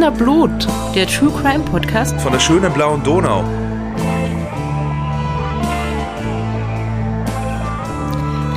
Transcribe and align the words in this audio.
Wiener 0.00 0.12
Blut, 0.12 0.66
der 0.94 1.06
True 1.06 1.30
Crime 1.42 1.62
Podcast 1.62 2.18
von 2.22 2.32
der 2.32 2.40
schönen 2.40 2.72
blauen 2.72 3.02
Donau. 3.02 3.44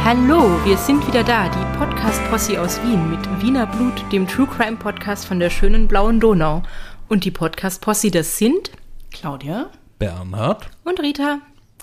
Hallo, 0.06 0.58
wir 0.64 0.78
sind 0.78 1.06
wieder 1.06 1.22
da, 1.26 1.50
die 1.50 1.78
Podcast-Posse 1.78 2.62
aus 2.62 2.82
Wien 2.84 3.10
mit 3.10 3.20
Wiener 3.42 3.66
Blut, 3.66 4.10
dem 4.14 4.26
True 4.26 4.48
Crime 4.48 4.78
Podcast 4.78 5.26
von 5.26 5.42
der 5.42 5.50
schönen 5.50 5.90
blauen 5.90 6.22
Donau. 6.22 6.64
Und 7.10 7.26
die 7.26 7.32
Podcast-Posse, 7.32 8.10
das 8.10 8.38
sind 8.38 8.72
Claudia, 9.12 9.70
Bernhard 10.00 10.70
und 10.86 11.02
Rita. 11.02 11.40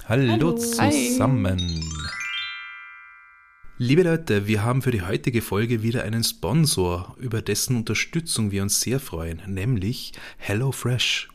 Hallo, 0.08 0.32
Hallo. 0.32 0.52
zusammen. 0.52 1.58
Hi. 1.58 1.99
Liebe 3.82 4.02
Leute, 4.02 4.46
wir 4.46 4.62
haben 4.62 4.82
für 4.82 4.90
die 4.90 5.00
heutige 5.00 5.40
Folge 5.40 5.82
wieder 5.82 6.02
einen 6.02 6.22
Sponsor, 6.22 7.16
über 7.18 7.40
dessen 7.40 7.76
Unterstützung 7.76 8.50
wir 8.50 8.60
uns 8.62 8.82
sehr 8.82 9.00
freuen, 9.00 9.40
nämlich 9.46 10.12
HelloFresh. 10.36 11.30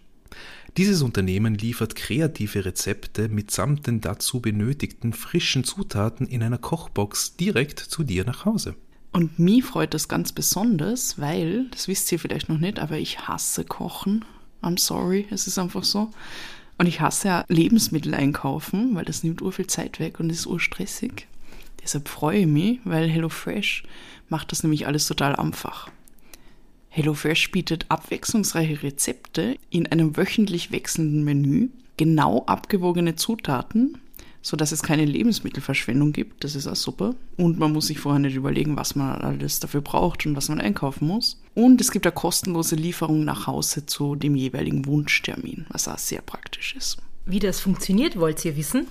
Dieses 0.78 1.02
Unternehmen 1.02 1.56
liefert 1.56 1.96
kreative 1.96 2.64
Rezepte 2.64 3.30
mitsamt 3.30 3.88
den 3.88 4.00
dazu 4.00 4.42
benötigten 4.42 5.14
frischen 5.14 5.64
Zutaten 5.64 6.28
in 6.28 6.44
einer 6.44 6.60
Kochbox 6.60 7.36
direkt 7.36 7.80
zu 7.80 8.04
dir 8.04 8.26
nach 8.26 8.46
Hause. 8.46 8.76
Und 9.12 9.40
mich 9.40 9.64
freut 9.64 9.96
das 9.96 10.08
ganz 10.08 10.32
besonders, 10.32 11.18
weil, 11.18 11.66
das 11.72 11.88
wisst 11.88 12.12
ihr 12.12 12.20
vielleicht 12.20 12.48
noch 12.48 12.60
nicht, 12.60 12.78
aber 12.78 13.00
ich 13.00 13.28
hasse 13.28 13.66
Kochen. 13.66 14.24
I'm 14.62 14.80
sorry, 14.80 15.26
es 15.32 15.48
ist 15.48 15.58
einfach 15.58 15.84
so. 15.84 16.12
Und 16.78 16.86
ich 16.86 17.02
hasse 17.02 17.28
ja 17.28 17.46
Lebensmittel 17.48 18.14
einkaufen, 18.14 18.94
weil 18.94 19.06
das 19.06 19.24
nimmt 19.24 19.42
urviel 19.42 19.66
Zeit 19.66 20.00
weg 20.00 20.20
und 20.20 20.30
ist 20.30 20.46
urstressig. 20.46 21.26
Deshalb 21.86 22.10
freue 22.10 22.40
ich 22.40 22.48
mich, 22.48 22.80
weil 22.84 23.08
HelloFresh 23.08 23.84
macht 24.28 24.52
das 24.52 24.64
nämlich 24.64 24.88
alles 24.88 25.06
total 25.06 25.36
einfach. 25.36 25.92
HelloFresh 26.90 27.52
bietet 27.52 27.86
abwechslungsreiche 27.90 28.82
Rezepte 28.82 29.56
in 29.70 29.86
einem 29.86 30.18
wöchentlich 30.18 30.72
wechselnden 30.72 31.24
Menü, 31.24 31.70
genau 31.98 32.44
abgewogene 32.48 33.16
Zutaten, 33.16 34.00
sodass 34.42 34.72
es 34.72 34.82
keine 34.82 35.06
Lebensmittelverschwendung 35.06 36.12
gibt. 36.12 36.44
Das 36.44 36.56
ist 36.56 36.66
auch 36.66 36.76
super. 36.76 37.14
Und 37.38 37.60
man 37.60 37.72
muss 37.72 37.88
sich 37.88 38.00
vorher 38.00 38.20
nicht 38.20 38.36
überlegen, 38.36 38.78
was 38.78 38.96
man 38.96 39.22
alles 39.22 39.60
dafür 39.60 39.82
braucht 39.82 40.26
und 40.26 40.36
was 40.36 40.50
man 40.50 40.60
einkaufen 40.60 41.08
muss. 41.08 41.40
Und 41.54 41.82
es 41.82 41.92
gibt 41.92 42.08
eine 42.08 42.16
kostenlose 42.16 42.76
Lieferung 42.76 43.26
nach 43.26 43.46
Hause 43.46 43.86
zu 43.86 44.16
dem 44.16 44.36
jeweiligen 44.36 44.88
Wunschtermin, 44.88 45.68
was 45.70 45.88
auch 45.88 46.00
sehr 46.00 46.22
praktisch 46.22 46.76
ist. 46.76 46.98
Wie 47.28 47.40
das 47.40 47.60
funktioniert, 47.60 48.20
wollt 48.20 48.44
ihr 48.44 48.58
wissen? 48.58 48.88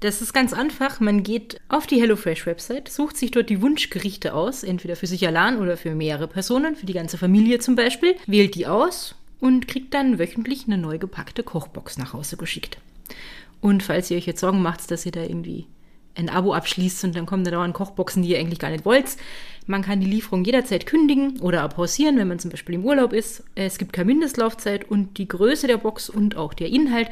Das 0.00 0.22
ist 0.22 0.32
ganz 0.32 0.52
einfach. 0.52 1.00
Man 1.00 1.24
geht 1.24 1.60
auf 1.68 1.86
die 1.86 2.00
HelloFresh-Website, 2.00 2.88
sucht 2.88 3.16
sich 3.16 3.32
dort 3.32 3.50
die 3.50 3.60
Wunschgerichte 3.60 4.32
aus, 4.32 4.62
entweder 4.62 4.94
für 4.94 5.08
sich 5.08 5.26
allein 5.26 5.58
oder 5.58 5.76
für 5.76 5.94
mehrere 5.94 6.28
Personen, 6.28 6.76
für 6.76 6.86
die 6.86 6.92
ganze 6.92 7.18
Familie 7.18 7.58
zum 7.58 7.74
Beispiel, 7.74 8.14
wählt 8.26 8.54
die 8.54 8.68
aus 8.68 9.16
und 9.40 9.66
kriegt 9.66 9.94
dann 9.94 10.18
wöchentlich 10.20 10.66
eine 10.66 10.78
neu 10.78 10.98
gepackte 10.98 11.42
Kochbox 11.42 11.98
nach 11.98 12.12
Hause 12.12 12.36
geschickt. 12.36 12.78
Und 13.60 13.82
falls 13.82 14.10
ihr 14.10 14.16
euch 14.16 14.26
jetzt 14.26 14.40
Sorgen 14.40 14.62
macht, 14.62 14.88
dass 14.90 15.04
ihr 15.04 15.12
da 15.12 15.22
irgendwie 15.22 15.66
ein 16.14 16.28
Abo 16.28 16.52
abschließt 16.52 17.04
und 17.04 17.16
dann 17.16 17.26
kommen 17.26 17.44
da 17.44 17.50
dauernd 17.50 17.74
Kochboxen, 17.74 18.22
die 18.22 18.30
ihr 18.30 18.38
eigentlich 18.38 18.58
gar 18.58 18.70
nicht 18.70 18.84
wollt. 18.84 19.16
Man 19.66 19.82
kann 19.82 20.00
die 20.00 20.06
Lieferung 20.06 20.44
jederzeit 20.44 20.86
kündigen 20.86 21.40
oder 21.40 21.68
pausieren, 21.68 22.16
wenn 22.18 22.28
man 22.28 22.38
zum 22.38 22.50
Beispiel 22.50 22.76
im 22.76 22.84
Urlaub 22.84 23.12
ist. 23.12 23.44
Es 23.54 23.78
gibt 23.78 23.92
keine 23.92 24.06
Mindestlaufzeit 24.06 24.88
und 24.90 25.18
die 25.18 25.28
Größe 25.28 25.66
der 25.66 25.76
Box 25.76 26.08
und 26.08 26.36
auch 26.36 26.54
der 26.54 26.68
Inhalt 26.68 27.10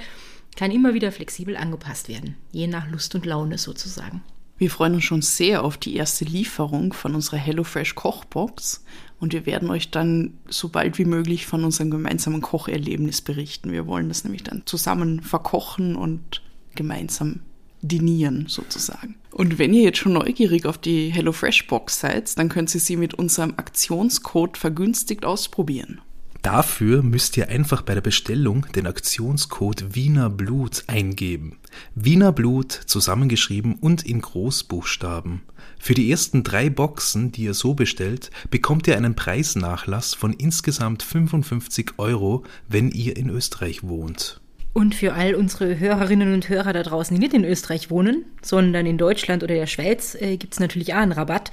kann 0.56 0.70
immer 0.70 0.94
wieder 0.94 1.12
flexibel 1.12 1.56
angepasst 1.56 2.08
werden, 2.08 2.36
je 2.50 2.66
nach 2.66 2.88
Lust 2.90 3.14
und 3.14 3.26
Laune 3.26 3.58
sozusagen. 3.58 4.22
Wir 4.58 4.70
freuen 4.70 4.94
uns 4.94 5.04
schon 5.04 5.20
sehr 5.20 5.62
auf 5.62 5.76
die 5.76 5.96
erste 5.96 6.24
Lieferung 6.24 6.94
von 6.94 7.14
unserer 7.14 7.36
HelloFresh 7.36 7.94
Kochbox 7.94 8.82
und 9.20 9.34
wir 9.34 9.44
werden 9.44 9.70
euch 9.70 9.90
dann 9.90 10.38
so 10.48 10.70
bald 10.70 10.98
wie 10.98 11.04
möglich 11.04 11.46
von 11.46 11.62
unserem 11.62 11.90
gemeinsamen 11.90 12.40
Kocherlebnis 12.40 13.20
berichten. 13.20 13.70
Wir 13.70 13.86
wollen 13.86 14.08
das 14.08 14.24
nämlich 14.24 14.44
dann 14.44 14.62
zusammen 14.64 15.22
verkochen 15.22 15.94
und 15.94 16.42
gemeinsam 16.74 17.40
dinieren 17.82 18.46
sozusagen. 18.48 19.16
Und 19.30 19.58
wenn 19.58 19.74
ihr 19.74 19.82
jetzt 19.82 19.98
schon 19.98 20.14
neugierig 20.14 20.64
auf 20.64 20.78
die 20.78 21.10
HelloFresh 21.10 21.66
Box 21.66 22.00
seid, 22.00 22.38
dann 22.38 22.48
könnt 22.48 22.74
ihr 22.74 22.80
sie 22.80 22.96
mit 22.96 23.12
unserem 23.12 23.54
Aktionscode 23.58 24.56
vergünstigt 24.56 25.26
ausprobieren. 25.26 26.00
Dafür 26.46 27.02
müsst 27.02 27.36
ihr 27.36 27.48
einfach 27.48 27.82
bei 27.82 27.94
der 27.94 28.02
Bestellung 28.02 28.66
den 28.76 28.86
Aktionscode 28.86 29.96
Wiener 29.96 30.30
Blut 30.30 30.84
eingeben. 30.86 31.58
Wiener 31.96 32.30
Blut 32.30 32.70
zusammengeschrieben 32.70 33.74
und 33.74 34.06
in 34.06 34.20
Großbuchstaben. 34.20 35.42
Für 35.80 35.94
die 35.94 36.08
ersten 36.08 36.44
drei 36.44 36.70
Boxen, 36.70 37.32
die 37.32 37.42
ihr 37.42 37.54
so 37.54 37.74
bestellt, 37.74 38.30
bekommt 38.48 38.86
ihr 38.86 38.96
einen 38.96 39.16
Preisnachlass 39.16 40.14
von 40.14 40.32
insgesamt 40.32 41.02
55 41.02 41.94
Euro, 41.98 42.44
wenn 42.68 42.92
ihr 42.92 43.16
in 43.16 43.28
Österreich 43.28 43.82
wohnt. 43.82 44.40
Und 44.76 44.94
für 44.94 45.14
all 45.14 45.34
unsere 45.34 45.78
Hörerinnen 45.78 46.34
und 46.34 46.50
Hörer 46.50 46.74
da 46.74 46.82
draußen, 46.82 47.14
die 47.16 47.18
nicht 47.18 47.32
in 47.32 47.46
Österreich 47.46 47.88
wohnen, 47.90 48.26
sondern 48.42 48.84
in 48.84 48.98
Deutschland 48.98 49.42
oder 49.42 49.54
der 49.54 49.66
Schweiz, 49.66 50.14
äh, 50.16 50.36
gibt 50.36 50.52
es 50.52 50.60
natürlich 50.60 50.92
auch 50.92 50.98
einen 50.98 51.12
Rabatt. 51.12 51.50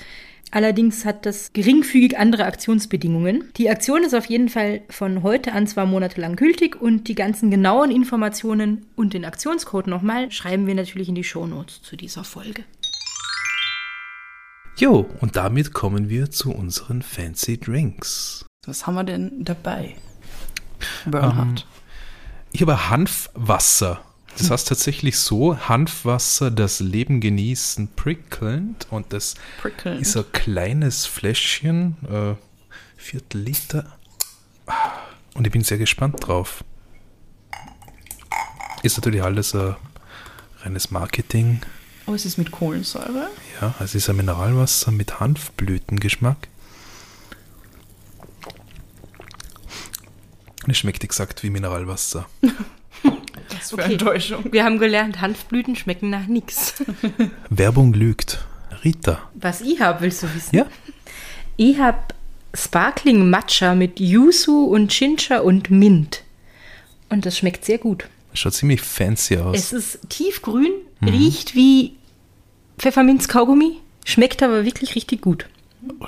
Allerdings 0.51 1.05
hat 1.05 1.25
das 1.25 1.53
geringfügig 1.53 2.17
andere 2.17 2.43
Aktionsbedingungen. 2.43 3.45
Die 3.55 3.69
Aktion 3.69 4.03
ist 4.03 4.13
auf 4.13 4.25
jeden 4.25 4.49
Fall 4.49 4.81
von 4.89 5.23
heute 5.23 5.53
an 5.53 5.67
zwei 5.67 5.85
Monate 5.85 6.19
lang 6.19 6.35
gültig 6.35 6.81
und 6.81 7.07
die 7.07 7.15
ganzen 7.15 7.49
genauen 7.49 7.91
Informationen 7.91 8.87
und 8.97 9.13
den 9.13 9.23
Aktionscode 9.23 9.87
nochmal 9.87 10.29
schreiben 10.29 10.67
wir 10.67 10.75
natürlich 10.75 11.07
in 11.07 11.15
die 11.15 11.23
Shownotes 11.23 11.81
zu 11.81 11.95
dieser 11.95 12.25
Folge. 12.25 12.65
Jo, 14.75 15.09
und 15.21 15.37
damit 15.37 15.71
kommen 15.71 16.09
wir 16.09 16.29
zu 16.29 16.51
unseren 16.51 17.01
Fancy 17.01 17.57
Drinks. 17.57 18.45
Was 18.67 18.85
haben 18.85 18.95
wir 18.95 19.05
denn 19.05 19.45
dabei? 19.45 19.95
Bernhard. 21.05 21.61
Ähm, 21.61 21.72
ich 22.53 22.61
habe 22.61 22.89
Hanfwasser 22.89 24.01
das 24.37 24.49
heißt 24.49 24.67
tatsächlich 24.67 25.19
so, 25.19 25.57
Hanfwasser, 25.57 26.49
das 26.49 26.79
Leben 26.79 27.21
genießen, 27.21 27.89
prickelnd. 27.95 28.87
Und 28.89 29.13
das 29.13 29.35
prickelnd. 29.61 30.01
ist 30.01 30.17
ein 30.17 30.25
kleines 30.31 31.05
Fläschchen, 31.05 31.97
äh, 32.09 32.35
Viertel 32.97 33.41
Liter. 33.41 33.97
Und 35.35 35.45
ich 35.45 35.53
bin 35.53 35.63
sehr 35.63 35.77
gespannt 35.77 36.25
drauf. 36.25 36.63
Ist 38.81 38.97
natürlich 38.97 39.23
alles 39.23 39.53
ein 39.53 39.75
reines 40.61 40.89
Marketing. 40.89 41.61
Aber 42.05 42.15
es 42.15 42.25
ist 42.25 42.37
mit 42.37 42.51
Kohlensäure? 42.51 43.29
Ja, 43.61 43.75
es 43.79 43.93
ist 43.95 44.09
ein 44.09 44.15
Mineralwasser 44.15 44.91
mit 44.91 45.19
Hanfblütengeschmack. 45.19 46.47
Es 50.71 50.77
schmeckt 50.77 51.03
exakt 51.03 51.43
wie 51.43 51.49
Mineralwasser. 51.49 52.27
Was 53.03 53.69
für 53.69 53.75
okay. 53.75 53.93
Enttäuschung. 53.93 54.45
Wir 54.51 54.63
haben 54.63 54.79
gelernt, 54.79 55.21
Hanfblüten 55.21 55.75
schmecken 55.75 56.09
nach 56.09 56.27
nichts. 56.27 56.75
Werbung 57.49 57.93
lügt. 57.93 58.45
Rita. 58.83 59.29
Was 59.35 59.61
ich 59.61 59.79
habe, 59.81 60.01
willst 60.01 60.23
du 60.23 60.33
wissen? 60.33 60.55
Ja. 60.55 60.65
Ich 61.57 61.79
habe 61.79 61.99
Sparkling 62.53 63.29
Matcha 63.29 63.75
mit 63.75 63.99
Yuzu 63.99 64.67
und 64.67 64.91
Ginger 64.91 65.43
und 65.43 65.69
Mint. 65.69 66.23
Und 67.09 67.25
das 67.25 67.37
schmeckt 67.37 67.65
sehr 67.65 67.77
gut. 67.77 68.07
Schaut 68.33 68.53
ziemlich 68.53 68.81
fancy 68.81 69.37
aus. 69.37 69.55
Es 69.57 69.73
ist 69.73 69.99
tiefgrün, 70.09 70.71
mhm. 70.99 71.07
riecht 71.07 71.55
wie 71.55 71.95
Pfefferminz-Kaugummi, 72.79 73.79
schmeckt 74.05 74.41
aber 74.41 74.65
wirklich 74.65 74.95
richtig 74.95 75.21
gut. 75.21 75.47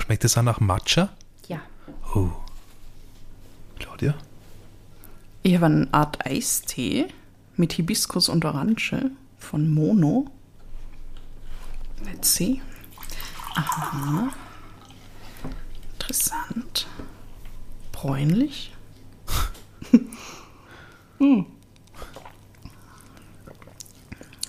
Schmeckt 0.04 0.24
es 0.24 0.38
auch 0.38 0.42
nach 0.42 0.60
Matcha? 0.60 1.10
Ja. 1.48 1.62
Oh. 2.16 2.30
Claudia? 3.78 4.16
Ich 5.46 5.54
habe 5.54 5.68
eine 5.68 5.88
Art 5.92 6.26
Eistee 6.26 7.06
mit 7.56 7.74
Hibiskus 7.74 8.30
und 8.30 8.44
Orange 8.46 9.12
von 9.38 9.70
Mono. 9.72 10.26
Let's 12.04 12.34
see. 12.34 12.64
Aha. 13.54 14.34
Interessant. 15.94 16.88
Bräunlich. 17.92 18.74
mm. 21.20 21.46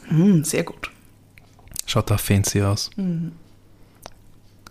Mm, 0.08 0.44
sehr 0.44 0.62
gut. 0.62 0.90
Schaut 1.84 2.10
da 2.10 2.16
fancy 2.16 2.62
aus. 2.62 2.90
Mm. 2.96 3.32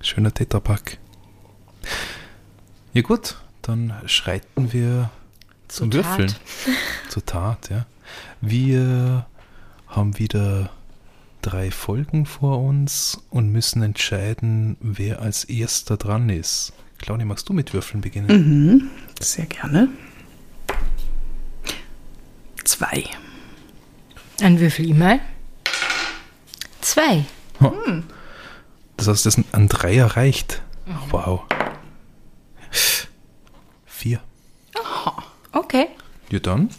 Schöner 0.01 0.33
Tetrapack. 0.33 0.98
Ja 2.94 3.01
gut, 3.01 3.36
dann 3.62 3.94
schreiten 4.07 4.71
wir 4.71 5.12
zum 5.75 5.92
Zur 5.92 6.06
Würfeln. 6.06 6.33
Zur 7.10 7.25
Tat, 7.25 7.69
ja. 7.69 7.86
Wir 8.39 9.25
haben 9.88 10.18
wieder 10.18 10.69
drei 11.42 11.69
Folgen 11.69 12.25
vor 12.25 12.63
uns 12.63 13.22
und 13.30 13.51
müssen 13.51 13.83
entscheiden, 13.83 14.77
wer 14.80 15.19
als 15.22 15.44
erster 15.44 15.98
dran 15.98 16.30
ist. 16.30 16.72
Claudia, 16.98 17.25
magst 17.25 17.50
du 17.50 17.54
mit 17.54 17.74
Würfeln 17.74 18.00
beginnen? 18.00 18.27
Mhm, 18.27 18.89
sehr 19.19 19.45
gerne. 19.48 19.89
Zwei. 22.63 23.04
Ein 24.42 24.60
Würfel 24.60 24.89
immer. 24.89 25.19
Zwei. 26.80 27.25
Hm. 27.60 28.04
Das 28.95 29.10
heißt, 29.10 29.25
das 29.25 29.42
ein 29.51 29.68
Dreier 29.68 30.07
reicht. 30.07 30.62
Mhm. 30.86 31.12
Wow. 31.12 31.42
Vier. 33.86 34.21
Okay. 35.56 35.88
Ja, 36.30 36.40
dann 36.40 36.69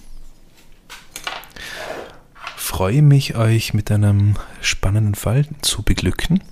freue 2.76 3.00
mich, 3.00 3.36
euch 3.36 3.72
mit 3.72 3.90
einem 3.90 4.34
spannenden 4.60 5.14
Fall 5.14 5.46
zu 5.62 5.82
beglücken. 5.82 6.42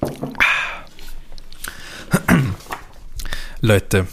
Leute, 3.60 4.06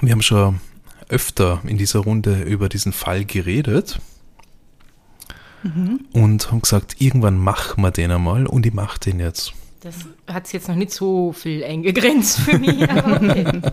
wir 0.00 0.10
haben 0.10 0.22
schon 0.22 0.58
öfter 1.08 1.62
in 1.68 1.78
dieser 1.78 2.00
Runde 2.00 2.42
über 2.42 2.68
diesen 2.68 2.92
Fall 2.92 3.24
geredet 3.24 4.00
mhm. 5.62 6.00
und 6.12 6.50
haben 6.50 6.62
gesagt, 6.62 7.00
irgendwann 7.00 7.38
machen 7.38 7.80
wir 7.80 7.92
den 7.92 8.10
einmal 8.10 8.46
und 8.46 8.66
ich 8.66 8.74
mache 8.74 8.98
den 8.98 9.20
jetzt. 9.20 9.52
Das 9.82 9.94
hat 10.26 10.46
es 10.46 10.52
jetzt 10.52 10.66
noch 10.66 10.74
nicht 10.74 10.90
so 10.90 11.32
viel 11.32 11.62
eingegrenzt 11.62 12.40
für 12.40 12.58
mich, 12.58 12.90
aber 12.90 13.22
okay. 13.22 13.62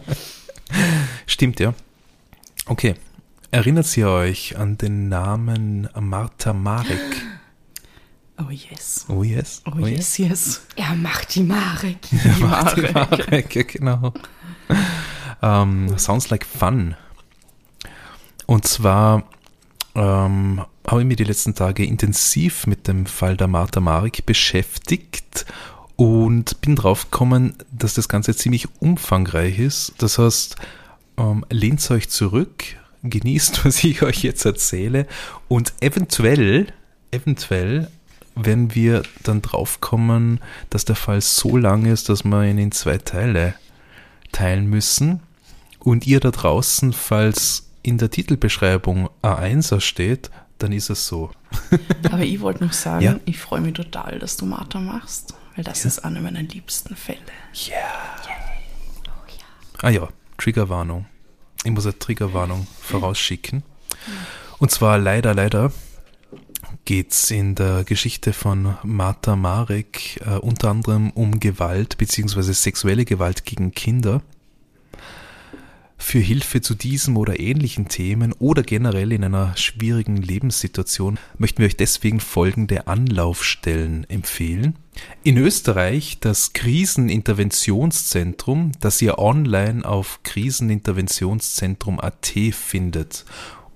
Stimmt, 1.25 1.60
ja. 1.60 1.74
Okay. 2.66 2.96
Erinnert 3.52 3.96
ihr 3.98 4.10
euch 4.10 4.58
an 4.58 4.78
den 4.78 5.10
Namen 5.10 5.88
Martha 6.00 6.54
Marek? 6.54 7.00
Oh 8.40 8.50
yes. 8.50 9.06
Oh 9.10 9.24
yes. 9.24 9.62
Oh, 9.66 9.74
oh 9.75 9.86
yes, 9.86 10.18
yes, 10.18 10.30
yes. 10.30 10.62
Er 10.75 10.96
macht 10.96 11.36
die 11.36 11.44
Marek. 11.44 11.98
Er 12.12 12.48
macht 12.48 12.78
die 12.78 12.92
Marek, 12.92 13.56
ja, 13.56 13.64
genau. 13.64 14.14
Um, 15.42 15.88
ähm, 15.90 15.98
sounds 16.00 16.30
like 16.30 16.46
fun. 16.46 16.96
Und 18.48 18.68
zwar 18.68 19.24
ähm, 19.94 20.64
habe 20.88 21.02
ich 21.02 21.08
mich 21.08 21.18
die 21.18 21.24
letzten 21.24 21.54
Tage 21.54 21.86
intensiv 21.86 22.66
mit 22.66 22.88
dem 22.88 23.06
Fall 23.06 23.38
der 23.38 23.48
Martha 23.48 23.80
Marek 23.80 24.26
beschäftigt 24.26 25.46
und 25.95 26.62
bin 26.62 26.75
drauf 26.75 27.12
gekommen, 27.12 27.56
dass 27.72 27.94
das 27.94 28.10
Ganze 28.10 28.36
ziemlich 28.36 28.68
umfangreich 28.80 29.60
ist. 29.60 29.94
Das 30.00 30.18
heißt, 30.18 30.56
ähm, 31.18 31.45
lehnt 31.50 31.90
euch 31.92 32.10
zurück, 32.10 32.63
genießt, 33.04 33.66
was 33.66 33.84
ich 33.84 34.01
euch 34.01 34.24
jetzt 34.24 34.45
erzähle 34.45 35.07
und 35.48 35.74
eventuell, 35.81 36.68
eventuell 37.12 37.90
werden 38.36 38.74
wir 38.74 39.04
dann 39.24 39.42
drauf 39.42 39.80
kommen, 39.80 40.40
dass 40.69 40.86
der 40.86 40.95
Fall 40.95 41.22
so 41.22 41.57
lang 41.57 41.86
ist, 41.86 42.10
dass 42.10 42.24
wir 42.24 42.44
ihn 42.45 42.57
in 42.57 42.72
zwei 42.72 42.98
Teile 42.98 43.54
teilen 44.31 44.66
müssen. 44.68 45.19
Und 45.80 46.07
ihr 46.07 46.19
da 46.19 46.31
draußen, 46.31 46.94
falls 46.94 47.69
in 47.84 47.98
der 47.98 48.10
Titelbeschreibung 48.10 49.10
A1er 49.22 49.81
steht, 49.81 50.31
dann 50.57 50.72
ist 50.72 50.90
es 50.90 51.07
so. 51.07 51.31
Aber 52.12 52.24
ich 52.24 52.40
wollte 52.40 52.63
noch 52.63 52.74
sagen, 52.74 53.04
ja? 53.04 53.19
ich 53.25 53.38
freue 53.38 53.62
mich 53.62 53.74
total, 53.74 54.18
dass 54.18 54.38
du 54.38 54.45
Martha 54.45 54.80
machst, 54.80 55.36
weil 55.56 55.64
das 55.64 55.84
ja. 55.84 55.88
ist 55.88 56.00
einer 56.00 56.22
meiner 56.22 56.42
liebsten 56.42 56.96
Fälle. 56.96 57.20
Ja. 57.54 57.76
Yeah. 57.76 58.54
Oh, 59.08 59.28
ja. 59.28 59.46
Ah 59.82 59.90
ja, 59.90 60.10
Triggerwarnung. 60.38 61.06
Ich 61.64 61.72
muss 61.72 61.86
eine 61.86 61.98
Triggerwarnung 61.98 62.68
vorausschicken. 62.82 63.64
Und 64.60 64.72
zwar 64.72 64.98
leider, 64.98 65.34
leider 65.34 65.72
geht 66.86 67.12
es 67.12 67.32
in 67.32 67.56
der 67.56 67.84
Geschichte 67.84 68.34
von 68.34 68.76
Martha 68.84 69.36
Marek 69.36 70.22
äh, 70.26 70.38
unter 70.38 70.70
anderem 70.70 71.12
um 71.12 71.40
Gewalt 71.40 71.98
bzw. 71.98 72.52
sexuelle 72.54 73.06
Gewalt 73.06 73.46
gegen 73.46 73.72
Kinder. 73.72 74.22
Für 76.04 76.20
Hilfe 76.20 76.62
zu 76.62 76.76
diesem 76.76 77.18
oder 77.18 77.40
ähnlichen 77.40 77.88
Themen 77.88 78.34
oder 78.34 78.62
generell 78.62 79.12
in 79.14 79.24
einer 79.24 79.58
schwierigen 79.58 80.18
Lebenssituation 80.18 81.18
möchten 81.40 81.58
wir 81.60 81.66
euch 81.66 81.78
deswegen 81.78 82.20
folgende 82.20 82.86
Anlaufstellen 82.88 84.08
empfehlen. 84.10 84.76
In 85.24 85.38
Österreich 85.38 86.18
das 86.20 86.54
Kriseninterventionszentrum, 86.54 88.74
das 88.80 89.02
ihr 89.02 89.18
online 89.18 89.84
auf 89.86 90.20
kriseninterventionszentrum.at 90.22 92.34
findet 92.52 93.26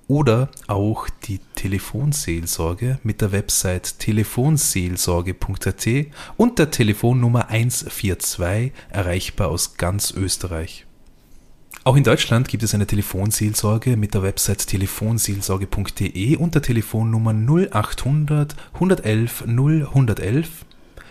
oder 0.08 0.52
auch 0.68 1.10
die 1.24 1.40
Telefonseelsorge 1.56 3.00
mit 3.02 3.22
der 3.22 3.32
Website 3.32 3.98
telefonseelsorge.at 4.00 5.88
und 6.36 6.60
der 6.60 6.70
Telefonnummer 6.70 7.48
142 7.48 8.74
erreichbar 8.90 9.48
aus 9.48 9.78
ganz 9.78 10.12
Österreich. 10.12 10.87
Auch 11.88 11.95
in 11.95 12.04
Deutschland 12.04 12.50
gibt 12.50 12.63
es 12.63 12.75
eine 12.75 12.86
Telefonseelsorge 12.86 13.95
mit 13.95 14.13
der 14.13 14.22
Website 14.22 14.68
telefonseelsorge.de 14.68 16.36
und 16.36 16.54
der 16.54 16.62
Telefonnummer 16.62 17.31
0800 17.31 18.57
111 18.74 19.45
0111. 19.48 20.66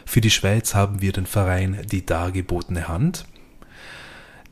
Für 0.05 0.21
die 0.21 0.29
Schweiz 0.29 0.75
haben 0.75 1.01
wir 1.01 1.13
den 1.13 1.25
Verein 1.25 1.79
Die 1.91 2.05
dargebotene 2.05 2.89
Hand, 2.89 3.25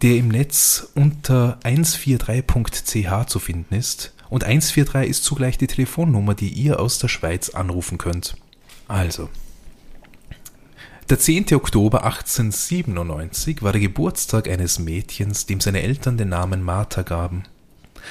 der 0.00 0.16
im 0.16 0.28
Netz 0.28 0.92
unter 0.94 1.58
143.ch 1.62 3.26
zu 3.26 3.38
finden 3.38 3.74
ist 3.74 4.14
und 4.30 4.44
143 4.44 5.10
ist 5.10 5.24
zugleich 5.24 5.58
die 5.58 5.66
Telefonnummer, 5.66 6.32
die 6.32 6.48
ihr 6.48 6.80
aus 6.80 6.98
der 6.98 7.08
Schweiz 7.08 7.50
anrufen 7.50 7.98
könnt. 7.98 8.34
Also, 8.88 9.28
der 11.14 11.20
10. 11.20 11.54
Oktober 11.54 12.02
1897 12.02 13.62
war 13.62 13.70
der 13.70 13.80
Geburtstag 13.80 14.48
eines 14.48 14.80
Mädchens, 14.80 15.46
dem 15.46 15.60
seine 15.60 15.80
Eltern 15.80 16.16
den 16.16 16.30
Namen 16.30 16.60
Martha 16.60 17.02
gaben. 17.02 17.44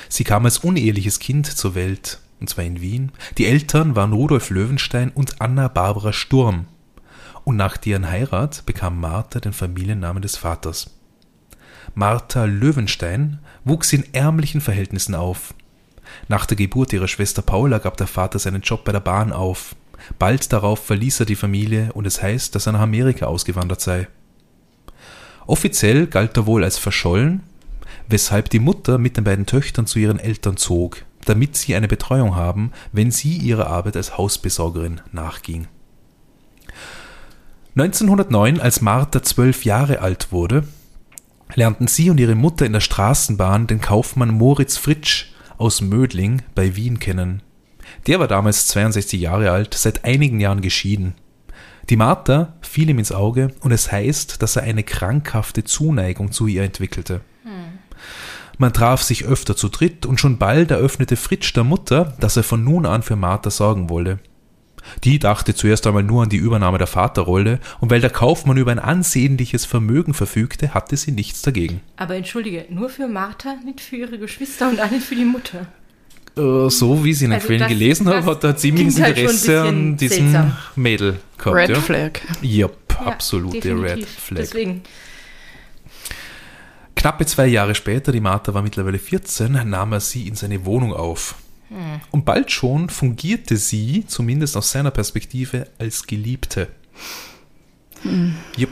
Sie 0.07 0.23
kam 0.23 0.45
als 0.45 0.59
uneheliches 0.59 1.19
Kind 1.19 1.47
zur 1.47 1.75
Welt, 1.75 2.21
und 2.39 2.49
zwar 2.49 2.63
in 2.63 2.79
Wien. 2.79 3.11
Die 3.37 3.47
Eltern 3.47 3.97
waren 3.97 4.13
Rudolf 4.13 4.51
Löwenstein 4.51 5.09
und 5.09 5.41
Anna 5.41 5.67
Barbara 5.67 6.13
Sturm. 6.13 6.67
Und 7.43 7.57
nach 7.57 7.75
deren 7.75 8.09
Heirat 8.09 8.65
bekam 8.65 9.01
Martha 9.01 9.41
den 9.41 9.51
Familiennamen 9.51 10.21
des 10.21 10.37
Vaters. 10.37 10.91
Martha 11.95 12.45
Löwenstein 12.45 13.39
wuchs 13.65 13.91
in 13.91 14.13
ärmlichen 14.13 14.61
Verhältnissen 14.61 15.13
auf. 15.13 15.53
Nach 16.29 16.45
der 16.45 16.55
Geburt 16.55 16.93
ihrer 16.93 17.09
Schwester 17.09 17.41
Paula 17.41 17.79
gab 17.79 17.97
der 17.97 18.07
Vater 18.07 18.39
seinen 18.39 18.61
Job 18.61 18.85
bei 18.85 18.93
der 18.93 19.01
Bahn 19.01 19.33
auf. 19.33 19.75
Bald 20.19 20.51
darauf 20.51 20.85
verließ 20.85 21.21
er 21.21 21.25
die 21.25 21.35
Familie 21.35 21.91
und 21.93 22.05
es 22.05 22.21
heißt, 22.21 22.55
dass 22.55 22.67
er 22.67 22.73
nach 22.73 22.81
Amerika 22.81 23.25
ausgewandert 23.25 23.81
sei. 23.81 24.07
Offiziell 25.45 26.07
galt 26.07 26.37
er 26.37 26.45
wohl 26.45 26.63
als 26.63 26.77
verschollen, 26.77 27.43
weshalb 28.07 28.49
die 28.49 28.59
Mutter 28.59 28.97
mit 28.97 29.17
den 29.17 29.23
beiden 29.23 29.45
Töchtern 29.45 29.87
zu 29.87 29.99
ihren 29.99 30.19
Eltern 30.19 30.57
zog, 30.57 31.03
damit 31.25 31.57
sie 31.57 31.75
eine 31.75 31.87
Betreuung 31.87 32.35
haben, 32.35 32.71
wenn 32.91 33.11
sie 33.11 33.37
ihrer 33.37 33.67
Arbeit 33.67 33.97
als 33.97 34.17
Hausbesorgerin 34.17 35.01
nachging. 35.11 35.67
1909, 37.75 38.59
als 38.59 38.81
Martha 38.81 39.23
zwölf 39.23 39.65
Jahre 39.65 40.01
alt 40.01 40.31
wurde, 40.31 40.63
lernten 41.55 41.87
sie 41.87 42.09
und 42.09 42.19
ihre 42.19 42.35
Mutter 42.35 42.65
in 42.65 42.73
der 42.73 42.81
Straßenbahn 42.81 43.67
den 43.67 43.81
Kaufmann 43.81 44.29
Moritz 44.29 44.77
Fritsch 44.77 45.31
aus 45.57 45.81
Mödling 45.81 46.43
bei 46.55 46.75
Wien 46.75 46.99
kennen. 46.99 47.41
Der 48.07 48.19
war 48.19 48.27
damals 48.27 48.67
62 48.67 49.21
Jahre 49.21 49.51
alt, 49.51 49.73
seit 49.73 50.05
einigen 50.05 50.39
Jahren 50.39 50.61
geschieden. 50.61 51.15
Die 51.89 51.97
Martha 51.97 52.53
fiel 52.61 52.89
ihm 52.89 52.99
ins 52.99 53.11
Auge 53.11 53.53
und 53.59 53.71
es 53.71 53.91
heißt, 53.91 54.41
dass 54.41 54.55
er 54.55 54.63
eine 54.63 54.83
krankhafte 54.83 55.63
Zuneigung 55.63 56.31
zu 56.31 56.47
ihr 56.47 56.63
entwickelte. 56.63 57.21
Hm. 57.43 57.79
Man 58.57 58.71
traf 58.71 59.03
sich 59.03 59.25
öfter 59.25 59.55
zu 59.55 59.67
dritt 59.69 60.05
und 60.05 60.19
schon 60.19 60.37
bald 60.37 60.71
eröffnete 60.71 61.17
Fritsch 61.17 61.53
der 61.53 61.63
Mutter, 61.63 62.13
dass 62.19 62.37
er 62.37 62.43
von 62.43 62.63
nun 62.63 62.85
an 62.85 63.01
für 63.01 63.15
Martha 63.15 63.49
sorgen 63.49 63.89
wolle. 63.89 64.19
Die 65.03 65.19
dachte 65.19 65.55
zuerst 65.55 65.87
einmal 65.87 66.03
nur 66.03 66.23
an 66.23 66.29
die 66.29 66.37
Übernahme 66.37 66.77
der 66.77 66.87
Vaterrolle 66.87 67.59
und 67.79 67.89
weil 67.89 68.01
der 68.01 68.09
Kaufmann 68.09 68.57
über 68.57 68.71
ein 68.71 68.79
ansehnliches 68.79 69.65
Vermögen 69.65 70.13
verfügte, 70.13 70.73
hatte 70.73 70.97
sie 70.97 71.11
nichts 71.11 71.41
dagegen. 71.41 71.81
Aber 71.95 72.15
entschuldige, 72.15 72.65
nur 72.69 72.89
für 72.89 73.07
Martha, 73.07 73.55
nicht 73.65 73.81
für 73.81 73.95
ihre 73.95 74.17
Geschwister 74.17 74.69
und 74.69 74.81
auch 74.81 74.91
nicht 74.91 75.05
für 75.05 75.15
die 75.15 75.25
Mutter. 75.25 75.67
Äh, 76.35 76.69
so 76.69 77.03
wie 77.03 77.11
ich 77.11 77.17
es 77.17 77.21
in 77.21 77.29
den 77.29 77.35
also 77.35 77.47
Quellen 77.47 77.67
gelesen 77.67 78.07
habe, 78.07 78.25
hat 78.25 78.43
er 78.43 78.55
ziemliches 78.55 78.99
halt 78.99 79.17
Interesse 79.17 79.61
an 79.61 79.97
diesem 79.97 80.31
seltsam. 80.31 80.57
Mädel 80.75 81.19
gehabt. 81.37 81.55
Red 81.55 81.69
ja? 81.69 81.81
Flag. 81.81 82.11
Yep, 82.41 82.77
ja, 82.89 83.05
absolute 83.05 83.59
definitiv. 83.59 83.91
Red 83.91 84.05
Flag. 84.05 84.37
Deswegen. 84.39 84.81
Knappe 86.95 87.25
zwei 87.25 87.47
Jahre 87.47 87.75
später, 87.75 88.11
die 88.11 88.19
Martha 88.19 88.53
war 88.53 88.61
mittlerweile 88.61 88.97
14, 88.97 89.69
nahm 89.69 89.93
er 89.93 89.99
sie 89.99 90.27
in 90.27 90.35
seine 90.35 90.65
Wohnung 90.65 90.93
auf. 90.93 91.35
Hm. 91.69 92.01
Und 92.11 92.25
bald 92.25 92.51
schon 92.51 92.89
fungierte 92.89 93.57
sie, 93.57 94.05
zumindest 94.07 94.55
aus 94.55 94.71
seiner 94.71 94.91
Perspektive, 94.91 95.67
als 95.79 96.07
Geliebte. 96.07 96.69
Hm. 98.03 98.35
Yep. 98.57 98.69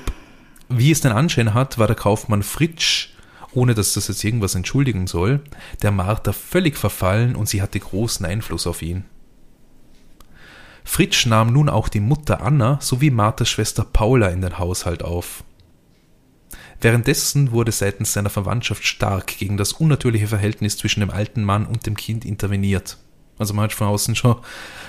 Wie 0.69 0.91
es 0.91 1.01
den 1.01 1.11
Anschein 1.11 1.53
hat, 1.53 1.77
war 1.77 1.87
der 1.87 1.95
Kaufmann 1.95 2.43
Fritsch 2.43 3.09
ohne 3.53 3.73
dass 3.73 3.93
das 3.93 4.07
jetzt 4.07 4.23
irgendwas 4.23 4.55
entschuldigen 4.55 5.07
soll, 5.07 5.41
der 5.81 5.91
Martha 5.91 6.33
völlig 6.33 6.77
verfallen 6.77 7.35
und 7.35 7.49
sie 7.49 7.61
hatte 7.61 7.79
großen 7.79 8.25
Einfluss 8.25 8.67
auf 8.67 8.81
ihn. 8.81 9.05
Fritsch 10.83 11.25
nahm 11.25 11.53
nun 11.53 11.69
auch 11.69 11.89
die 11.89 11.99
Mutter 11.99 12.41
Anna 12.41 12.79
sowie 12.81 13.11
Marthas 13.11 13.49
Schwester 13.49 13.85
Paula 13.85 14.29
in 14.29 14.41
den 14.41 14.57
Haushalt 14.57 15.03
auf. 15.03 15.43
Währenddessen 16.79 17.51
wurde 17.51 17.71
seitens 17.71 18.13
seiner 18.13 18.31
Verwandtschaft 18.31 18.85
stark 18.85 19.27
gegen 19.37 19.57
das 19.57 19.73
unnatürliche 19.73 20.27
Verhältnis 20.27 20.77
zwischen 20.77 21.01
dem 21.01 21.11
alten 21.11 21.43
Mann 21.43 21.67
und 21.67 21.85
dem 21.85 21.95
Kind 21.95 22.25
interveniert. 22.25 22.97
Also 23.37 23.53
man 23.53 23.65
hat 23.65 23.73
von 23.73 23.87
außen 23.87 24.15
schon 24.15 24.37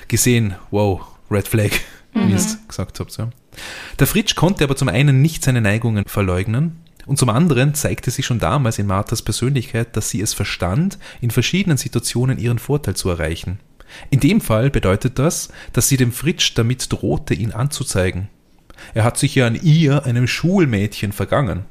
gesehen, 0.08 0.54
wow, 0.70 1.02
Red 1.30 1.48
Flag, 1.48 1.70
mhm. 2.14 2.28
wie 2.28 2.30
ihr 2.30 2.36
es 2.36 2.58
gesagt 2.66 2.98
habt. 2.98 3.14
Ja. 3.18 3.28
Der 3.98 4.06
Fritsch 4.06 4.34
konnte 4.34 4.64
aber 4.64 4.76
zum 4.76 4.88
einen 4.88 5.20
nicht 5.20 5.44
seine 5.44 5.60
Neigungen 5.60 6.04
verleugnen 6.06 6.81
Und 7.06 7.18
zum 7.18 7.28
anderen 7.28 7.74
zeigte 7.74 8.10
sich 8.10 8.26
schon 8.26 8.38
damals 8.38 8.78
in 8.78 8.86
Marthas 8.86 9.22
Persönlichkeit, 9.22 9.96
dass 9.96 10.10
sie 10.10 10.20
es 10.20 10.34
verstand, 10.34 10.98
in 11.20 11.30
verschiedenen 11.30 11.78
Situationen 11.78 12.38
ihren 12.38 12.58
Vorteil 12.58 12.94
zu 12.94 13.08
erreichen. 13.10 13.58
In 14.10 14.20
dem 14.20 14.40
Fall 14.40 14.70
bedeutet 14.70 15.18
das, 15.18 15.48
dass 15.72 15.88
sie 15.88 15.96
dem 15.96 16.12
Fritsch 16.12 16.52
damit 16.54 16.92
drohte, 16.92 17.34
ihn 17.34 17.52
anzuzeigen. 17.52 18.28
Er 18.94 19.04
hat 19.04 19.18
sich 19.18 19.34
ja 19.34 19.46
an 19.46 19.58
ihr, 19.62 20.04
einem 20.04 20.26
Schulmädchen, 20.26 21.12
vergangen. 21.12 21.64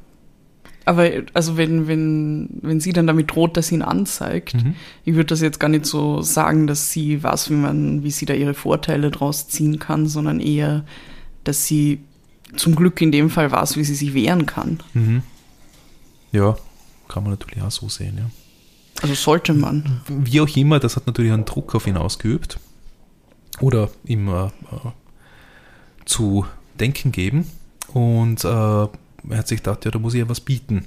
Aber 0.84 1.08
also 1.32 1.56
wenn, 1.56 1.86
wenn, 1.86 2.48
wenn 2.60 2.80
sie 2.80 2.92
dann 2.92 3.06
damit 3.06 3.34
droht, 3.34 3.56
dass 3.56 3.68
sie 3.68 3.76
ihn 3.76 3.82
anzeigt, 3.82 4.54
mhm. 4.54 4.74
ich 5.04 5.14
würde 5.14 5.26
das 5.26 5.40
jetzt 5.40 5.60
gar 5.60 5.68
nicht 5.68 5.86
so 5.86 6.22
sagen, 6.22 6.66
dass 6.66 6.90
sie 6.90 7.22
weiß, 7.22 7.50
wie 7.50 7.54
man, 7.54 8.02
wie 8.02 8.10
sie 8.10 8.26
da 8.26 8.34
ihre 8.34 8.54
Vorteile 8.54 9.10
draus 9.10 9.48
ziehen 9.48 9.78
kann, 9.78 10.06
sondern 10.06 10.40
eher, 10.40 10.84
dass 11.44 11.66
sie 11.66 12.00
zum 12.56 12.74
Glück 12.74 13.00
in 13.00 13.12
dem 13.12 13.30
Fall 13.30 13.50
weiß, 13.50 13.76
wie 13.76 13.84
sie 13.84 13.94
sich 13.94 14.14
wehren 14.14 14.46
kann. 14.46 14.80
Mhm. 14.94 15.22
Ja, 16.32 16.56
kann 17.08 17.22
man 17.22 17.32
natürlich 17.32 17.62
auch 17.62 17.70
so 17.70 17.88
sehen, 17.88 18.16
ja. 18.18 18.30
Also 19.02 19.14
sollte 19.14 19.52
man. 19.52 20.00
Wie 20.06 20.40
auch 20.40 20.56
immer, 20.56 20.78
das 20.78 20.96
hat 20.96 21.06
natürlich 21.06 21.32
einen 21.32 21.44
Druck 21.44 21.74
auf 21.74 21.86
ihn 21.86 21.96
ausgeübt. 21.96 22.58
Oder 23.60 23.90
ihm 24.04 24.28
äh, 24.28 24.50
zu 26.04 26.46
denken 26.78 27.12
geben. 27.12 27.50
Und 27.92 28.44
äh, 28.44 28.48
er 28.48 28.88
hat 29.30 29.48
sich 29.48 29.58
gedacht, 29.58 29.84
ja, 29.84 29.90
da 29.90 29.98
muss 29.98 30.14
ich 30.14 30.20
ja 30.20 30.28
was 30.28 30.40
bieten. 30.40 30.86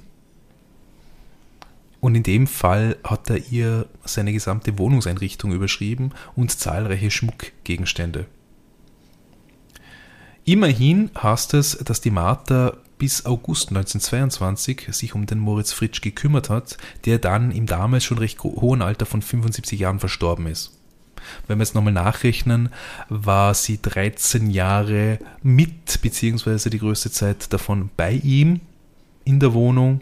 Und 2.00 2.14
in 2.14 2.22
dem 2.22 2.46
Fall 2.46 2.96
hat 3.04 3.30
er 3.30 3.50
ihr 3.50 3.86
seine 4.04 4.32
gesamte 4.32 4.78
Wohnungseinrichtung 4.78 5.52
überschrieben 5.52 6.12
und 6.34 6.50
zahlreiche 6.50 7.10
Schmuckgegenstände. 7.10 8.26
Immerhin 10.46 11.10
heißt 11.20 11.54
es, 11.54 11.76
dass 11.78 12.00
die 12.00 12.12
Martha 12.12 12.72
bis 12.98 13.26
August 13.26 13.70
1922 13.70 14.88
sich 14.92 15.14
um 15.14 15.26
den 15.26 15.40
Moritz 15.40 15.72
Fritsch 15.72 16.00
gekümmert 16.00 16.48
hat, 16.50 16.78
der 17.04 17.18
dann 17.18 17.50
im 17.50 17.66
damals 17.66 18.04
schon 18.04 18.18
recht 18.18 18.42
hohen 18.42 18.80
Alter 18.80 19.06
von 19.06 19.22
75 19.22 19.78
Jahren 19.78 19.98
verstorben 19.98 20.46
ist. 20.46 20.72
Wenn 21.48 21.58
wir 21.58 21.64
jetzt 21.64 21.74
nochmal 21.74 21.92
nachrechnen, 21.92 22.68
war 23.08 23.54
sie 23.54 23.82
13 23.82 24.50
Jahre 24.50 25.18
mit, 25.42 26.00
beziehungsweise 26.00 26.70
die 26.70 26.78
größte 26.78 27.10
Zeit 27.10 27.52
davon 27.52 27.90
bei 27.96 28.12
ihm 28.12 28.60
in 29.24 29.40
der 29.40 29.52
Wohnung. 29.52 30.00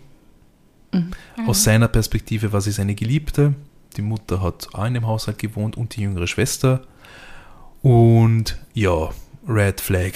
Mhm. 0.92 1.12
Aus 1.46 1.64
seiner 1.64 1.88
Perspektive 1.88 2.52
war 2.52 2.60
sie 2.60 2.72
seine 2.72 2.94
Geliebte. 2.94 3.54
Die 3.96 4.02
Mutter 4.02 4.42
hat 4.42 4.68
auch 4.74 4.84
in 4.84 4.92
dem 4.92 5.06
Haushalt 5.06 5.38
gewohnt 5.38 5.78
und 5.78 5.96
die 5.96 6.02
jüngere 6.02 6.26
Schwester. 6.26 6.82
Und 7.80 8.58
ja, 8.74 9.10
Red 9.48 9.80
Flag. 9.80 10.12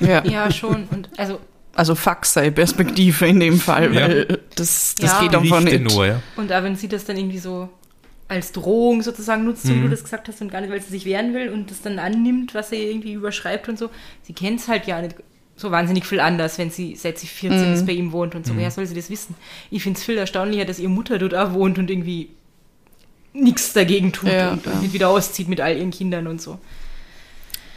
Ja, 0.00 0.24
ja 0.26 0.50
schon. 0.50 0.84
Und 0.90 1.08
also 1.16 1.40
also 1.74 1.94
Faxei-Perspektive 1.94 3.28
in 3.28 3.38
dem 3.38 3.60
Fall, 3.60 3.94
weil 3.94 4.26
ja. 4.28 4.36
das, 4.56 4.96
das 4.96 5.12
ja. 5.12 5.20
geht 5.20 5.34
einfach 5.36 5.60
nicht. 5.60 5.80
Nur, 5.80 6.06
ja. 6.06 6.20
Und 6.34 6.52
auch 6.52 6.64
wenn 6.64 6.74
sie 6.74 6.88
das 6.88 7.04
dann 7.04 7.16
irgendwie 7.16 7.38
so 7.38 7.68
als 8.26 8.50
Drohung 8.50 9.02
sozusagen 9.02 9.44
nutzt, 9.44 9.64
mhm. 9.66 9.76
wie 9.76 9.80
du 9.82 9.88
das 9.90 10.02
gesagt 10.02 10.26
hast, 10.26 10.40
und 10.42 10.50
gar 10.50 10.60
nicht, 10.60 10.70
weil 10.70 10.82
sie 10.82 10.90
sich 10.90 11.04
wehren 11.04 11.34
will 11.34 11.50
und 11.50 11.70
das 11.70 11.80
dann 11.80 12.00
annimmt, 12.00 12.52
was 12.52 12.72
er 12.72 12.80
irgendwie 12.80 13.12
überschreibt 13.12 13.68
und 13.68 13.78
so. 13.78 13.90
Sie 14.22 14.32
kennt 14.32 14.58
es 14.58 14.66
halt 14.66 14.88
ja 14.88 15.00
nicht 15.00 15.14
so 15.54 15.70
wahnsinnig 15.70 16.04
viel 16.04 16.18
anders, 16.18 16.58
wenn 16.58 16.70
sie 16.70 16.96
seit 16.96 17.18
sie 17.18 17.28
14 17.28 17.68
mhm. 17.68 17.74
ist 17.74 17.86
bei 17.86 17.92
ihm 17.92 18.10
wohnt 18.10 18.34
und 18.34 18.44
so. 18.44 18.52
Mhm. 18.54 18.58
Woher 18.58 18.70
soll 18.72 18.86
sie 18.86 18.94
das 18.94 19.08
wissen? 19.08 19.36
Ich 19.70 19.84
finde 19.84 19.98
es 19.98 20.04
viel 20.04 20.18
erstaunlicher, 20.18 20.64
dass 20.64 20.80
ihre 20.80 20.90
Mutter 20.90 21.18
dort 21.18 21.34
auch 21.34 21.52
wohnt 21.52 21.78
und 21.78 21.90
irgendwie 21.90 22.30
nichts 23.32 23.72
dagegen 23.72 24.12
tut 24.12 24.30
ja, 24.30 24.50
und, 24.50 24.66
und 24.66 24.92
wieder 24.92 25.08
auszieht 25.08 25.48
mit 25.48 25.60
all 25.60 25.76
ihren 25.76 25.92
Kindern 25.92 26.26
und 26.26 26.42
so. 26.42 26.58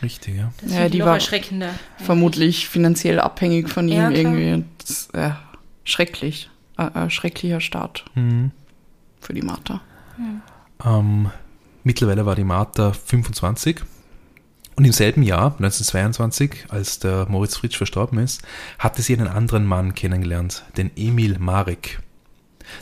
Richtig, 0.01 0.37
ja. 0.37 0.51
Das 0.61 0.73
ja, 0.73 0.89
die 0.89 1.01
war 1.01 1.15
erschreckender. 1.15 1.73
Vermutlich 1.97 2.67
finanziell 2.67 3.19
abhängig 3.19 3.69
von 3.69 3.87
ihm 3.87 3.95
ja, 3.95 4.09
irgendwie. 4.09 4.63
Das, 4.79 5.09
äh, 5.13 5.31
schrecklich. 5.83 6.49
Äh, 6.77 7.05
äh, 7.05 7.09
schrecklicher 7.09 7.61
Start 7.61 8.05
mhm. 8.15 8.51
für 9.19 9.33
die 9.33 9.41
Martha. 9.41 9.81
Ähm, 10.83 11.29
mittlerweile 11.83 12.25
war 12.25 12.35
die 12.35 12.43
Martha 12.43 12.93
25 12.93 13.81
und 14.75 14.85
im 14.85 14.93
selben 14.93 15.21
Jahr, 15.21 15.53
1922, 15.57 16.65
als 16.69 16.99
der 16.99 17.27
Moritz 17.29 17.57
Fritsch 17.57 17.77
verstorben 17.77 18.19
ist, 18.19 18.41
hatte 18.79 19.01
sie 19.01 19.13
einen 19.13 19.27
anderen 19.27 19.65
Mann 19.65 19.93
kennengelernt, 19.93 20.63
den 20.77 20.91
Emil 20.95 21.37
Marek. 21.39 21.99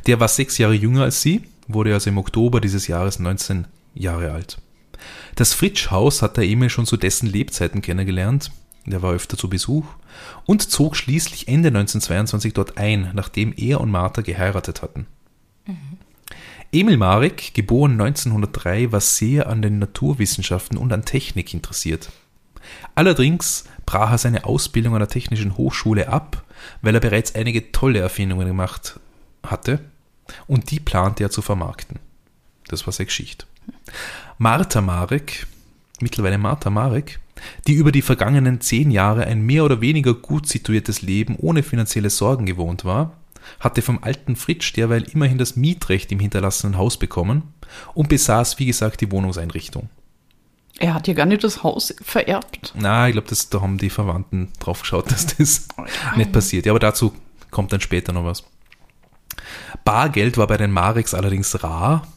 Der 0.07 0.19
war 0.19 0.27
sechs 0.27 0.57
Jahre 0.57 0.75
jünger 0.75 1.03
als 1.03 1.21
sie, 1.21 1.41
wurde 1.67 1.93
also 1.93 2.09
im 2.09 2.17
Oktober 2.17 2.61
dieses 2.61 2.87
Jahres 2.87 3.19
19 3.19 3.65
Jahre 3.95 4.31
alt. 4.31 4.59
Das 5.39 5.53
Fritsch-Haus 5.53 6.21
hat 6.21 6.35
der 6.35 6.43
Emil 6.43 6.69
schon 6.69 6.85
zu 6.85 6.97
dessen 6.97 7.25
Lebzeiten 7.25 7.81
kennengelernt, 7.81 8.51
der 8.85 9.01
war 9.01 9.13
öfter 9.13 9.37
zu 9.37 9.49
Besuch 9.49 9.85
und 10.45 10.69
zog 10.69 10.97
schließlich 10.97 11.47
Ende 11.47 11.69
1922 11.69 12.51
dort 12.51 12.77
ein, 12.77 13.11
nachdem 13.13 13.53
er 13.55 13.79
und 13.79 13.89
Martha 13.89 14.21
geheiratet 14.21 14.81
hatten. 14.81 15.07
Mhm. 15.65 15.97
Emil 16.73 16.97
Marek, 16.97 17.53
geboren 17.53 17.93
1903, 17.93 18.91
war 18.91 18.99
sehr 18.99 19.47
an 19.47 19.61
den 19.61 19.79
Naturwissenschaften 19.79 20.77
und 20.77 20.91
an 20.91 21.05
Technik 21.05 21.53
interessiert. 21.53 22.11
Allerdings 22.93 23.63
brach 23.85 24.11
er 24.11 24.17
seine 24.17 24.43
Ausbildung 24.43 24.93
an 24.93 24.99
der 24.99 25.07
Technischen 25.07 25.55
Hochschule 25.55 26.09
ab, 26.09 26.43
weil 26.81 26.95
er 26.95 26.99
bereits 26.99 27.33
einige 27.35 27.71
tolle 27.71 27.99
Erfindungen 27.99 28.45
gemacht 28.45 28.99
hatte 29.43 29.79
und 30.47 30.69
die 30.69 30.81
plante 30.81 31.23
er 31.23 31.31
zu 31.31 31.41
vermarkten. 31.41 31.97
Das 32.67 32.85
war 32.85 32.91
seine 32.91 33.05
Geschichte. 33.05 33.45
Martha 34.37 34.81
Marek, 34.81 35.47
mittlerweile 35.99 36.37
Martha 36.37 36.69
Marek, 36.69 37.19
die 37.67 37.73
über 37.73 37.91
die 37.91 38.01
vergangenen 38.01 38.61
zehn 38.61 38.91
Jahre 38.91 39.25
ein 39.25 39.41
mehr 39.41 39.63
oder 39.63 39.81
weniger 39.81 40.13
gut 40.13 40.47
situiertes 40.47 41.01
Leben 41.01 41.35
ohne 41.37 41.63
finanzielle 41.63 42.09
Sorgen 42.09 42.45
gewohnt 42.45 42.85
war, 42.85 43.13
hatte 43.59 43.81
vom 43.81 43.99
alten 44.01 44.35
Fritsch 44.35 44.75
derweil 44.75 45.03
immerhin 45.03 45.37
das 45.37 45.55
Mietrecht 45.55 46.11
im 46.11 46.19
hinterlassenen 46.19 46.77
Haus 46.77 46.97
bekommen 46.97 47.53
und 47.93 48.09
besaß, 48.09 48.59
wie 48.59 48.65
gesagt, 48.65 49.01
die 49.01 49.11
Wohnungseinrichtung. 49.11 49.89
Er 50.77 50.93
hat 50.93 51.07
ja 51.07 51.13
gar 51.13 51.25
nicht 51.25 51.43
das 51.43 51.61
Haus 51.63 51.93
vererbt. 52.01 52.73
Na, 52.75 53.07
ich 53.07 53.13
glaube, 53.13 53.27
da 53.49 53.61
haben 53.61 53.77
die 53.77 53.89
Verwandten 53.89 54.51
drauf 54.59 54.81
geschaut, 54.81 55.11
dass 55.11 55.27
das 55.27 55.67
nicht 56.15 56.31
passiert. 56.31 56.65
Ja, 56.65 56.71
aber 56.71 56.79
dazu 56.79 57.13
kommt 57.51 57.73
dann 57.73 57.81
später 57.81 58.13
noch 58.13 58.23
was. 58.23 58.43
Bargeld 59.83 60.37
war 60.37 60.47
bei 60.47 60.57
den 60.57 60.71
Mareks 60.71 61.13
allerdings 61.13 61.63
rar, 61.63 62.07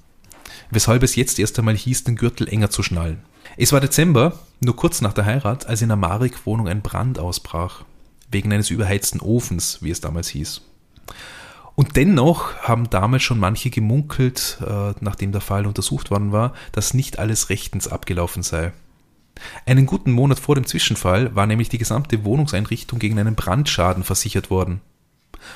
weshalb 0.72 1.02
es 1.02 1.14
jetzt 1.14 1.38
erst 1.38 1.58
einmal 1.58 1.76
hieß, 1.76 2.04
den 2.04 2.16
Gürtel 2.16 2.48
enger 2.48 2.70
zu 2.70 2.82
schnallen. 2.82 3.22
Es 3.56 3.72
war 3.72 3.80
Dezember, 3.80 4.38
nur 4.60 4.74
kurz 4.74 5.02
nach 5.02 5.12
der 5.12 5.26
Heirat, 5.26 5.66
als 5.66 5.82
in 5.82 5.88
der 5.88 5.96
Marek-Wohnung 5.96 6.66
ein 6.66 6.82
Brand 6.82 7.18
ausbrach. 7.18 7.84
Wegen 8.30 8.52
eines 8.52 8.70
überheizten 8.70 9.20
Ofens, 9.20 9.78
wie 9.82 9.90
es 9.90 10.00
damals 10.00 10.28
hieß. 10.28 10.62
Und 11.74 11.96
dennoch 11.96 12.54
haben 12.56 12.88
damals 12.90 13.22
schon 13.22 13.38
manche 13.38 13.70
gemunkelt, 13.70 14.58
äh, 14.66 14.94
nachdem 15.00 15.32
der 15.32 15.40
Fall 15.40 15.66
untersucht 15.66 16.10
worden 16.10 16.32
war, 16.32 16.54
dass 16.72 16.94
nicht 16.94 17.18
alles 17.18 17.50
rechtens 17.50 17.88
abgelaufen 17.88 18.42
sei. 18.42 18.72
Einen 19.66 19.86
guten 19.86 20.12
Monat 20.12 20.38
vor 20.38 20.54
dem 20.54 20.66
Zwischenfall 20.66 21.34
war 21.34 21.46
nämlich 21.46 21.68
die 21.68 21.78
gesamte 21.78 22.24
Wohnungseinrichtung 22.24 22.98
gegen 22.98 23.18
einen 23.18 23.34
Brandschaden 23.34 24.04
versichert 24.04 24.50
worden. 24.50 24.80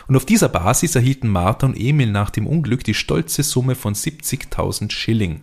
Und 0.08 0.16
auf 0.16 0.26
dieser 0.26 0.48
Basis 0.48 0.94
erhielten 0.94 1.28
Martha 1.28 1.66
und 1.66 1.78
Emil 1.78 2.10
nach 2.10 2.30
dem 2.30 2.46
Unglück 2.46 2.84
die 2.84 2.94
stolze 2.94 3.42
Summe 3.42 3.74
von 3.74 3.94
70.000 3.94 4.90
Schilling. 4.90 5.42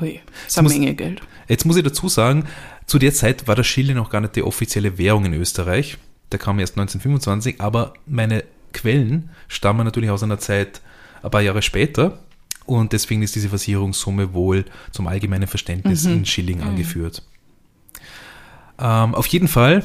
Ui, 0.00 0.20
das 0.44 0.52
ist 0.52 0.58
eine 0.58 0.68
Menge 0.68 0.94
Geld. 0.94 1.22
Jetzt 1.48 1.64
muss 1.64 1.76
ich 1.76 1.84
dazu 1.84 2.08
sagen, 2.08 2.44
zu 2.86 2.98
der 2.98 3.14
Zeit 3.14 3.46
war 3.46 3.54
der 3.54 3.64
Schilling 3.64 3.96
noch 3.96 4.10
gar 4.10 4.20
nicht 4.20 4.36
die 4.36 4.42
offizielle 4.42 4.98
Währung 4.98 5.24
in 5.24 5.34
Österreich. 5.34 5.98
Der 6.32 6.38
kam 6.38 6.58
erst 6.58 6.74
1925, 6.74 7.60
aber 7.60 7.94
meine 8.06 8.44
Quellen 8.72 9.30
stammen 9.48 9.84
natürlich 9.84 10.10
aus 10.10 10.22
einer 10.22 10.38
Zeit 10.38 10.80
ein 11.22 11.30
paar 11.30 11.42
Jahre 11.42 11.62
später 11.62 12.18
und 12.66 12.92
deswegen 12.92 13.22
ist 13.22 13.34
diese 13.34 13.48
Versicherungssumme 13.48 14.34
wohl 14.34 14.64
zum 14.90 15.06
allgemeinen 15.06 15.46
Verständnis 15.46 16.04
mhm. 16.04 16.12
in 16.12 16.26
Schilling 16.26 16.58
mhm. 16.58 16.68
angeführt. 16.68 17.22
Ähm, 18.78 19.14
auf 19.14 19.26
jeden 19.28 19.48
Fall 19.48 19.84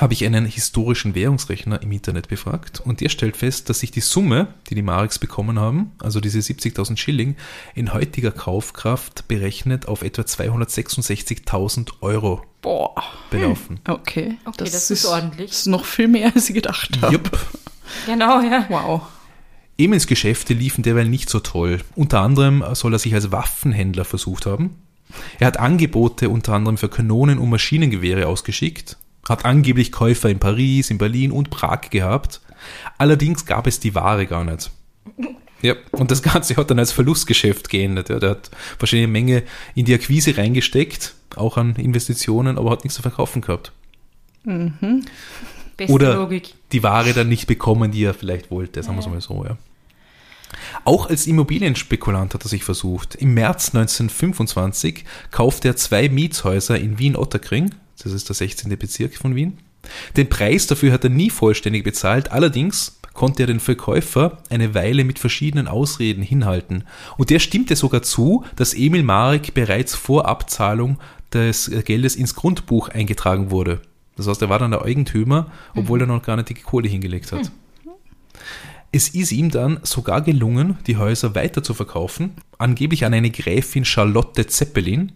habe 0.00 0.12
ich 0.12 0.24
einen 0.24 0.46
historischen 0.46 1.14
Währungsrechner 1.14 1.82
im 1.82 1.92
Internet 1.92 2.28
befragt 2.28 2.80
und 2.80 3.00
der 3.00 3.08
stellt 3.08 3.36
fest, 3.36 3.68
dass 3.68 3.80
sich 3.80 3.90
die 3.90 4.00
Summe, 4.00 4.48
die 4.68 4.74
die 4.74 4.82
Mareks 4.82 5.18
bekommen 5.18 5.58
haben, 5.58 5.92
also 5.98 6.20
diese 6.20 6.38
70.000 6.38 6.96
Schilling, 6.96 7.36
in 7.74 7.92
heutiger 7.92 8.30
Kaufkraft 8.30 9.28
berechnet 9.28 9.88
auf 9.88 10.02
etwa 10.02 10.22
266.000 10.22 11.92
Euro 12.00 12.42
Boah. 12.62 12.94
belaufen. 13.30 13.80
Okay, 13.88 14.38
okay 14.44 14.56
das, 14.58 14.72
das 14.72 14.90
ist, 14.90 15.06
ordentlich. 15.06 15.50
Das 15.50 15.60
ist 15.60 15.66
noch 15.66 15.84
viel 15.84 16.08
mehr, 16.08 16.32
als 16.34 16.48
ich 16.48 16.54
gedacht 16.54 17.00
habe. 17.02 17.14
Jupp. 17.14 17.38
Genau, 18.06 18.40
ja. 18.40 18.66
Wow. 18.68 19.02
Emils 19.78 20.06
Geschäfte 20.06 20.54
liefen 20.54 20.82
derweil 20.82 21.08
nicht 21.08 21.30
so 21.30 21.40
toll. 21.40 21.80
Unter 21.94 22.20
anderem 22.20 22.64
soll 22.74 22.92
er 22.92 22.98
sich 22.98 23.14
als 23.14 23.30
Waffenhändler 23.30 24.04
versucht 24.04 24.44
haben. 24.44 24.76
Er 25.38 25.46
hat 25.46 25.58
Angebote 25.58 26.28
unter 26.28 26.52
anderem 26.52 26.76
für 26.76 26.88
Kanonen 26.88 27.38
und 27.38 27.48
Maschinengewehre 27.48 28.26
ausgeschickt, 28.26 28.98
hat 29.26 29.44
angeblich 29.44 29.92
Käufer 29.92 30.28
in 30.30 30.38
Paris, 30.38 30.90
in 30.90 30.98
Berlin 30.98 31.32
und 31.32 31.50
Prag 31.50 31.90
gehabt. 31.90 32.40
Allerdings 32.98 33.46
gab 33.46 33.66
es 33.66 33.80
die 33.80 33.94
Ware 33.94 34.26
gar 34.26 34.44
nicht. 34.44 34.70
Ja, 35.62 35.74
und 35.92 36.10
das 36.10 36.22
Ganze 36.22 36.56
hat 36.56 36.70
dann 36.70 36.78
als 36.78 36.92
Verlustgeschäft 36.92 37.68
geendet. 37.68 38.08
Ja, 38.08 38.18
der 38.18 38.30
hat 38.30 38.50
wahrscheinlich 38.78 39.04
eine 39.04 39.12
Menge 39.12 39.42
in 39.74 39.84
die 39.84 39.94
Akquise 39.94 40.36
reingesteckt, 40.36 41.14
auch 41.36 41.56
an 41.56 41.74
Investitionen, 41.76 42.58
aber 42.58 42.70
hat 42.70 42.84
nichts 42.84 42.96
zu 42.96 43.02
verkaufen 43.02 43.42
gehabt. 43.42 43.72
Mhm. 44.44 45.04
Beste 45.76 45.92
Oder 45.92 46.14
Logik. 46.14 46.54
die 46.72 46.82
Ware 46.82 47.12
dann 47.12 47.28
nicht 47.28 47.46
bekommen, 47.46 47.90
die 47.92 48.04
er 48.04 48.14
vielleicht 48.14 48.50
wollte, 48.50 48.82
sagen 48.82 48.96
wir 48.96 49.00
es 49.00 49.08
mal 49.08 49.20
so, 49.20 49.44
ja. 49.44 49.56
Auch 50.84 51.10
als 51.10 51.26
Immobilienspekulant 51.26 52.34
hat 52.34 52.44
er 52.44 52.48
sich 52.48 52.64
versucht. 52.64 53.14
Im 53.16 53.34
März 53.34 53.74
1925 53.74 55.04
kaufte 55.30 55.68
er 55.68 55.76
zwei 55.76 56.08
Mietshäuser 56.08 56.78
in 56.78 56.98
Wien-Otterkring, 56.98 57.74
das 58.02 58.12
ist 58.12 58.28
der 58.28 58.34
16. 58.34 58.76
Bezirk 58.78 59.16
von 59.16 59.34
Wien. 59.34 59.58
Den 60.16 60.28
Preis 60.28 60.66
dafür 60.66 60.92
hat 60.92 61.04
er 61.04 61.10
nie 61.10 61.30
vollständig 61.30 61.84
bezahlt, 61.84 62.32
allerdings 62.32 62.98
konnte 63.14 63.42
er 63.42 63.46
den 63.46 63.60
Verkäufer 63.60 64.38
eine 64.48 64.74
Weile 64.74 65.04
mit 65.04 65.18
verschiedenen 65.18 65.66
Ausreden 65.66 66.22
hinhalten. 66.22 66.84
Und 67.16 67.30
der 67.30 67.40
stimmte 67.40 67.74
sogar 67.74 68.02
zu, 68.02 68.44
dass 68.54 68.74
Emil 68.74 69.02
Marek 69.02 69.54
bereits 69.54 69.94
vor 69.94 70.26
Abzahlung 70.26 70.98
des 71.32 71.70
Geldes 71.84 72.16
ins 72.16 72.34
Grundbuch 72.34 72.88
eingetragen 72.88 73.50
wurde. 73.50 73.80
Das 74.16 74.26
heißt, 74.26 74.42
er 74.42 74.48
war 74.48 74.58
dann 74.58 74.70
der 74.70 74.82
Eigentümer, 74.82 75.50
obwohl 75.74 76.00
er 76.00 76.06
noch 76.06 76.22
gar 76.22 76.36
nicht 76.36 76.48
die 76.48 76.54
Kohle 76.54 76.88
hingelegt 76.88 77.32
hat. 77.32 77.50
Es 78.90 79.08
ist 79.08 79.32
ihm 79.32 79.50
dann 79.50 79.80
sogar 79.82 80.22
gelungen, 80.22 80.78
die 80.86 80.96
Häuser 80.96 81.34
weiter 81.34 81.62
zu 81.62 81.74
verkaufen, 81.74 82.32
angeblich 82.56 83.04
an 83.04 83.14
eine 83.14 83.30
Gräfin 83.30 83.84
Charlotte 83.84 84.46
Zeppelin. 84.46 85.12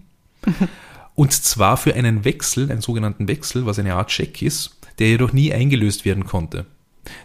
Und 1.14 1.32
zwar 1.32 1.76
für 1.76 1.94
einen 1.94 2.24
Wechsel, 2.24 2.70
einen 2.70 2.80
sogenannten 2.80 3.28
Wechsel, 3.28 3.66
was 3.66 3.78
eine 3.78 3.94
Art 3.94 4.10
Scheck 4.10 4.42
ist, 4.42 4.78
der 4.98 5.08
jedoch 5.08 5.32
nie 5.32 5.52
eingelöst 5.52 6.04
werden 6.04 6.24
konnte. 6.24 6.66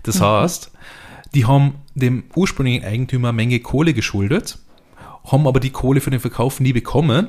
Das 0.04 0.22
heißt, 0.22 0.72
die 1.34 1.46
haben 1.46 1.76
dem 1.96 2.26
ursprünglichen 2.36 2.86
Eigentümer 2.86 3.30
eine 3.30 3.36
Menge 3.36 3.60
Kohle 3.60 3.94
geschuldet, 3.94 4.60
haben 5.24 5.48
aber 5.48 5.60
die 5.60 5.72
Kohle 5.72 6.02
für 6.02 6.10
den 6.10 6.20
Verkauf 6.20 6.60
nie 6.60 6.74
bekommen. 6.74 7.28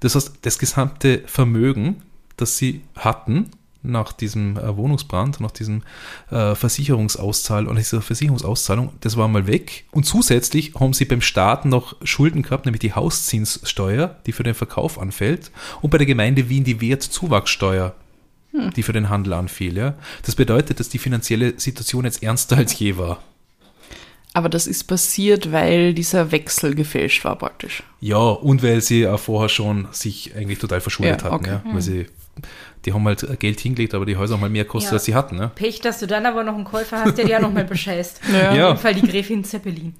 Das 0.00 0.14
heißt, 0.14 0.38
das 0.42 0.58
gesamte 0.58 1.22
Vermögen, 1.26 2.02
das 2.36 2.56
sie 2.56 2.82
hatten, 2.96 3.50
nach 3.82 4.12
diesem 4.12 4.56
äh, 4.56 4.76
Wohnungsbrand, 4.76 5.40
nach 5.40 5.50
diesem 5.50 5.82
äh, 6.30 6.54
Versicherungsauszahl 6.54 7.66
oder 7.66 7.76
dieser 7.76 8.02
Versicherungsauszahlung, 8.02 8.92
das 9.00 9.16
war 9.16 9.28
mal 9.28 9.46
weg. 9.46 9.84
Und 9.90 10.04
zusätzlich 10.04 10.74
haben 10.78 10.92
sie 10.92 11.04
beim 11.04 11.20
Staat 11.20 11.64
noch 11.64 11.96
Schulden 12.04 12.42
gehabt, 12.42 12.64
nämlich 12.66 12.80
die 12.80 12.94
Hauszinssteuer, 12.94 14.16
die 14.26 14.32
für 14.32 14.42
den 14.44 14.54
Verkauf 14.54 14.98
anfällt, 14.98 15.50
und 15.80 15.90
bei 15.90 15.98
der 15.98 16.06
Gemeinde 16.06 16.48
Wien 16.48 16.64
die 16.64 16.80
Wertzuwachssteuer, 16.80 17.94
die 18.76 18.82
für 18.82 18.92
den 18.92 19.08
Handel 19.08 19.32
anfiel. 19.32 19.76
Ja. 19.76 19.94
Das 20.24 20.34
bedeutet, 20.34 20.78
dass 20.78 20.88
die 20.88 20.98
finanzielle 20.98 21.58
Situation 21.58 22.04
jetzt 22.04 22.22
ernster 22.22 22.58
als 22.58 22.78
je 22.78 22.96
war. 22.98 23.22
Aber 24.34 24.48
das 24.48 24.66
ist 24.66 24.84
passiert, 24.84 25.52
weil 25.52 25.92
dieser 25.92 26.32
Wechsel 26.32 26.74
gefälscht 26.74 27.24
war 27.24 27.36
praktisch. 27.36 27.82
Ja, 28.00 28.16
und 28.16 28.62
weil 28.62 28.80
sie 28.80 29.06
auch 29.06 29.20
vorher 29.20 29.50
schon 29.50 29.88
sich 29.92 30.34
eigentlich 30.34 30.58
total 30.58 30.80
verschuldet 30.80 31.20
Ja, 31.22 31.24
hatten. 31.30 31.34
okay. 31.44 31.60
Ja, 31.64 31.74
weil 31.74 31.82
sie, 31.82 32.06
die 32.84 32.92
haben 32.92 33.04
halt 33.06 33.38
Geld 33.40 33.60
hingelegt, 33.60 33.94
aber 33.94 34.06
die 34.06 34.16
Häuser 34.16 34.34
haben 34.34 34.42
halt 34.42 34.52
mehr 34.52 34.64
gekostet, 34.64 34.90
Ja. 34.92 34.96
als 34.96 35.04
sie 35.04 35.14
hatten. 35.14 35.36
Ne? 35.36 35.50
Pech, 35.54 35.80
dass 35.80 36.00
du 36.00 36.06
dann 36.06 36.26
aber 36.26 36.42
noch 36.44 36.54
einen 36.54 36.64
Käufer 36.64 37.04
hast, 37.04 37.16
der 37.18 37.24
dir 37.26 37.36
auch 37.38 37.42
noch 37.42 37.52
mal 37.52 37.64
bescheißt. 37.64 38.20
Ja. 38.32 38.50
Auf 38.50 38.56
Ja. 38.56 38.68
jeden 38.68 38.80
Fall 38.80 38.94
die 38.94 39.02
Gräfin 39.06 39.44
Zeppelin. 39.44 39.94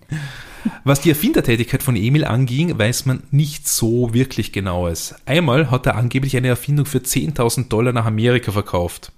Was 0.85 1.01
die 1.01 1.09
Erfindertätigkeit 1.11 1.83
von 1.83 1.97
Emil 1.97 2.25
anging, 2.25 2.79
weiß 2.79 3.05
man 3.07 3.23
nicht 3.31 3.69
so 3.69 4.15
wirklich 4.15 4.53
genaues. 4.53 5.15
Einmal 5.27 5.71
hat 5.71 5.87
er 5.87 5.97
angeblich 5.97 6.37
eine 6.37 6.49
Erfindung 6.49 6.87
für 6.87 6.99
10.000 6.99 7.69
Dollar 7.69 7.93
nach 7.93 8.07
Amerika 8.07 8.53
verkauft. 8.53 9.13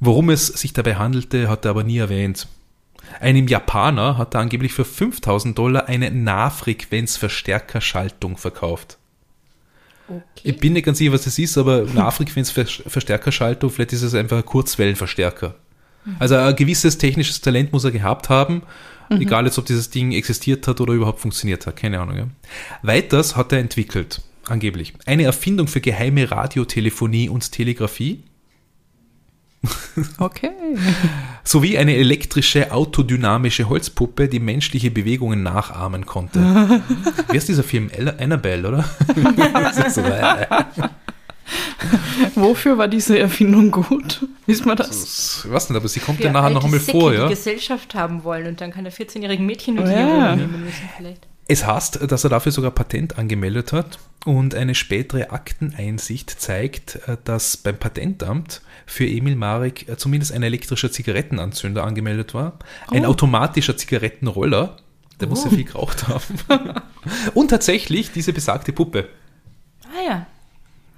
Worum 0.00 0.30
es 0.30 0.46
sich 0.48 0.72
dabei 0.72 0.96
handelte, 0.96 1.48
hat 1.48 1.64
er 1.64 1.70
aber 1.70 1.84
nie 1.84 1.98
erwähnt. 1.98 2.48
Einem 3.20 3.46
Japaner 3.46 4.16
hat 4.18 4.34
er 4.34 4.40
angeblich 4.40 4.72
für 4.72 4.84
5000 4.86 5.56
Dollar 5.56 5.86
eine 5.88 6.10
Nahfrequenzverstärkerschaltung 6.10 8.36
verkauft. 8.36 8.98
Ich 10.36 10.50
Okay. 10.50 10.52
bin 10.52 10.74
nicht 10.74 10.84
ganz 10.84 10.98
sicher, 10.98 11.12
was 11.12 11.24
das 11.24 11.38
ist, 11.38 11.56
aber 11.56 11.84
Nahfrequenzverstärkerschaltung, 11.84 13.70
vielleicht 13.70 13.92
ist 13.94 14.02
es 14.02 14.14
einfach 14.14 14.36
ein 14.38 14.44
Kurzwellenverstärker. 14.44 15.54
Also 16.18 16.36
ein 16.36 16.54
gewisses 16.56 16.98
technisches 16.98 17.40
Talent 17.40 17.72
muss 17.72 17.84
er 17.84 17.90
gehabt 17.90 18.28
haben, 18.28 18.62
egal 19.08 19.46
jetzt, 19.46 19.58
ob 19.58 19.64
dieses 19.64 19.88
Ding 19.88 20.12
existiert 20.12 20.68
hat 20.68 20.80
oder 20.80 20.92
überhaupt 20.92 21.20
funktioniert 21.20 21.66
hat, 21.66 21.76
keine 21.76 22.00
Ahnung. 22.00 22.16
Ja. 22.16 22.26
Weiters 22.82 23.36
hat 23.36 23.52
er 23.52 23.58
entwickelt, 23.60 24.20
angeblich, 24.46 24.92
eine 25.06 25.22
Erfindung 25.24 25.66
für 25.66 25.80
geheime 25.80 26.30
Radiotelefonie 26.30 27.30
und 27.30 27.50
Telegrafie 27.52 28.22
Okay. 30.18 30.50
sowie 31.44 31.78
eine 31.78 31.96
elektrische 31.96 32.72
autodynamische 32.72 33.68
Holzpuppe, 33.68 34.28
die 34.28 34.40
menschliche 34.40 34.90
Bewegungen 34.90 35.42
nachahmen 35.42 36.06
konnte. 36.06 36.40
Wie 37.30 37.36
ist 37.36 37.48
dieser 37.48 37.62
Film? 37.62 37.90
Annabelle, 38.18 38.68
oder? 38.68 38.84
So, 39.90 40.00
äh, 40.00 40.46
Wofür 42.34 42.78
war 42.78 42.88
diese 42.88 43.18
Erfindung 43.18 43.70
gut? 43.70 44.26
Wisst 44.46 44.64
man 44.64 44.76
das? 44.76 45.44
ich 45.44 45.50
weiß 45.50 45.68
nicht, 45.68 45.76
aber 45.76 45.88
sie 45.88 46.00
kommt 46.00 46.18
Für 46.18 46.24
ja 46.24 46.32
nachher 46.32 46.50
noch 46.50 46.64
einmal 46.64 46.80
vor, 46.80 47.10
die 47.10 47.18
ja. 47.18 47.28
Gesellschaft 47.28 47.94
haben 47.94 48.24
wollen 48.24 48.46
und 48.46 48.60
dann 48.60 48.72
kann 48.72 48.84
der 48.84 48.92
14-jährigen 48.92 49.44
Mädchen 49.44 49.74
mit 49.74 49.84
Oh 49.84 49.88
ihr 49.88 49.98
ja. 49.98 50.30
rumnehmen 50.30 50.64
müssen 50.64 50.88
vielleicht. 50.96 51.26
Es 51.46 51.66
heißt, 51.66 52.10
dass 52.10 52.24
er 52.24 52.30
dafür 52.30 52.52
sogar 52.52 52.70
Patent 52.70 53.18
angemeldet 53.18 53.72
hat 53.72 53.98
und 54.24 54.54
eine 54.54 54.74
spätere 54.74 55.30
Akteneinsicht 55.30 56.30
zeigt, 56.30 56.96
äh, 57.06 57.16
dass 57.24 57.56
beim 57.58 57.76
Patentamt 57.76 58.62
für 58.86 59.06
Emil 59.06 59.36
Marek 59.36 59.88
äh, 59.88 59.96
zumindest 59.98 60.32
ein 60.32 60.42
elektrischer 60.42 60.90
Zigarettenanzünder 60.90 61.84
angemeldet 61.84 62.32
war, 62.32 62.58
ein 62.88 63.04
Oh. 63.04 63.10
automatischer 63.10 63.76
Zigarettenroller, 63.76 64.76
der 65.20 65.28
muss 65.28 65.44
ja 65.44 65.50
Oh. 65.50 65.54
viel 65.54 65.64
geraucht 65.64 66.08
haben, 66.08 66.22
und 67.34 67.48
tatsächlich 67.48 68.10
diese 68.12 68.32
besagte 68.32 68.72
Puppe. 68.72 69.08
Ah 69.84 70.06
ja. 70.08 70.26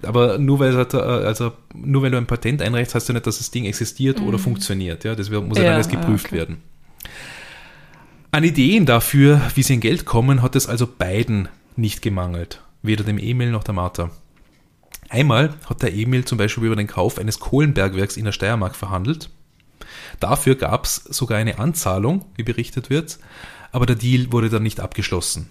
Aber 0.02 0.38
nur 0.38 0.61
weil, 0.61 0.74
äh, 0.78 0.96
also, 0.96 1.52
nur 1.74 2.02
weil 2.02 2.12
du 2.12 2.18
ein 2.18 2.26
Patent 2.26 2.62
einreichst, 2.62 2.94
heißt 2.94 3.09
ja 3.09 3.14
nicht, 3.14 3.26
dass 3.26 3.38
das 3.38 3.50
Ding 3.50 3.64
existiert 3.64 4.20
oder 4.20 4.38
funktioniert. 4.38 5.02
Ja? 5.04 5.16
Das 5.16 5.28
muss 5.28 5.59
ja, 5.59 5.64
dann 5.64 5.76
erst 5.78 5.90
geprüft 5.90 6.26
okay. 6.26 6.37
werden. 6.37 6.62
An 8.37 8.44
Ideen 8.44 8.85
dafür, 8.85 9.40
wie 9.55 9.62
sie 9.62 9.72
in 9.72 9.81
Geld 9.81 10.05
kommen, 10.05 10.42
hat 10.42 10.57
es 10.57 10.66
also 10.66 10.87
beiden 10.87 11.49
nicht 11.75 12.03
gemangelt. 12.03 12.61
Weder 12.83 13.03
dem 13.03 13.16
Emil 13.16 13.51
noch 13.51 13.64
der 13.64 13.72
Martha. 13.72 14.11
Einmal 15.09 15.55
hat 15.64 15.81
der 15.81 15.94
Emil 15.94 16.27
zum 16.27 16.37
Beispiel 16.37 16.64
über 16.64 16.77
den 16.77 16.87
Kauf 16.87 17.18
eines 17.18 17.40
Kohlenbergwerks 17.40 18.18
in 18.18 18.27
der 18.27 18.33
Steiermark 18.33 18.77
verhandelt. 18.77 19.31
Dafür 20.20 20.55
gab 20.55 20.85
es 20.85 20.96
sogar 20.96 21.38
eine 21.38 21.59
Anzahlung, 21.59 22.27
wie 22.35 22.42
berichtet 22.42 22.90
wird, 22.90 23.18
aber 23.72 23.87
der 23.87 23.96
Deal 23.96 24.31
wurde 24.31 24.51
dann 24.51 24.64
nicht 24.64 24.81
abgeschlossen. 24.81 25.49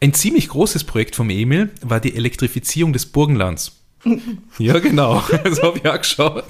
Ein 0.00 0.14
ziemlich 0.14 0.48
großes 0.50 0.84
Projekt 0.84 1.16
vom 1.16 1.30
Emil 1.30 1.70
war 1.80 1.98
die 1.98 2.14
Elektrifizierung 2.14 2.92
des 2.92 3.06
Burgenlands. 3.06 3.72
ja, 4.58 4.78
genau. 4.78 5.20
Das 5.42 5.60
habe 5.60 5.78
ich 5.78 5.88
auch 5.88 5.98
geschaut. 5.98 6.44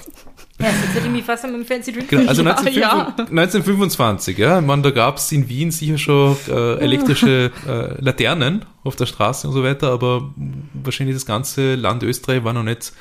Ja, 0.59 0.67
jetzt 0.67 0.95
hätte 0.95 1.07
ich 1.07 1.11
mich 1.11 1.23
fast 1.25 1.43
an 1.43 1.51
meinem 1.51 1.65
Fancy 1.65 1.91
Drink 1.91 2.07
Genau, 2.07 2.29
also 2.29 2.41
Ja, 2.41 2.51
1925, 2.51 2.77
ja. 2.77 3.07
1925, 3.17 4.37
ja. 4.37 4.59
Ich 4.59 4.65
meine, 4.65 4.81
da 4.83 4.91
gab 4.91 5.17
es 5.17 5.31
in 5.33 5.49
Wien 5.49 5.71
sicher 5.71 5.97
schon 5.97 6.37
äh, 6.47 6.75
elektrische 6.79 7.51
äh, 7.67 8.01
Laternen 8.01 8.63
auf 8.83 8.95
der 8.95 9.05
Straße 9.05 9.47
und 9.47 9.53
so 9.53 9.63
weiter, 9.63 9.91
aber 9.91 10.33
wahrscheinlich 10.73 11.15
das 11.15 11.25
ganze 11.25 11.75
Land 11.75 12.03
Österreich 12.03 12.43
war 12.45 12.53
noch 12.53 12.63
nicht 12.63 12.93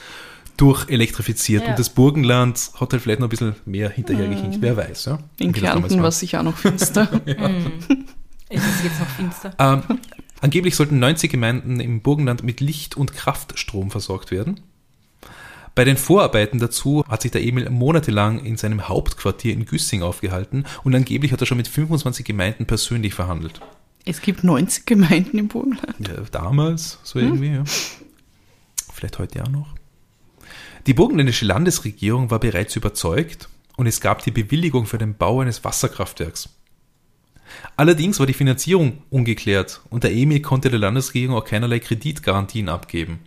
durchelektrifiziert. 0.56 1.62
Ja. 1.62 1.70
Und 1.70 1.78
das 1.78 1.90
Burgenland 1.90 2.70
hat 2.80 2.92
halt 2.92 3.02
vielleicht 3.02 3.20
noch 3.20 3.26
ein 3.28 3.30
bisschen 3.30 3.54
mehr 3.66 3.90
hinterhergehinkt, 3.90 4.58
wer 4.60 4.76
weiß. 4.76 5.04
Ja, 5.06 5.18
In 5.38 5.52
das 5.52 5.60
Kärnten 5.62 6.00
war. 6.02 6.08
es 6.08 6.18
sicher 6.20 6.40
auch 6.40 6.44
noch 6.44 6.56
finster. 6.56 7.08
Ist 8.50 8.62
es 8.62 8.84
jetzt 8.84 9.00
noch 9.00 9.08
finster? 9.08 9.52
Ähm, 9.58 9.82
angeblich 10.40 10.76
sollten 10.76 10.98
90 10.98 11.30
Gemeinden 11.30 11.80
im 11.80 12.02
Burgenland 12.02 12.42
mit 12.42 12.60
Licht- 12.60 12.96
und 12.96 13.12
Kraftstrom 13.14 13.90
versorgt 13.90 14.30
werden. 14.30 14.60
Bei 15.74 15.84
den 15.84 15.96
Vorarbeiten 15.96 16.60
dazu 16.60 17.04
hat 17.08 17.22
sich 17.22 17.32
der 17.32 17.42
Emil 17.42 17.68
monatelang 17.68 18.44
in 18.44 18.56
seinem 18.56 18.88
Hauptquartier 18.88 19.52
in 19.52 19.66
Güssing 19.66 20.02
aufgehalten 20.02 20.64
und 20.84 20.94
angeblich 20.94 21.32
hat 21.32 21.40
er 21.40 21.46
schon 21.46 21.56
mit 21.56 21.66
25 21.66 22.24
Gemeinden 22.24 22.66
persönlich 22.66 23.14
verhandelt. 23.14 23.60
Es 24.04 24.20
gibt 24.20 24.44
90 24.44 24.86
Gemeinden 24.86 25.38
im 25.38 25.48
Burgenland. 25.48 26.06
Ja, 26.06 26.14
damals, 26.30 26.98
so 27.02 27.18
irgendwie, 27.18 27.54
ja. 27.54 27.64
Vielleicht 28.92 29.18
heute 29.18 29.42
auch 29.42 29.48
noch. 29.48 29.74
Die 30.86 30.94
burgenländische 30.94 31.46
Landesregierung 31.46 32.30
war 32.30 32.38
bereits 32.38 32.76
überzeugt 32.76 33.48
und 33.76 33.86
es 33.86 34.00
gab 34.00 34.22
die 34.22 34.30
Bewilligung 34.30 34.86
für 34.86 34.98
den 34.98 35.16
Bau 35.16 35.40
eines 35.40 35.64
Wasserkraftwerks. 35.64 36.50
Allerdings 37.76 38.20
war 38.20 38.26
die 38.26 38.34
Finanzierung 38.34 38.98
ungeklärt 39.10 39.80
und 39.90 40.04
der 40.04 40.12
Emil 40.12 40.40
konnte 40.40 40.70
der 40.70 40.78
Landesregierung 40.78 41.36
auch 41.36 41.44
keinerlei 41.44 41.80
Kreditgarantien 41.80 42.68
abgeben. 42.68 43.18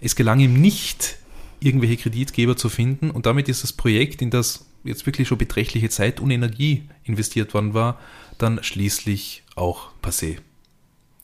Es 0.00 0.16
gelang 0.16 0.40
ihm 0.40 0.60
nicht, 0.60 1.16
irgendwelche 1.60 1.96
Kreditgeber 1.96 2.56
zu 2.56 2.68
finden 2.68 3.10
und 3.10 3.26
damit 3.26 3.48
ist 3.48 3.62
das 3.62 3.72
Projekt, 3.72 4.22
in 4.22 4.30
das 4.30 4.66
jetzt 4.84 5.06
wirklich 5.06 5.28
schon 5.28 5.38
beträchtliche 5.38 5.88
Zeit 5.88 6.20
und 6.20 6.30
Energie 6.30 6.84
investiert 7.04 7.54
worden 7.54 7.74
war, 7.74 7.98
dann 8.38 8.62
schließlich 8.62 9.42
auch 9.56 9.88
passé. 10.02 10.38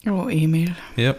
Oh, 0.06 0.28
Emil. 0.28 0.74
Ja. 0.96 1.14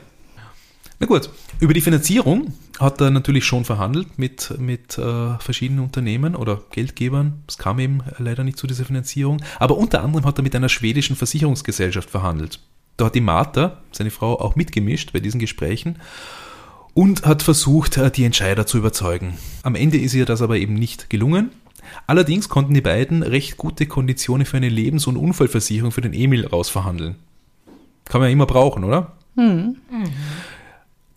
Na 1.00 1.08
gut, 1.08 1.30
über 1.60 1.74
die 1.74 1.82
Finanzierung 1.82 2.54
hat 2.80 3.02
er 3.02 3.10
natürlich 3.10 3.46
schon 3.46 3.66
verhandelt 3.66 4.18
mit, 4.18 4.54
mit 4.60 4.98
äh, 4.98 5.38
verschiedenen 5.40 5.84
Unternehmen 5.84 6.36
oder 6.36 6.62
Geldgebern. 6.72 7.44
Es 7.48 7.58
kam 7.58 7.80
eben 7.80 8.02
leider 8.18 8.44
nicht 8.44 8.58
zu 8.58 8.68
dieser 8.68 8.86
Finanzierung. 8.86 9.42
Aber 9.60 9.78
unter 9.78 10.04
anderem 10.04 10.26
hat 10.26 10.40
er 10.40 10.44
mit 10.44 10.56
einer 10.56 10.70
schwedischen 10.70 11.16
Versicherungsgesellschaft 11.16 12.10
verhandelt. 12.10 12.60
Da 12.98 13.06
hat 13.06 13.16
die 13.16 13.22
Martha, 13.22 13.82
seine 13.92 14.12
Frau, 14.12 14.40
auch 14.40 14.56
mitgemischt 14.56 15.12
bei 15.12 15.20
diesen 15.20 15.40
Gesprächen. 15.40 16.00
Und 16.96 17.26
hat 17.26 17.44
versucht, 17.44 18.00
die 18.16 18.24
Entscheider 18.24 18.66
zu 18.66 18.78
überzeugen. 18.78 19.38
Am 19.62 19.76
Ende 19.76 20.00
ist 20.00 20.16
ihr 20.16 20.26
das 20.26 20.42
aber 20.42 20.58
eben 20.58 20.74
nicht 20.74 21.10
gelungen. 21.10 21.52
Allerdings 22.08 22.50
konnten 22.50 22.74
die 22.74 22.82
beiden 22.82 23.22
recht 23.22 23.58
gute 23.58 23.86
Konditionen 23.86 24.48
für 24.48 24.58
eine 24.58 24.70
Lebens- 24.70 25.06
und 25.06 25.18
Unfallversicherung 25.18 25.92
für 25.92 26.02
den 26.02 26.14
Emil 26.14 26.48
rausverhandeln. 26.48 27.16
Kann 28.06 28.22
man 28.22 28.30
ja 28.30 28.34
immer 28.34 28.46
brauchen, 28.46 28.86
oder? 28.86 29.12
Mhm. 29.36 29.76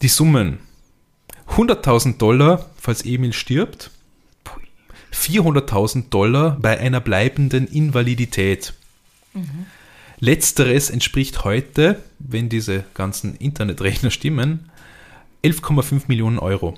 Die 0.03 0.09
Summen 0.09 0.59
100.000 1.51 2.19
Dollar, 2.19 2.67
falls 2.77 3.05
Emil 3.05 3.33
stirbt, 3.33 3.93
400.000 5.15 6.09
Dollar 6.11 6.59
bei 6.61 6.79
einer 6.79 7.01
bleibenden 7.01 7.69
Invalidität. 7.69 8.75
Mhm. 9.33 9.67
Letzteres 10.19 10.91
entspricht 10.91 11.45
heute, 11.45 12.03
wenn 12.19 12.49
diese 12.49 12.85
ganzen 12.95 13.37
Internetrechner 13.37 14.11
stimmen, 14.11 14.71
11,5 15.45 16.03
Millionen 16.09 16.39
Euro. 16.39 16.75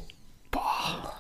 Boah. 0.50 1.12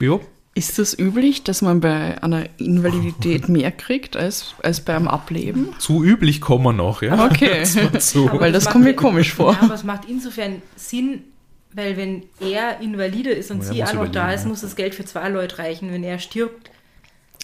Ja. 0.00 0.18
Ist 0.54 0.78
das 0.78 0.98
üblich, 0.98 1.44
dass 1.44 1.60
man 1.60 1.80
bei 1.80 2.22
einer 2.22 2.48
Invalidität 2.56 3.48
mehr 3.50 3.70
kriegt 3.70 4.16
als, 4.16 4.54
als 4.62 4.80
beim 4.80 5.06
Ableben? 5.06 5.74
Zu 5.78 6.02
üblich 6.02 6.40
kommen 6.40 6.64
wir 6.64 6.72
noch, 6.72 7.02
ja. 7.02 7.26
Okay. 7.26 7.62
Das 7.92 8.10
so. 8.10 8.30
Weil 8.40 8.52
das, 8.52 8.64
kommt 8.64 8.84
mir 8.84 8.94
komisch 8.94 9.34
vor. 9.34 9.52
Ja, 9.52 9.64
aber 9.64 9.74
es 9.74 9.84
macht 9.84 10.06
insofern 10.08 10.62
Sinn, 10.74 11.24
weil 11.74 11.98
wenn 11.98 12.22
er 12.40 12.80
invalide 12.80 13.30
ist 13.30 13.50
und 13.50 13.58
ja, 13.58 13.64
sie 13.64 13.84
auch 13.84 13.92
noch 13.92 14.08
da 14.08 14.32
ist, 14.32 14.46
muss 14.46 14.62
das 14.62 14.76
Geld 14.76 14.94
für 14.94 15.04
zwei 15.04 15.28
Leute 15.28 15.58
reichen. 15.58 15.92
Wenn 15.92 16.02
er 16.02 16.18
stirbt, 16.18 16.70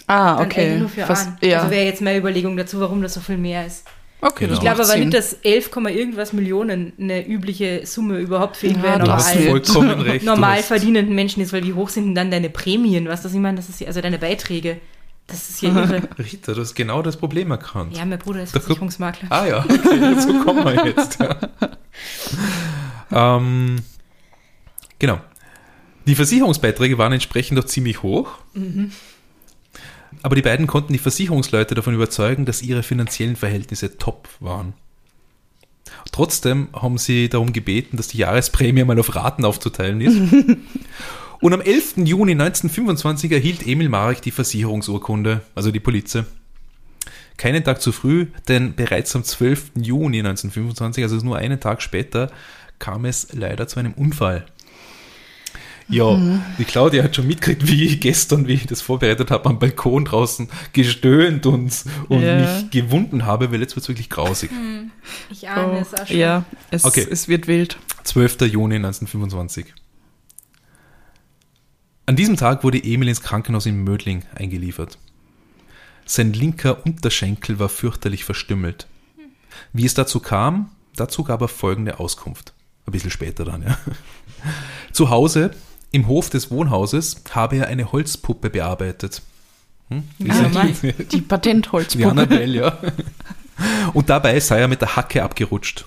ah, 0.07 0.41
okay. 0.41 0.79
nur 0.79 0.89
für 0.89 1.05
Fast, 1.05 1.27
einen. 1.27 1.37
Ja. 1.51 1.59
Also 1.59 1.69
wäre 1.69 1.85
jetzt 1.85 2.01
meine 2.01 2.17
Überlegung 2.17 2.57
dazu, 2.57 2.79
warum 2.79 3.03
das 3.03 3.13
so 3.13 3.19
viel 3.21 3.37
mehr 3.37 3.67
ist. 3.67 3.85
Okay, 4.23 4.45
genau. 4.45 4.53
Ich 4.53 4.59
glaube 4.61 4.83
aber 4.83 4.95
nicht, 4.95 5.13
dass 5.13 5.33
11, 5.33 5.71
irgendwas 5.75 6.31
Millionen 6.31 6.93
eine 6.97 7.27
übliche 7.27 7.85
Summe 7.85 8.19
überhaupt 8.19 8.55
für 8.55 8.67
irgendwer 8.67 8.91
ja, 8.91 8.97
normal, 8.99 10.01
recht, 10.03 10.23
normal 10.23 10.63
verdienenden 10.63 11.13
Menschen 11.13 11.43
ist, 11.43 11.51
weil 11.51 11.63
wie 11.63 11.73
hoch 11.73 11.89
sind 11.89 12.05
denn 12.07 12.15
dann 12.15 12.31
deine 12.31 12.49
Prämien? 12.49 13.07
Was 13.07 13.23
das 13.23 13.33
ich 13.33 13.39
meine, 13.39 13.57
das 13.57 13.67
ist 13.67 13.85
also 13.85 13.99
deine 13.99 14.17
Beiträge. 14.17 14.77
Das 15.27 15.49
ist 15.49 15.61
ja 15.61 15.69
irre. 15.69 16.01
Rita, 16.17 16.53
du 16.53 16.61
hast 16.61 16.73
genau 16.73 17.01
das 17.01 17.17
Problem 17.17 17.51
erkannt. 17.51 17.97
Ja, 17.97 18.05
mein 18.05 18.19
Bruder 18.19 18.43
ist 18.43 18.51
Versicherungsmakler. 18.51 19.29
Ah 19.29 19.45
ja, 19.45 19.65
okay, 19.65 20.19
so 20.19 20.43
kommen 20.43 20.65
wir 20.65 20.85
jetzt. 20.85 21.19
Ja. 21.19 21.37
ähm, 23.37 23.77
genau. 24.99 25.19
Die 26.05 26.15
Versicherungsbeiträge 26.15 26.97
waren 26.97 27.13
entsprechend 27.13 27.57
doch 27.57 27.65
ziemlich 27.65 28.03
hoch. 28.03 28.31
Mhm. 28.53 28.91
Aber 30.23 30.35
die 30.35 30.41
beiden 30.41 30.67
konnten 30.67 30.93
die 30.93 30.99
Versicherungsleute 30.99 31.75
davon 31.75 31.93
überzeugen, 31.93 32.45
dass 32.45 32.61
ihre 32.61 32.81
finanziellen 32.81 33.35
Verhältnisse 33.35 33.97
top 33.97 34.29
waren. 34.39 34.73
Trotzdem 36.11 36.69
haben 36.73 36.97
sie 36.97 37.29
darum 37.29 37.53
gebeten, 37.53 37.97
dass 37.97 38.07
die 38.07 38.19
Jahresprämie 38.19 38.85
mal 38.85 38.99
auf 38.99 39.15
Raten 39.15 39.45
aufzuteilen 39.45 40.01
ist. 40.01 40.17
Und 41.41 41.53
am 41.53 41.59
11. 41.59 41.95
Juni 41.97 42.31
1925 42.31 43.31
erhielt 43.33 43.67
Emil 43.67 43.89
Marek 43.89 44.21
die 44.21 44.31
Versicherungsurkunde, 44.31 45.41
also 45.55 45.71
die 45.71 45.81
Polizei. 45.81 46.23
Keinen 47.35 47.65
Tag 47.65 47.81
zu 47.81 47.91
früh, 47.91 48.27
denn 48.47 48.75
bereits 48.75 49.13
am 49.15 49.25
12. 49.25 49.71
Juni 49.75 50.19
1925, 50.19 51.03
also 51.03 51.17
nur 51.17 51.37
einen 51.37 51.59
Tag 51.59 51.81
später, 51.81 52.31
kam 52.79 53.03
es 53.03 53.27
leider 53.33 53.67
zu 53.67 53.79
einem 53.79 53.93
Unfall. 53.93 54.45
Ja, 55.89 56.11
mhm. 56.11 56.41
die 56.57 56.63
Claudia 56.63 57.03
hat 57.03 57.15
schon 57.15 57.27
mitgekriegt, 57.27 57.67
wie 57.67 57.83
ich 57.85 57.99
gestern, 57.99 58.47
wie 58.47 58.53
ich 58.53 58.67
das 58.67 58.81
vorbereitet 58.81 59.31
habe, 59.31 59.49
am 59.49 59.59
Balkon 59.59 60.05
draußen 60.05 60.49
gestöhnt 60.71 61.45
und, 61.45 61.83
und 62.09 62.21
ja. 62.21 62.39
mich 62.39 62.71
gewunden 62.71 63.25
habe, 63.25 63.51
weil 63.51 63.59
jetzt 63.59 63.75
wird 63.75 63.83
es 63.83 63.89
wirklich 63.89 64.09
grausig. 64.09 64.51
Mhm. 64.51 64.91
Ich 65.29 65.49
ahne 65.49 65.73
oh, 65.73 65.81
es 65.81 65.93
auch 65.93 66.07
schon. 66.07 66.17
Ja, 66.17 66.45
es, 66.71 66.85
okay. 66.85 67.05
es 67.09 67.27
wird 67.27 67.47
wild. 67.47 67.77
12. 68.03 68.41
Juni 68.41 68.75
1925. 68.75 69.73
An 72.05 72.15
diesem 72.15 72.35
Tag 72.35 72.63
wurde 72.63 72.83
Emil 72.83 73.07
ins 73.07 73.21
Krankenhaus 73.21 73.65
in 73.65 73.83
Mödling 73.83 74.23
eingeliefert. 74.35 74.97
Sein 76.05 76.33
linker 76.33 76.85
Unterschenkel 76.85 77.59
war 77.59 77.69
fürchterlich 77.69 78.25
verstümmelt. 78.25 78.87
Wie 79.71 79.85
es 79.85 79.93
dazu 79.93 80.19
kam, 80.19 80.71
dazu 80.95 81.23
gab 81.23 81.41
er 81.41 81.47
folgende 81.47 81.99
Auskunft. 81.99 82.53
Ein 82.85 82.91
bisschen 82.91 83.11
später 83.11 83.45
dann, 83.45 83.63
ja. 83.63 83.77
Zu 84.91 85.09
Hause 85.09 85.51
im 85.93 86.07
Hof 86.07 86.29
des 86.29 86.51
Wohnhauses 86.51 87.23
habe 87.31 87.57
er 87.57 87.67
eine 87.67 87.91
Holzpuppe 87.91 88.49
bearbeitet. 88.49 89.21
Hm? 89.89 90.03
Ah, 90.27 90.65
die, 90.65 90.91
die 90.91 91.21
Patentholzpuppe. 91.21 92.03
Die 92.03 92.09
Annabelle, 92.09 92.57
ja. 92.57 92.77
Und 93.93 94.09
dabei 94.09 94.39
sei 94.39 94.59
er 94.59 94.67
mit 94.67 94.81
der 94.81 94.95
Hacke 94.95 95.23
abgerutscht. 95.23 95.85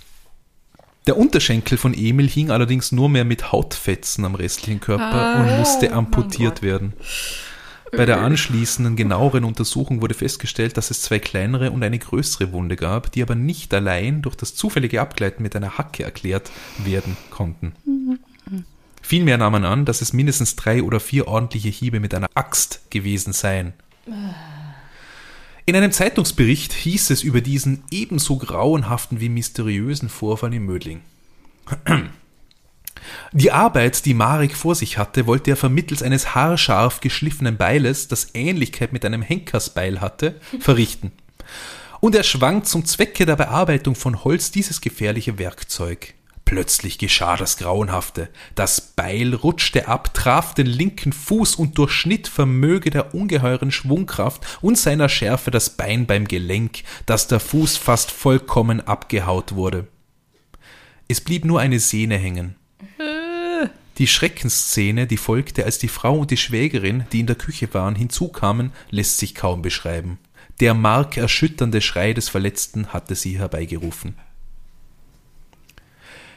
Der 1.08 1.16
Unterschenkel 1.16 1.76
von 1.76 1.92
Emil 1.92 2.28
hing 2.28 2.50
allerdings 2.50 2.92
nur 2.92 3.08
mehr 3.08 3.24
mit 3.24 3.50
Hautfetzen 3.50 4.24
am 4.24 4.36
restlichen 4.36 4.80
Körper 4.80 5.04
ah, 5.04 5.40
und 5.40 5.58
musste 5.58 5.92
amputiert 5.92 6.62
werden. 6.62 6.92
Bei 7.92 8.06
der 8.06 8.20
anschließenden 8.20 8.94
genaueren 8.94 9.44
Untersuchung 9.44 10.02
wurde 10.02 10.14
festgestellt, 10.14 10.76
dass 10.76 10.90
es 10.90 11.02
zwei 11.02 11.18
kleinere 11.18 11.70
und 11.70 11.82
eine 11.82 11.98
größere 11.98 12.52
Wunde 12.52 12.76
gab, 12.76 13.10
die 13.12 13.22
aber 13.22 13.34
nicht 13.34 13.72
allein 13.74 14.22
durch 14.22 14.36
das 14.36 14.54
zufällige 14.54 15.00
Abgleiten 15.00 15.42
mit 15.42 15.56
einer 15.56 15.78
Hacke 15.78 16.04
erklärt 16.04 16.50
werden 16.84 17.16
konnten. 17.30 17.72
Mhm. 17.84 18.18
Vielmehr 19.06 19.38
nahm 19.38 19.52
man 19.52 19.64
an, 19.64 19.84
dass 19.84 20.02
es 20.02 20.12
mindestens 20.12 20.56
drei 20.56 20.82
oder 20.82 20.98
vier 20.98 21.28
ordentliche 21.28 21.68
Hiebe 21.68 22.00
mit 22.00 22.12
einer 22.12 22.26
Axt 22.34 22.90
gewesen 22.90 23.32
seien. 23.32 23.72
In 25.64 25.76
einem 25.76 25.92
Zeitungsbericht 25.92 26.72
hieß 26.72 27.10
es 27.10 27.22
über 27.22 27.40
diesen 27.40 27.84
ebenso 27.92 28.36
grauenhaften 28.36 29.20
wie 29.20 29.28
mysteriösen 29.28 30.08
Vorfall 30.08 30.52
in 30.52 30.64
Mödling. 30.64 31.02
Die 33.32 33.52
Arbeit, 33.52 34.04
die 34.06 34.14
Marek 34.14 34.56
vor 34.56 34.74
sich 34.74 34.98
hatte, 34.98 35.28
wollte 35.28 35.52
er 35.52 35.56
vermittels 35.56 36.02
eines 36.02 36.34
haarscharf 36.34 36.98
geschliffenen 36.98 37.56
Beiles, 37.56 38.08
das 38.08 38.34
Ähnlichkeit 38.34 38.92
mit 38.92 39.04
einem 39.04 39.22
Henkersbeil 39.22 40.00
hatte, 40.00 40.40
verrichten. 40.58 41.12
Und 42.00 42.16
er 42.16 42.24
schwang 42.24 42.64
zum 42.64 42.84
Zwecke 42.84 43.24
der 43.24 43.36
Bearbeitung 43.36 43.94
von 43.94 44.24
Holz 44.24 44.50
dieses 44.50 44.80
gefährliche 44.80 45.38
Werkzeug. 45.38 46.15
Plötzlich 46.46 46.98
geschah 46.98 47.36
das 47.36 47.56
Grauenhafte. 47.56 48.28
Das 48.54 48.80
Beil 48.80 49.34
rutschte 49.34 49.88
ab, 49.88 50.14
traf 50.14 50.54
den 50.54 50.68
linken 50.68 51.12
Fuß 51.12 51.56
und 51.56 51.76
durchschnitt 51.76 52.28
vermöge 52.28 52.90
der 52.90 53.16
ungeheuren 53.16 53.72
Schwungkraft 53.72 54.46
und 54.62 54.78
seiner 54.78 55.08
Schärfe 55.08 55.50
das 55.50 55.70
Bein 55.70 56.06
beim 56.06 56.28
Gelenk, 56.28 56.84
dass 57.04 57.26
der 57.26 57.40
Fuß 57.40 57.76
fast 57.76 58.12
vollkommen 58.12 58.80
abgehaut 58.80 59.56
wurde. 59.56 59.88
Es 61.08 61.20
blieb 61.20 61.44
nur 61.44 61.58
eine 61.58 61.80
Sehne 61.80 62.16
hängen. 62.16 62.54
Die 63.98 64.06
Schreckensszene, 64.06 65.08
die 65.08 65.16
folgte, 65.16 65.64
als 65.64 65.78
die 65.78 65.88
Frau 65.88 66.16
und 66.20 66.30
die 66.30 66.36
Schwägerin, 66.36 67.06
die 67.10 67.20
in 67.20 67.26
der 67.26 67.36
Küche 67.36 67.74
waren, 67.74 67.96
hinzukamen, 67.96 68.72
lässt 68.90 69.18
sich 69.18 69.34
kaum 69.34 69.62
beschreiben. 69.62 70.20
Der 70.60 70.74
markerschütternde 70.74 71.80
Schrei 71.80 72.12
des 72.12 72.28
Verletzten 72.28 72.92
hatte 72.92 73.16
sie 73.16 73.36
herbeigerufen. 73.36 74.14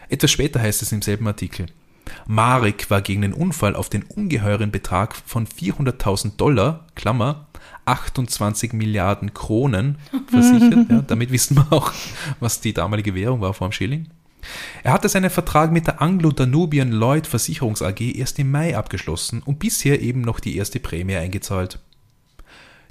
Etwas 0.10 0.32
später 0.32 0.60
heißt 0.60 0.82
es 0.82 0.92
im 0.92 1.02
selben 1.02 1.28
Artikel. 1.28 1.68
Marek 2.26 2.90
war 2.90 3.02
gegen 3.02 3.22
den 3.22 3.34
Unfall 3.34 3.76
auf 3.76 3.90
den 3.90 4.04
ungeheuren 4.04 4.72
Betrag 4.72 5.16
von 5.16 5.48
400.000 5.48 6.38
Dollar, 6.38 6.88
Klammer, 6.96 7.48
28 7.86 8.74
Milliarden 8.74 9.34
Kronen 9.34 9.98
versichert. 10.28 10.90
ja, 10.90 11.02
damit 11.02 11.32
wissen 11.32 11.58
wir 11.58 11.72
auch, 11.72 11.94
was 12.40 12.62
die 12.62 12.74
damalige 12.74 13.16
Währung 13.16 13.42
war 13.42 13.54
vor 13.54 13.70
dem 13.70 13.72
Schilling. 13.72 14.10
Er 14.84 14.94
hatte 14.94 15.10
seinen 15.10 15.30
Vertrag 15.30 15.72
mit 15.72 15.88
der 15.88 16.02
Anglo-Danubian 16.02 16.92
Lloyd 16.92 17.28
Versicherungs 17.28 17.82
AG 17.82 18.00
erst 18.00 18.40
im 18.40 18.52
Mai 18.52 18.76
abgeschlossen 18.78 19.44
und 19.44 19.60
bisher 19.60 20.02
eben 20.02 20.22
noch 20.22 20.40
die 20.40 20.56
erste 20.56 20.80
Prämie 20.80 21.18
eingezahlt. 21.18 21.80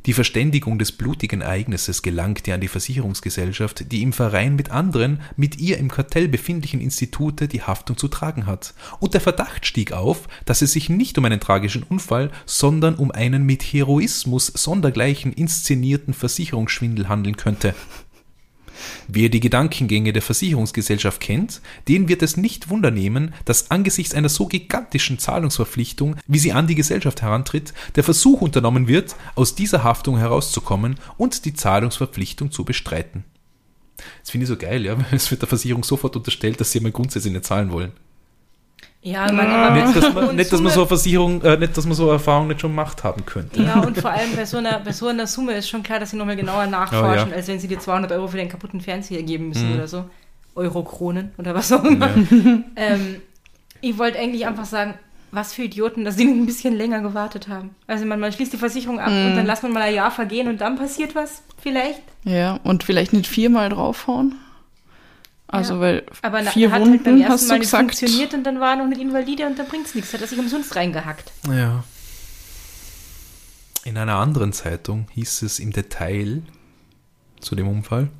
Die 0.06 0.12
Verständigung 0.12 0.78
des 0.78 0.92
blutigen 0.92 1.40
Ereignisses 1.40 2.02
gelangte 2.02 2.54
an 2.54 2.60
die 2.60 2.68
Versicherungsgesellschaft, 2.68 3.90
die 3.90 4.02
im 4.02 4.12
Verein 4.12 4.54
mit 4.54 4.70
anderen, 4.70 5.20
mit 5.36 5.58
ihr 5.58 5.78
im 5.78 5.90
Kartell 5.90 6.28
befindlichen 6.28 6.80
Institute 6.80 7.48
die 7.48 7.62
Haftung 7.62 7.96
zu 7.96 8.06
tragen 8.08 8.46
hat. 8.46 8.74
Und 9.00 9.14
der 9.14 9.20
Verdacht 9.20 9.66
stieg 9.66 9.92
auf, 9.92 10.28
dass 10.44 10.62
es 10.62 10.72
sich 10.72 10.88
nicht 10.88 11.18
um 11.18 11.24
einen 11.24 11.40
tragischen 11.40 11.82
Unfall, 11.82 12.30
sondern 12.46 12.94
um 12.94 13.10
einen 13.10 13.42
mit 13.42 13.62
Heroismus 13.62 14.46
sondergleichen 14.46 15.32
inszenierten 15.32 16.14
Versicherungsschwindel 16.14 17.08
handeln 17.08 17.36
könnte. 17.36 17.74
Wer 19.06 19.28
die 19.28 19.40
Gedankengänge 19.40 20.12
der 20.12 20.22
Versicherungsgesellschaft 20.22 21.20
kennt, 21.20 21.60
den 21.88 22.08
wird 22.08 22.22
es 22.22 22.36
nicht 22.36 22.68
wundernehmen, 22.68 23.34
dass 23.44 23.70
angesichts 23.70 24.14
einer 24.14 24.28
so 24.28 24.46
gigantischen 24.46 25.18
Zahlungsverpflichtung, 25.18 26.16
wie 26.26 26.38
sie 26.38 26.52
an 26.52 26.66
die 26.66 26.74
Gesellschaft 26.74 27.22
herantritt, 27.22 27.72
der 27.96 28.04
Versuch 28.04 28.40
unternommen 28.40 28.88
wird, 28.88 29.16
aus 29.34 29.54
dieser 29.54 29.84
Haftung 29.84 30.18
herauszukommen 30.18 30.96
und 31.16 31.44
die 31.44 31.54
Zahlungsverpflichtung 31.54 32.50
zu 32.50 32.64
bestreiten. 32.64 33.24
Das 34.20 34.30
finde 34.30 34.44
ich 34.44 34.48
so 34.48 34.56
geil, 34.56 34.84
ja, 34.84 34.96
es 35.12 35.30
wird 35.30 35.42
der 35.42 35.48
Versicherung 35.48 35.84
sofort 35.84 36.16
unterstellt, 36.16 36.60
dass 36.60 36.72
sie 36.72 36.80
mal 36.80 36.92
grundsätzlich 36.92 37.32
nicht 37.32 37.44
zahlen 37.44 37.70
wollen. 37.70 37.92
Ja, 39.00 39.30
man, 39.30 39.46
aber 39.46 39.76
nicht, 39.76 39.96
dass 39.96 40.12
man, 40.12 40.36
nicht, 40.36 40.52
dass 40.52 40.60
man 40.60 40.72
so 40.72 40.80
eine 40.80 40.88
Versicherung, 40.88 41.40
äh, 41.42 41.56
nicht, 41.56 41.76
dass 41.76 41.86
man 41.86 41.94
so 41.94 42.04
eine 42.04 42.12
Erfahrung 42.12 42.48
nicht 42.48 42.60
schon 42.60 42.72
gemacht 42.72 43.04
haben 43.04 43.24
könnte. 43.24 43.62
Ja, 43.62 43.78
und 43.80 43.96
vor 43.96 44.10
allem 44.10 44.34
bei 44.34 44.44
so 44.44 44.58
einer, 44.58 44.80
bei 44.80 44.92
so 44.92 45.06
einer 45.06 45.26
Summe 45.26 45.52
ist 45.52 45.68
schon 45.68 45.84
klar, 45.84 46.00
dass 46.00 46.10
sie 46.10 46.16
nochmal 46.16 46.36
genauer 46.36 46.66
nachforschen, 46.66 47.28
oh, 47.28 47.30
ja. 47.30 47.36
als 47.36 47.46
wenn 47.46 47.60
sie 47.60 47.68
dir 47.68 47.78
200 47.78 48.10
Euro 48.12 48.26
für 48.26 48.36
den 48.36 48.48
kaputten 48.48 48.80
Fernseher 48.80 49.22
geben 49.22 49.48
müssen 49.48 49.68
mhm. 49.68 49.76
oder 49.76 49.88
so. 49.88 50.04
Euro-Kronen 50.56 51.30
oder 51.38 51.54
was 51.54 51.70
auch 51.70 51.84
immer. 51.84 52.08
Ja. 52.08 52.14
ähm, 52.76 53.22
Ich 53.80 53.96
wollte 53.98 54.18
eigentlich 54.18 54.46
einfach 54.46 54.64
sagen, 54.64 54.94
was 55.30 55.52
für 55.52 55.62
Idioten, 55.62 56.04
dass 56.04 56.16
sie 56.16 56.24
ein 56.24 56.46
bisschen 56.46 56.76
länger 56.76 57.00
gewartet 57.00 57.48
haben. 57.48 57.70
Also 57.86 58.04
man, 58.04 58.18
man 58.18 58.32
schließt 58.32 58.52
die 58.52 58.56
Versicherung 58.56 58.98
ab 58.98 59.10
mm. 59.10 59.26
und 59.26 59.36
dann 59.36 59.46
lässt 59.46 59.62
man 59.62 59.72
mal 59.72 59.82
ein 59.82 59.94
Jahr 59.94 60.10
vergehen 60.10 60.48
und 60.48 60.60
dann 60.60 60.76
passiert 60.76 61.14
was, 61.14 61.42
vielleicht. 61.62 62.02
Ja, 62.24 62.58
und 62.64 62.82
vielleicht 62.82 63.12
nicht 63.12 63.26
viermal 63.26 63.68
draufhauen. 63.68 64.34
Also, 65.48 65.74
ja. 65.74 65.80
weil 65.80 66.06
Aber 66.22 66.42
vier 66.42 66.70
hat 66.70 66.80
Wunden 66.82 66.94
halt 66.94 67.04
beim 67.04 67.20
ersten 67.20 67.32
hast 67.32 67.48
Mal 67.48 67.54
du 67.54 67.60
gesagt. 67.60 67.80
funktioniert 67.80 68.34
und 68.34 68.44
dann 68.44 68.60
war 68.60 68.70
er 68.70 68.76
noch 68.76 68.86
nicht 68.86 69.00
invalide 69.00 69.46
und 69.46 69.58
dann 69.58 69.66
bringt 69.66 69.86
es 69.86 69.94
nichts. 69.94 70.12
Hat 70.12 70.20
er 70.20 70.26
sich 70.26 70.38
umsonst 70.38 70.76
reingehackt. 70.76 71.32
Ja. 71.50 71.84
In 73.84 73.96
einer 73.96 74.16
anderen 74.16 74.52
Zeitung 74.52 75.06
hieß 75.14 75.42
es 75.42 75.58
im 75.58 75.72
Detail 75.72 76.42
zu 77.40 77.54
dem 77.54 77.66
Unfall, 77.66 78.10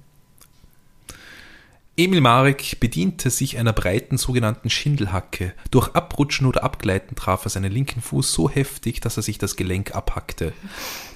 Emil 2.01 2.21
Marek 2.21 2.79
bediente 2.79 3.29
sich 3.29 3.59
einer 3.59 3.73
breiten 3.73 4.19
sogenannten 4.19 4.71
Schindelhacke. 4.71 5.53
Durch 5.73 5.97
Abrutschen 5.97 6.47
oder 6.47 6.63
Abgleiten 6.63 7.17
traf 7.17 7.45
er 7.45 7.51
seinen 7.51 7.73
linken 7.73 8.01
Fuß 8.01 8.33
so 8.33 8.49
heftig, 8.49 9.01
dass 9.01 9.17
er 9.17 9.25
sich 9.25 9.39
das 9.39 9.57
Gelenk 9.57 9.97
abhackte. 9.97 10.53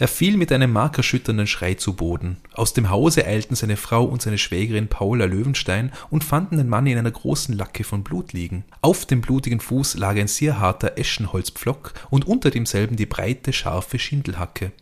Er 0.01 0.09
fiel 0.09 0.37
mit 0.37 0.51
einem 0.51 0.73
markerschütternden 0.73 1.47
Schrei 1.47 1.75
zu 1.75 1.92
Boden. 1.92 2.38
Aus 2.55 2.75
dem 2.75 2.90
Hause 2.90 3.25
eilten 3.25 3.55
seine 3.55 3.77
Frau 3.77 4.03
und 4.03 4.23
seine 4.23 4.38
Schwägerin 4.38 4.88
Paula 4.88 5.27
Löwenstein 5.27 5.92
und 6.11 6.25
fanden 6.25 6.57
den 6.57 6.68
Mann 6.68 6.88
in 6.88 6.99
einer 6.99 7.12
großen 7.12 7.57
Lacke 7.57 7.85
von 7.85 8.03
Blut 8.03 8.33
liegen. 8.33 8.64
Auf 8.81 9.07
dem 9.07 9.21
blutigen 9.21 9.61
Fuß 9.61 9.99
lag 9.99 10.16
ein 10.16 10.27
sehr 10.27 10.59
harter 10.59 10.99
Eschenholzpflock 10.99 11.95
und 12.11 12.27
unter 12.27 12.51
demselben 12.51 12.97
die 12.97 13.07
breite, 13.07 13.53
scharfe 13.53 14.01
Schindelhacke. 14.01 14.73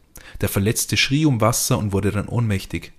Der 0.41 0.49
Verletzte 0.49 0.97
schrie 0.97 1.27
um 1.27 1.43
Wasser 1.43 1.77
und 1.77 1.93
wurde 1.93 2.11
dann 2.11 2.29
ohnmächtig. 2.29 2.95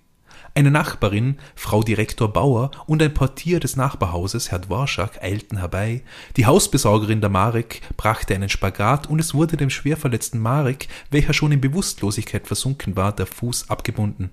Eine 0.54 0.70
Nachbarin, 0.70 1.38
Frau 1.56 1.82
Direktor 1.82 2.32
Bauer, 2.32 2.72
und 2.86 3.02
ein 3.02 3.14
Portier 3.14 3.62
des 3.62 3.78
Nachbarhauses, 3.78 4.52
Herr 4.52 4.60
Dworschak, 4.60 5.24
eilten 5.24 5.60
herbei. 5.60 6.04
Die 6.36 6.46
Hausbesorgerin 6.46 7.22
der 7.22 7.30
Marek 7.30 7.82
brachte 7.96 8.36
einen 8.36 8.50
Spagat 8.50 9.10
und 9.10 9.20
es 9.20 9.34
wurde 9.34 9.56
dem 9.56 9.70
schwer 9.70 9.96
verletzten 9.96 10.40
Marek, 10.40 10.90
welcher 11.10 11.34
schon 11.34 11.54
in 11.54 11.62
Bewusstlosigkeit 11.62 12.48
versunken 12.48 12.98
war, 12.98 13.16
der 13.16 13.28
Fuß 13.28 13.70
abgebunden. 13.70 14.32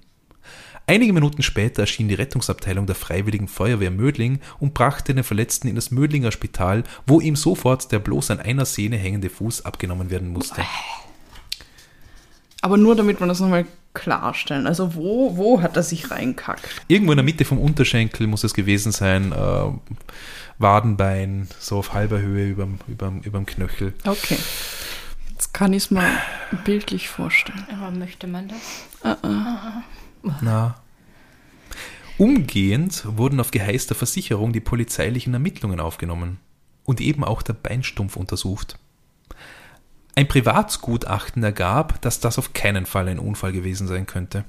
Einige 0.88 1.12
Minuten 1.12 1.42
später 1.42 1.82
erschien 1.82 2.08
die 2.08 2.14
Rettungsabteilung 2.14 2.86
der 2.86 2.96
Freiwilligen 2.96 3.46
Feuerwehr 3.46 3.90
Mödling 3.90 4.40
und 4.58 4.74
brachte 4.74 5.14
den 5.14 5.22
Verletzten 5.22 5.68
in 5.68 5.76
das 5.76 5.92
Mödlinger 5.92 6.32
Spital, 6.32 6.82
wo 7.06 7.20
ihm 7.20 7.36
sofort 7.36 7.92
der 7.92 8.00
bloß 8.00 8.32
an 8.32 8.40
einer 8.40 8.64
Sehne 8.64 8.96
hängende 8.96 9.30
Fuß 9.30 9.66
abgenommen 9.66 10.10
werden 10.10 10.32
musste. 10.32 10.62
Aber 12.62 12.76
nur 12.76 12.96
damit 12.96 13.20
man 13.20 13.28
das 13.28 13.38
nochmal 13.38 13.66
klarstellen. 13.98 14.66
Also 14.66 14.94
wo, 14.94 15.36
wo 15.36 15.60
hat 15.60 15.76
er 15.76 15.82
sich 15.82 16.10
reinkackt? 16.10 16.68
Irgendwo 16.86 17.12
in 17.12 17.16
der 17.16 17.24
Mitte 17.24 17.44
vom 17.44 17.58
Unterschenkel 17.58 18.26
muss 18.26 18.44
es 18.44 18.54
gewesen 18.54 18.92
sein. 18.92 19.32
Äh, 19.32 19.72
Wadenbein, 20.58 21.48
so 21.58 21.78
auf 21.78 21.92
halber 21.92 22.20
Höhe 22.20 22.48
überm, 22.48 22.78
überm, 22.88 23.20
überm 23.20 23.46
Knöchel. 23.46 23.94
Okay. 24.04 24.38
Jetzt 25.30 25.52
kann 25.52 25.72
ich 25.72 25.84
es 25.84 25.90
mal 25.90 26.10
bildlich 26.64 27.08
vorstellen. 27.08 27.66
Aber 27.72 27.90
möchte 27.90 28.26
man 28.26 28.48
das? 28.48 28.86
Uh 29.04 29.26
-uh. 29.26 29.82
Na. 30.40 30.76
Umgehend 32.16 33.04
wurden 33.16 33.38
auf 33.38 33.52
Geheiß 33.52 33.86
der 33.86 33.96
Versicherung 33.96 34.52
die 34.52 34.60
polizeilichen 34.60 35.34
Ermittlungen 35.34 35.78
aufgenommen 35.78 36.38
und 36.84 37.00
eben 37.00 37.22
auch 37.22 37.42
der 37.42 37.52
Beinstumpf 37.52 38.16
untersucht. 38.16 38.78
Ein 40.18 40.26
Privatsgutachten 40.26 41.44
ergab, 41.44 42.02
dass 42.02 42.18
das 42.18 42.40
auf 42.40 42.52
keinen 42.52 42.86
Fall 42.86 43.06
ein 43.06 43.20
Unfall 43.20 43.52
gewesen 43.52 43.86
sein 43.86 44.04
könnte. 44.04 44.44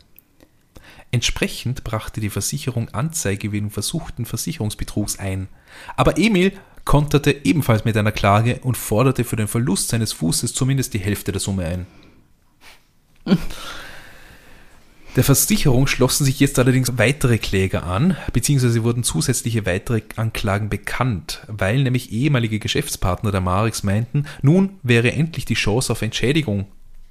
Entsprechend 1.11 1.83
brachte 1.83 2.19
die 2.19 2.31
Versicherung 2.31 2.89
Anzeige 2.89 3.51
wegen 3.51 3.69
versuchten 3.69 4.25
Versicherungsbetrugs 4.25 5.19
ein. 5.19 5.47
Aber 5.95 6.17
Emil 6.17 6.53
konterte 6.85 7.45
ebenfalls 7.45 7.85
mit 7.85 7.95
einer 7.97 8.11
Klage 8.11 8.61
und 8.63 8.77
forderte 8.77 9.23
für 9.23 9.35
den 9.35 9.47
Verlust 9.47 9.89
seines 9.89 10.11
Fußes 10.11 10.55
zumindest 10.55 10.95
die 10.95 10.99
Hälfte 11.01 11.31
der 11.31 11.39
Summe 11.39 11.65
ein. 11.65 11.85
Der 15.19 15.25
Versicherung 15.25 15.85
schlossen 15.85 16.23
sich 16.23 16.39
jetzt 16.39 16.57
allerdings 16.59 16.97
weitere 16.97 17.39
Kläger 17.39 17.83
an, 17.83 18.15
beziehungsweise 18.31 18.85
wurden 18.85 19.03
zusätzliche 19.03 19.65
weitere 19.65 20.01
Anklagen 20.15 20.69
bekannt, 20.69 21.41
weil 21.47 21.83
nämlich 21.83 22.13
ehemalige 22.13 22.57
Geschäftspartner 22.57 23.29
der 23.29 23.41
Marix 23.41 23.83
meinten, 23.83 24.27
nun 24.41 24.79
wäre 24.81 25.11
endlich 25.11 25.43
die 25.43 25.55
Chance 25.55 25.91
auf 25.91 26.01
Entschädigung 26.03 26.67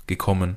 gekommen. 0.06 0.56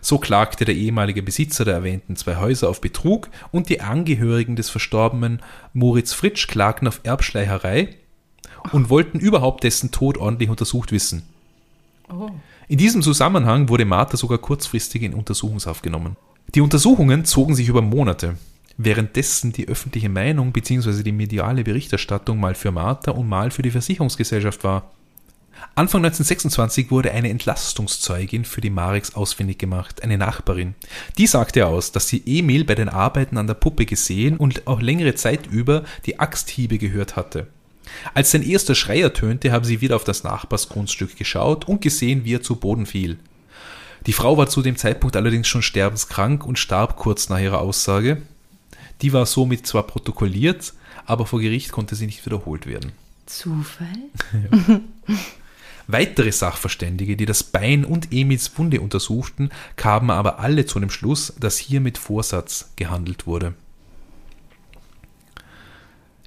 So 0.00 0.18
klagte 0.18 0.64
der 0.64 0.76
ehemalige 0.76 1.24
Besitzer 1.24 1.64
der 1.64 1.74
erwähnten 1.74 2.14
zwei 2.14 2.36
Häuser 2.36 2.68
auf 2.68 2.80
Betrug 2.80 3.30
und 3.50 3.68
die 3.68 3.80
Angehörigen 3.80 4.54
des 4.54 4.70
Verstorbenen 4.70 5.42
Moritz 5.72 6.12
Fritsch 6.12 6.46
klagten 6.46 6.86
auf 6.86 7.00
Erbschleicherei 7.02 7.96
und 8.70 8.90
wollten 8.90 9.18
überhaupt 9.18 9.64
dessen 9.64 9.90
Tod 9.90 10.18
ordentlich 10.18 10.50
untersucht 10.50 10.92
wissen. 10.92 11.24
Oh. 12.08 12.30
In 12.68 12.78
diesem 12.78 13.02
Zusammenhang 13.02 13.68
wurde 13.68 13.84
Martha 13.84 14.16
sogar 14.16 14.38
kurzfristig 14.38 15.02
in 15.02 15.14
Untersuchungshaft 15.14 15.82
genommen. 15.82 16.16
Die 16.54 16.60
Untersuchungen 16.60 17.24
zogen 17.24 17.54
sich 17.54 17.68
über 17.68 17.82
Monate, 17.82 18.36
währenddessen 18.76 19.52
die 19.52 19.68
öffentliche 19.68 20.08
Meinung 20.08 20.52
bzw. 20.52 21.02
die 21.02 21.12
mediale 21.12 21.64
Berichterstattung 21.64 22.40
mal 22.40 22.54
für 22.54 22.72
Martha 22.72 23.12
und 23.12 23.28
mal 23.28 23.50
für 23.50 23.62
die 23.62 23.70
Versicherungsgesellschaft 23.70 24.64
war. 24.64 24.90
Anfang 25.74 26.04
1926 26.04 26.90
wurde 26.90 27.12
eine 27.12 27.28
Entlastungszeugin 27.28 28.44
für 28.44 28.60
die 28.60 28.70
Marix 28.70 29.14
ausfindig 29.14 29.58
gemacht, 29.58 30.02
eine 30.02 30.18
Nachbarin. 30.18 30.74
Die 31.18 31.26
sagte 31.26 31.66
aus, 31.66 31.92
dass 31.92 32.08
sie 32.08 32.22
Emil 32.26 32.64
bei 32.64 32.74
den 32.74 32.88
Arbeiten 32.88 33.36
an 33.36 33.46
der 33.46 33.54
Puppe 33.54 33.86
gesehen 33.86 34.36
und 34.36 34.66
auch 34.66 34.80
längere 34.80 35.14
Zeit 35.14 35.46
über 35.46 35.84
die 36.06 36.18
Axthiebe 36.18 36.78
gehört 36.78 37.16
hatte. 37.16 37.46
Als 38.14 38.30
sein 38.30 38.42
erster 38.42 38.74
Schrei 38.74 39.00
ertönte, 39.00 39.52
haben 39.52 39.64
sie 39.64 39.80
wieder 39.80 39.96
auf 39.96 40.04
das 40.04 40.24
Nachbarsgrundstück 40.24 41.16
geschaut 41.16 41.66
und 41.66 41.80
gesehen, 41.80 42.24
wie 42.24 42.34
er 42.34 42.42
zu 42.42 42.56
Boden 42.56 42.86
fiel. 42.86 43.18
Die 44.06 44.12
Frau 44.12 44.36
war 44.36 44.48
zu 44.48 44.62
dem 44.62 44.76
Zeitpunkt 44.76 45.16
allerdings 45.16 45.48
schon 45.48 45.62
sterbenskrank 45.62 46.44
und 46.44 46.58
starb 46.58 46.96
kurz 46.96 47.28
nach 47.28 47.38
ihrer 47.38 47.60
Aussage. 47.60 48.22
Die 49.02 49.12
war 49.12 49.26
somit 49.26 49.66
zwar 49.66 49.84
protokolliert, 49.86 50.74
aber 51.06 51.26
vor 51.26 51.40
Gericht 51.40 51.72
konnte 51.72 51.94
sie 51.94 52.06
nicht 52.06 52.24
wiederholt 52.24 52.66
werden. 52.66 52.92
Zufall? 53.26 53.88
ja. 54.68 54.80
Weitere 55.86 56.30
Sachverständige, 56.30 57.16
die 57.16 57.26
das 57.26 57.42
Bein 57.42 57.84
und 57.84 58.12
Emils 58.12 58.56
Wunde 58.56 58.80
untersuchten, 58.80 59.50
kamen 59.74 60.10
aber 60.10 60.38
alle 60.38 60.64
zu 60.64 60.78
dem 60.78 60.90
Schluss, 60.90 61.34
dass 61.40 61.58
hier 61.58 61.80
mit 61.80 61.98
Vorsatz 61.98 62.70
gehandelt 62.76 63.26
wurde. 63.26 63.54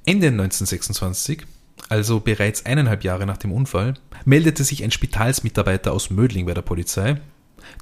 Ende 0.06 0.28
1926, 0.28 1.44
also 1.88 2.20
bereits 2.20 2.66
eineinhalb 2.66 3.06
Jahre 3.06 3.26
nach 3.26 3.38
dem 3.38 3.54
Unfall, 3.54 3.94
meldete 4.26 4.66
sich 4.66 4.84
ein 4.84 4.92
Spitalsmitarbeiter 4.92 5.94
aus 5.94 6.10
Mödling 6.10 6.46
bei 6.46 6.54
der 6.54 6.62
Polizei 6.62 7.22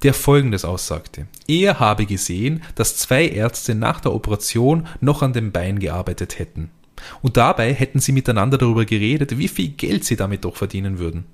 der 0.04 0.14
Folgendes 0.14 0.66
aussagte. 0.66 1.28
Er 1.48 1.80
habe 1.80 2.06
gesehen, 2.06 2.64
dass 2.76 2.98
zwei 2.98 3.28
Ärzte 3.28 3.76
nach 3.76 4.00
der 4.00 4.14
Operation 4.14 4.88
noch 5.00 5.22
an 5.22 5.34
dem 5.34 5.52
Bein 5.52 5.80
gearbeitet 5.80 6.40
hätten. 6.40 6.72
Und 7.22 7.38
dabei 7.38 7.74
hätten 7.74 8.00
sie 8.00 8.12
miteinander 8.12 8.58
darüber 8.58 8.86
geredet, 8.86 9.38
wie 9.38 9.48
viel 9.48 9.70
Geld 9.70 10.06
sie 10.06 10.16
damit 10.16 10.46
doch 10.46 10.56
verdienen 10.56 11.00
würden. 11.00 11.26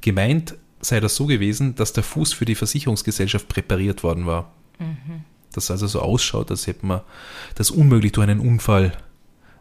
Gemeint 0.00 0.56
sei 0.80 1.00
das 1.00 1.16
so 1.16 1.26
gewesen, 1.26 1.74
dass 1.74 1.92
der 1.92 2.04
Fuß 2.04 2.32
für 2.32 2.44
die 2.44 2.54
Versicherungsgesellschaft 2.54 3.48
präpariert 3.48 4.02
worden 4.02 4.26
war. 4.26 4.52
Mhm. 4.78 5.24
Das 5.52 5.70
also 5.70 5.86
so 5.86 6.00
ausschaut, 6.00 6.50
als 6.50 6.66
hätte 6.66 6.86
man 6.86 7.00
das 7.54 7.70
unmöglich 7.70 8.12
durch 8.12 8.28
einen 8.28 8.40
Unfall 8.40 8.92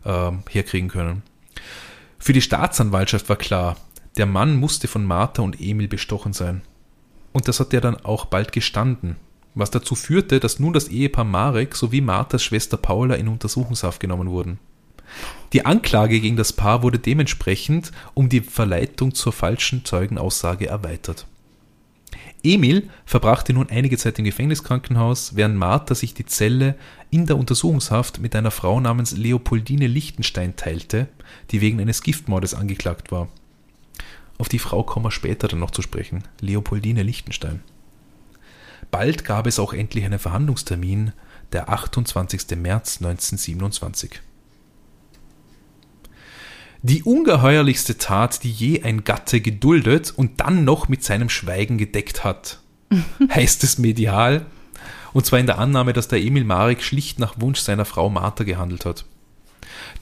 äh, 0.04 0.32
herkriegen 0.50 0.90
können. 0.90 1.24
Für 2.20 2.34
die 2.34 2.42
Staatsanwaltschaft 2.42 3.30
war 3.30 3.36
klar, 3.36 3.78
der 4.18 4.26
Mann 4.26 4.56
musste 4.56 4.88
von 4.88 5.06
Martha 5.06 5.42
und 5.42 5.62
Emil 5.62 5.88
bestochen 5.88 6.34
sein. 6.34 6.62
Und 7.38 7.48
das 7.48 7.60
hat 7.60 7.72
er 7.72 7.82
dann 7.82 7.98
auch 7.98 8.26
bald 8.26 8.52
gestanden, 8.52 9.16
was 9.54 9.70
dazu 9.70 9.94
führte, 9.94 10.40
dass 10.40 10.58
nun 10.58 10.74
das 10.74 10.88
Ehepaar 10.88 11.24
Marek 11.24 11.76
sowie 11.76 12.02
Marthas 12.02 12.42
Schwester 12.42 12.78
Paula 12.78 13.14
in 13.14 13.28
Untersuchungshaft 13.28 14.00
genommen 14.00 14.32
wurden. 14.32 14.58
Die 15.54 15.64
Anklage 15.64 16.20
gegen 16.20 16.36
das 16.36 16.52
Paar 16.52 16.82
wurde 16.82 16.98
dementsprechend 16.98 17.92
um 18.16 18.28
die 18.28 18.42
Verleitung 18.42 19.14
zur 19.14 19.34
falschen 19.34 19.86
Zeugenaussage 19.86 20.66
erweitert. 20.66 21.28
Emil 22.44 22.90
verbrachte 23.06 23.54
nun 23.54 23.70
einige 23.70 24.00
Zeit 24.00 24.18
im 24.18 24.26
Gefängniskrankenhaus, 24.26 25.36
während 25.36 25.58
Martha 25.58 25.94
sich 25.94 26.16
die 26.16 26.26
Zelle 26.26 26.74
in 27.12 27.28
der 27.28 27.38
Untersuchungshaft 27.38 28.20
mit 28.20 28.36
einer 28.36 28.50
Frau 28.50 28.80
namens 28.80 29.16
Leopoldine 29.16 29.86
Lichtenstein 29.86 30.56
teilte, 30.56 31.08
die 31.52 31.62
wegen 31.62 31.80
eines 31.80 32.02
Giftmordes 32.02 32.56
angeklagt 32.56 33.12
war. 33.12 33.28
Auf 34.38 34.50
die 34.50 34.60
Frau 34.60 34.84
kommen 34.84 35.06
wir 35.06 35.12
später 35.12 35.48
dann 35.48 35.60
noch 35.60 35.72
zu 35.72 35.82
sprechen. 35.82 36.24
Leopoldine 36.42 37.04
Lichtenstein. 37.04 37.62
Bald 38.92 39.26
gab 39.26 39.48
es 39.48 39.60
auch 39.60 39.74
endlich 39.74 40.06
einen 40.06 40.20
Verhandlungstermin, 40.20 41.12
der 41.52 41.70
28. 41.70 42.58
März 42.58 42.98
1927. 42.98 44.22
Die 46.84 47.04
ungeheuerlichste 47.04 47.98
Tat, 47.98 48.44
die 48.44 48.52
je 48.52 48.84
ein 48.84 49.04
Gatte 49.04 49.42
geduldet 49.42 50.14
und 50.16 50.40
dann 50.40 50.64
noch 50.64 50.88
mit 50.88 51.04
seinem 51.04 51.30
Schweigen 51.30 51.78
gedeckt 51.78 52.24
hat, 52.24 52.60
heißt 53.34 53.64
es 53.64 53.78
medial, 53.78 54.46
und 55.14 55.26
zwar 55.26 55.40
in 55.40 55.48
der 55.48 55.58
Annahme, 55.58 55.94
dass 55.94 56.08
der 56.08 56.22
Emil 56.22 56.44
Marek 56.44 56.84
schlicht 56.84 57.18
nach 57.18 57.42
Wunsch 57.42 57.60
seiner 57.60 57.86
Frau 57.86 58.10
Martha 58.10 58.44
gehandelt 58.44 58.86
hat. 58.86 59.06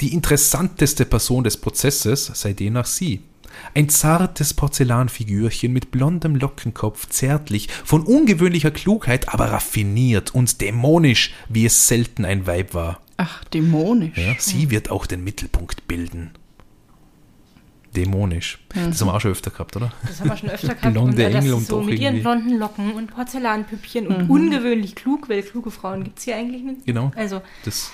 Die 0.02 0.14
interessanteste 0.14 1.06
Person 1.06 1.44
des 1.44 1.58
Prozesses 1.58 2.26
sei 2.34 2.54
demnach 2.54 2.86
sie. 2.86 3.22
Ein 3.74 3.90
zartes 3.90 4.54
Porzellanfigürchen 4.54 5.72
mit 5.72 5.92
blondem 5.92 6.36
Lockenkopf, 6.36 7.08
zärtlich, 7.10 7.70
von 7.84 8.04
ungewöhnlicher 8.04 8.72
Klugheit, 8.72 9.30
aber 9.30 9.52
raffiniert 9.52 10.34
und 10.34 10.62
dämonisch, 10.62 11.34
wie 11.50 11.66
es 11.66 11.88
selten 11.88 12.26
ein 12.26 12.48
Weib 12.48 12.74
war. 12.74 13.02
Ach, 13.18 13.44
dämonisch. 13.46 14.18
Ja, 14.18 14.36
sie 14.38 14.70
wird 14.70 14.92
auch 14.92 15.06
den 15.06 15.24
Mittelpunkt 15.24 15.88
bilden. 15.88 16.32
Dämonisch. 17.96 18.60
Mhm. 18.74 18.90
Das 18.90 19.00
haben 19.00 19.08
wir 19.08 19.14
auch 19.14 19.22
schon 19.22 19.32
öfter 19.32 19.52
gehabt, 19.52 19.76
oder? 19.78 19.94
Das 20.06 20.20
haben 20.20 20.30
wir 20.30 20.38
schon 20.38 20.50
öfter 20.50 20.68
gehabt. 20.76 20.94
Blonde 20.94 21.26
und, 21.26 21.34
Engel 21.34 21.54
und 21.54 21.66
so 21.66 21.82
mit 21.82 22.00
ihren 22.00 22.22
blonden 22.22 22.58
Locken 22.58 22.94
und 22.94 23.08
Porzellanpüppchen 23.08 24.08
und 24.08 24.24
mhm. 24.24 24.30
ungewöhnlich 24.30 24.96
klug, 24.96 25.30
weil 25.30 25.42
kluge 25.44 25.72
Frauen 25.72 26.04
gibt 26.04 26.20
es 26.20 26.26
hier 26.26 26.36
eigentlich 26.36 26.64
nicht. 26.64 26.86
Genau. 26.86 27.12
Also, 27.16 27.42
das 27.64 27.92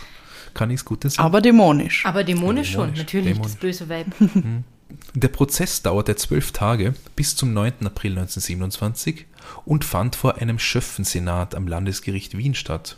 kann 0.54 0.70
nichts 0.70 0.86
Gutes 0.86 1.16
sein. 1.16 1.26
Aber 1.26 1.40
dämonisch. 1.40 2.06
Aber 2.06 2.24
dämonisch, 2.24 2.74
ja, 2.74 2.80
dämonisch 2.80 2.98
schon, 2.98 3.06
natürlich, 3.06 3.34
dämonisch. 3.34 3.54
das 3.54 3.62
böse 3.62 3.90
Weib. 3.90 4.08
Mhm. 4.20 4.64
Der 5.14 5.28
Prozess 5.28 5.82
dauerte 5.82 6.16
zwölf 6.16 6.52
Tage 6.52 6.94
bis 7.16 7.36
zum 7.36 7.54
9. 7.54 7.86
April 7.86 8.12
1927 8.12 9.26
und 9.66 9.84
fand 9.86 10.16
vor 10.16 10.38
einem 10.38 10.60
Schöffensenat 10.60 11.56
am 11.56 11.68
Landesgericht 11.68 12.38
Wien 12.38 12.56
statt. 12.56 12.98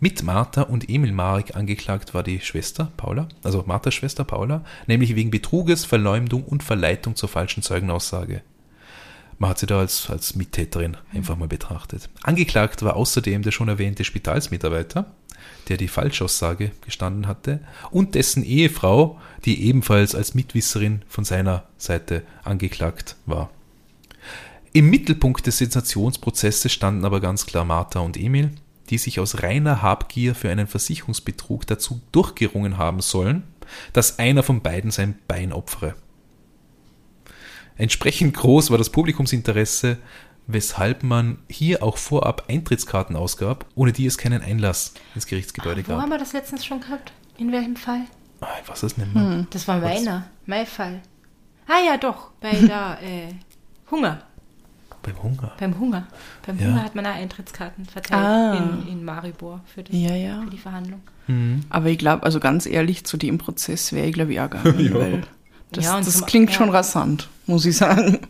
Mit 0.00 0.22
Martha 0.22 0.62
und 0.62 0.88
Emil 0.88 1.12
Marek 1.12 1.56
angeklagt 1.56 2.14
war 2.14 2.22
die 2.22 2.40
Schwester 2.40 2.92
Paula, 2.96 3.28
also 3.42 3.64
Marthas 3.66 3.94
Schwester 3.94 4.24
Paula, 4.24 4.64
nämlich 4.86 5.16
wegen 5.16 5.30
Betruges, 5.30 5.84
Verleumdung 5.84 6.44
und 6.44 6.62
Verleitung 6.62 7.16
zur 7.16 7.28
falschen 7.28 7.62
Zeugenaussage. 7.62 8.42
Man 9.38 9.50
hat 9.50 9.58
sie 9.58 9.66
da 9.66 9.80
als, 9.80 10.08
als 10.08 10.36
Mittäterin 10.36 10.96
einfach 11.12 11.36
mal 11.36 11.48
betrachtet. 11.48 12.08
Angeklagt 12.22 12.82
war 12.82 12.96
außerdem 12.96 13.42
der 13.42 13.50
schon 13.50 13.68
erwähnte 13.68 14.04
Spitalsmitarbeiter, 14.04 15.12
der 15.68 15.76
die 15.76 15.88
Falschaussage 15.88 16.72
gestanden 16.84 17.26
hatte, 17.26 17.60
und 17.90 18.14
dessen 18.14 18.44
Ehefrau, 18.44 19.20
die 19.44 19.64
ebenfalls 19.64 20.14
als 20.14 20.34
Mitwisserin 20.34 21.02
von 21.08 21.24
seiner 21.24 21.64
Seite 21.78 22.22
angeklagt 22.44 23.16
war. 23.26 23.50
Im 24.72 24.88
Mittelpunkt 24.88 25.46
des 25.46 25.58
Sensationsprozesses 25.58 26.72
standen 26.72 27.04
aber 27.04 27.20
ganz 27.20 27.46
klar 27.46 27.64
Martha 27.64 28.00
und 28.00 28.16
Emil, 28.16 28.52
die 28.90 28.98
sich 28.98 29.20
aus 29.20 29.42
reiner 29.42 29.82
Habgier 29.82 30.34
für 30.34 30.50
einen 30.50 30.66
Versicherungsbetrug 30.66 31.66
dazu 31.66 32.00
durchgerungen 32.10 32.78
haben 32.78 33.00
sollen, 33.00 33.42
dass 33.92 34.18
einer 34.18 34.42
von 34.42 34.60
beiden 34.60 34.90
sein 34.90 35.18
Bein 35.28 35.52
opfere. 35.52 35.94
Entsprechend 37.76 38.34
groß 38.34 38.70
war 38.70 38.78
das 38.78 38.90
Publikumsinteresse, 38.90 39.98
weshalb 40.46 41.02
man 41.02 41.38
hier 41.48 41.82
auch 41.82 41.96
vorab 41.96 42.44
Eintrittskarten 42.48 43.16
ausgab, 43.16 43.66
ohne 43.74 43.92
die 43.92 44.06
es 44.06 44.18
keinen 44.18 44.42
Einlass 44.42 44.94
ins 45.14 45.26
Gerichtsgebäude 45.26 45.82
Ach, 45.82 45.88
wo 45.88 45.92
gab. 45.92 45.98
Wo 45.98 46.02
haben 46.02 46.10
wir 46.10 46.18
das 46.18 46.32
letztens 46.32 46.64
schon 46.64 46.80
gehabt? 46.80 47.12
In 47.38 47.52
welchem 47.52 47.76
Fall? 47.76 48.02
Ah, 48.40 48.48
ich 48.60 48.68
weiß 48.68 48.82
es 48.82 48.96
nicht 48.96 49.14
mehr. 49.14 49.22
Hm. 49.22 49.46
Das 49.50 49.68
war 49.68 49.78
meiner, 49.78 50.26
mein 50.46 50.66
Fall. 50.66 51.00
Ah 51.66 51.84
ja, 51.84 51.96
doch, 51.96 52.30
bei 52.40 52.52
der 52.52 52.98
äh, 53.02 53.34
Hunger. 53.90 54.22
Beim 55.02 55.20
Hunger? 55.20 55.52
Beim 55.58 55.78
Hunger. 55.80 56.06
Beim 56.46 56.58
ja. 56.58 56.66
Hunger 56.66 56.84
hat 56.84 56.94
man 56.94 57.06
auch 57.06 57.14
Eintrittskarten 57.14 57.86
verteilt 57.86 58.22
ah. 58.22 58.82
in, 58.86 58.88
in 58.88 59.04
Maribor 59.04 59.60
für, 59.66 59.82
das, 59.82 59.94
ja, 59.94 60.14
ja. 60.14 60.42
für 60.42 60.50
die 60.50 60.58
Verhandlung. 60.58 61.00
Mhm. 61.26 61.64
Aber 61.70 61.88
ich 61.88 61.98
glaube, 61.98 62.22
also 62.22 62.38
ganz 62.38 62.66
ehrlich, 62.66 63.04
zu 63.04 63.16
dem 63.16 63.38
Prozess 63.38 63.92
wäre 63.92 64.06
ich, 64.06 64.14
glaube 64.14 64.32
ich, 64.32 64.40
auch 64.40 64.50
gegangen, 64.50 64.94
weil 64.94 65.22
das, 65.72 65.86
das 66.04 66.26
klingt 66.26 66.52
schon 66.52 66.70
rasant, 66.70 67.28
muss 67.46 67.64
ich 67.64 67.76
sagen. 67.76 68.20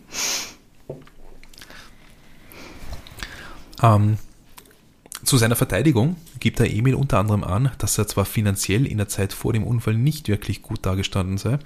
Ähm, 3.83 4.17
zu 5.23 5.37
seiner 5.37 5.55
Verteidigung 5.55 6.15
gibt 6.39 6.59
der 6.59 6.73
Emil 6.73 6.95
unter 6.95 7.19
anderem 7.19 7.43
an, 7.43 7.71
dass 7.77 7.97
er 7.97 8.07
zwar 8.07 8.25
finanziell 8.25 8.85
in 8.85 8.97
der 8.97 9.07
Zeit 9.07 9.33
vor 9.33 9.53
dem 9.53 9.63
Unfall 9.63 9.95
nicht 9.95 10.27
wirklich 10.27 10.61
gut 10.61 10.85
dargestanden 10.85 11.37
sei, 11.37 11.59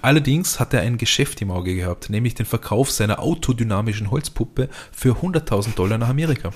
allerdings 0.00 0.58
hat 0.58 0.72
er 0.72 0.80
ein 0.80 0.98
Geschäft 0.98 1.42
im 1.42 1.50
Auge 1.50 1.74
gehabt, 1.74 2.10
nämlich 2.10 2.34
den 2.34 2.46
Verkauf 2.46 2.90
seiner 2.90 3.20
autodynamischen 3.20 4.10
Holzpuppe 4.10 4.68
für 4.92 5.16
100.000 5.16 5.74
Dollar 5.74 5.98
nach 5.98 6.08
Amerika. 6.08 6.52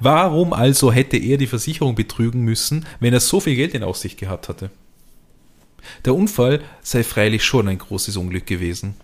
Warum 0.00 0.52
also 0.52 0.90
hätte 0.90 1.16
er 1.16 1.36
die 1.36 1.46
Versicherung 1.46 1.94
betrügen 1.94 2.42
müssen, 2.42 2.86
wenn 2.98 3.12
er 3.12 3.20
so 3.20 3.38
viel 3.38 3.54
Geld 3.54 3.74
in 3.74 3.84
Aussicht 3.84 4.18
gehabt 4.18 4.48
hatte? 4.48 4.70
Der 6.04 6.14
Unfall 6.14 6.60
sei 6.82 7.04
freilich 7.04 7.44
schon 7.44 7.68
ein 7.68 7.78
großes 7.78 8.16
Unglück 8.16 8.46
gewesen 8.46 8.94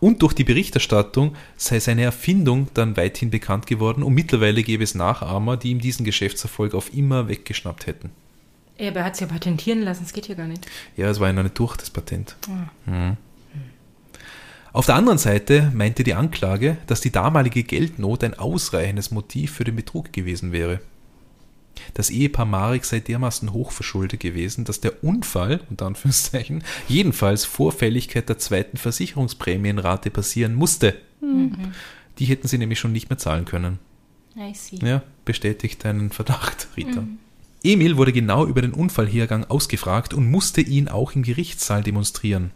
und 0.00 0.22
durch 0.22 0.32
die 0.32 0.44
Berichterstattung 0.44 1.34
sei 1.56 1.80
seine 1.80 2.02
Erfindung 2.02 2.68
dann 2.74 2.96
weithin 2.96 3.30
bekannt 3.30 3.66
geworden 3.66 4.02
und 4.02 4.14
mittlerweile 4.14 4.62
gäbe 4.62 4.84
es 4.84 4.94
Nachahmer, 4.94 5.56
die 5.56 5.70
ihm 5.70 5.80
diesen 5.80 6.04
Geschäftserfolg 6.04 6.74
auf 6.74 6.92
immer 6.94 7.28
weggeschnappt 7.28 7.86
hätten. 7.86 8.10
Ja, 8.78 8.88
aber 8.88 9.00
er 9.00 9.06
hat 9.06 9.14
es 9.14 9.20
ja 9.20 9.26
patentieren 9.26 9.82
lassen, 9.82 10.04
es 10.04 10.12
geht 10.12 10.28
ja 10.28 10.34
gar 10.34 10.46
nicht. 10.46 10.66
Ja, 10.96 11.08
es 11.08 11.20
war 11.20 11.28
ja 11.28 11.32
noch 11.32 11.44
nicht 11.44 11.58
durch, 11.58 11.76
das 11.76 11.90
Patent. 11.90 12.36
Ah. 12.48 12.90
Mhm. 12.90 13.16
Auf 14.72 14.86
der 14.86 14.96
anderen 14.96 15.18
Seite 15.18 15.70
meinte 15.72 16.02
die 16.02 16.14
Anklage, 16.14 16.78
dass 16.88 17.00
die 17.00 17.12
damalige 17.12 17.62
Geldnot 17.62 18.24
ein 18.24 18.36
ausreichendes 18.36 19.12
Motiv 19.12 19.52
für 19.52 19.62
den 19.62 19.76
Betrug 19.76 20.12
gewesen 20.12 20.50
wäre. 20.50 20.80
Das 21.94 22.10
Ehepaar 22.10 22.46
Marek 22.46 22.84
sei 22.84 23.00
dermaßen 23.00 23.52
hochverschuldet 23.52 24.20
gewesen, 24.20 24.64
dass 24.64 24.80
der 24.80 25.04
Unfall, 25.04 25.60
unter 25.70 25.86
Anführungszeichen, 25.86 26.64
jedenfalls 26.88 27.44
vor 27.44 27.72
Fälligkeit 27.72 28.28
der 28.28 28.38
zweiten 28.38 28.76
Versicherungsprämienrate 28.76 30.10
passieren 30.10 30.54
musste. 30.54 30.94
Mhm. 31.20 31.72
Die 32.18 32.26
hätten 32.26 32.48
sie 32.48 32.58
nämlich 32.58 32.78
schon 32.78 32.92
nicht 32.92 33.10
mehr 33.10 33.18
zahlen 33.18 33.44
können. 33.44 33.78
I 34.36 34.54
see. 34.54 34.78
Ja, 34.84 35.02
bestätigt 35.24 35.84
deinen 35.84 36.10
Verdacht, 36.10 36.68
Rita. 36.76 37.02
Mhm. 37.02 37.18
Emil 37.62 37.96
wurde 37.96 38.12
genau 38.12 38.46
über 38.46 38.60
den 38.60 38.74
Unfallhergang 38.74 39.44
ausgefragt 39.44 40.12
und 40.12 40.30
musste 40.30 40.60
ihn 40.60 40.88
auch 40.88 41.12
im 41.12 41.22
Gerichtssaal 41.22 41.82
demonstrieren. 41.82 42.50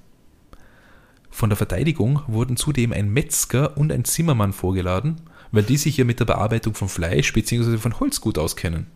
Von 1.30 1.50
der 1.50 1.56
Verteidigung 1.56 2.20
wurden 2.26 2.56
zudem 2.56 2.92
ein 2.92 3.10
Metzger 3.10 3.76
und 3.76 3.92
ein 3.92 4.04
Zimmermann 4.04 4.52
vorgeladen, 4.52 5.20
weil 5.50 5.62
die 5.62 5.76
sich 5.76 5.96
ja 5.96 6.04
mit 6.04 6.20
der 6.20 6.24
Bearbeitung 6.24 6.74
von 6.74 6.88
Fleisch 6.88 7.32
bzw. 7.32 7.78
von 7.78 8.00
Holz 8.00 8.20
gut 8.20 8.38
auskennen. 8.38 8.86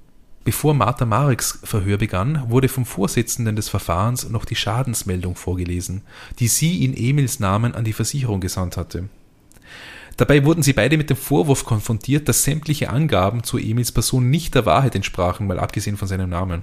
Bevor 0.45 0.75
Martha 0.75 1.05
Mareks 1.05 1.61
Verhör 1.63 1.99
begann, 1.99 2.51
wurde 2.51 2.69
vom 2.69 2.85
Vorsitzenden 2.85 3.55
des 3.55 3.69
Verfahrens 3.69 4.29
noch 4.29 4.45
die 4.45 4.57
Schadensmeldung 4.57 5.37
vorgelesen, 5.37 6.03
die 6.41 6.49
sie 6.49 6.85
in 6.85 6.97
Emils 6.97 7.39
Namen 7.39 7.75
an 7.75 7.85
die 7.85 7.93
Versicherung 7.93 8.41
gesandt 8.41 8.77
hatte. 8.77 9.09
Dabei 10.17 10.45
wurden 10.45 10.63
sie 10.63 10.73
beide 10.73 10.97
mit 10.97 11.11
dem 11.11 11.17
Vorwurf 11.17 11.65
konfrontiert, 11.65 12.29
dass 12.29 12.45
sämtliche 12.45 12.91
Angaben 12.91 13.45
zu 13.45 13.57
Emils 13.57 13.93
Person 13.93 14.31
nicht 14.31 14.55
der 14.55 14.67
Wahrheit 14.67 14.95
entsprachen, 14.95 15.47
mal 15.47 15.61
abgesehen 15.61 15.97
von 15.97 16.09
seinem 16.09 16.31
Namen. 16.31 16.63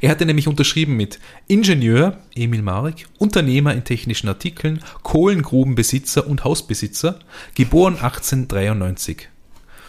Er 0.00 0.10
hatte 0.10 0.26
nämlich 0.26 0.48
unterschrieben 0.48 0.96
mit 0.96 1.20
Ingenieur 1.48 2.18
Emil 2.34 2.62
Marek, 2.62 3.06
Unternehmer 3.18 3.74
in 3.74 3.84
technischen 3.84 4.28
Artikeln, 4.28 4.80
Kohlengrubenbesitzer 5.02 6.26
und 6.26 6.44
Hausbesitzer, 6.44 7.20
geboren 7.54 7.94
1893. 7.94 9.29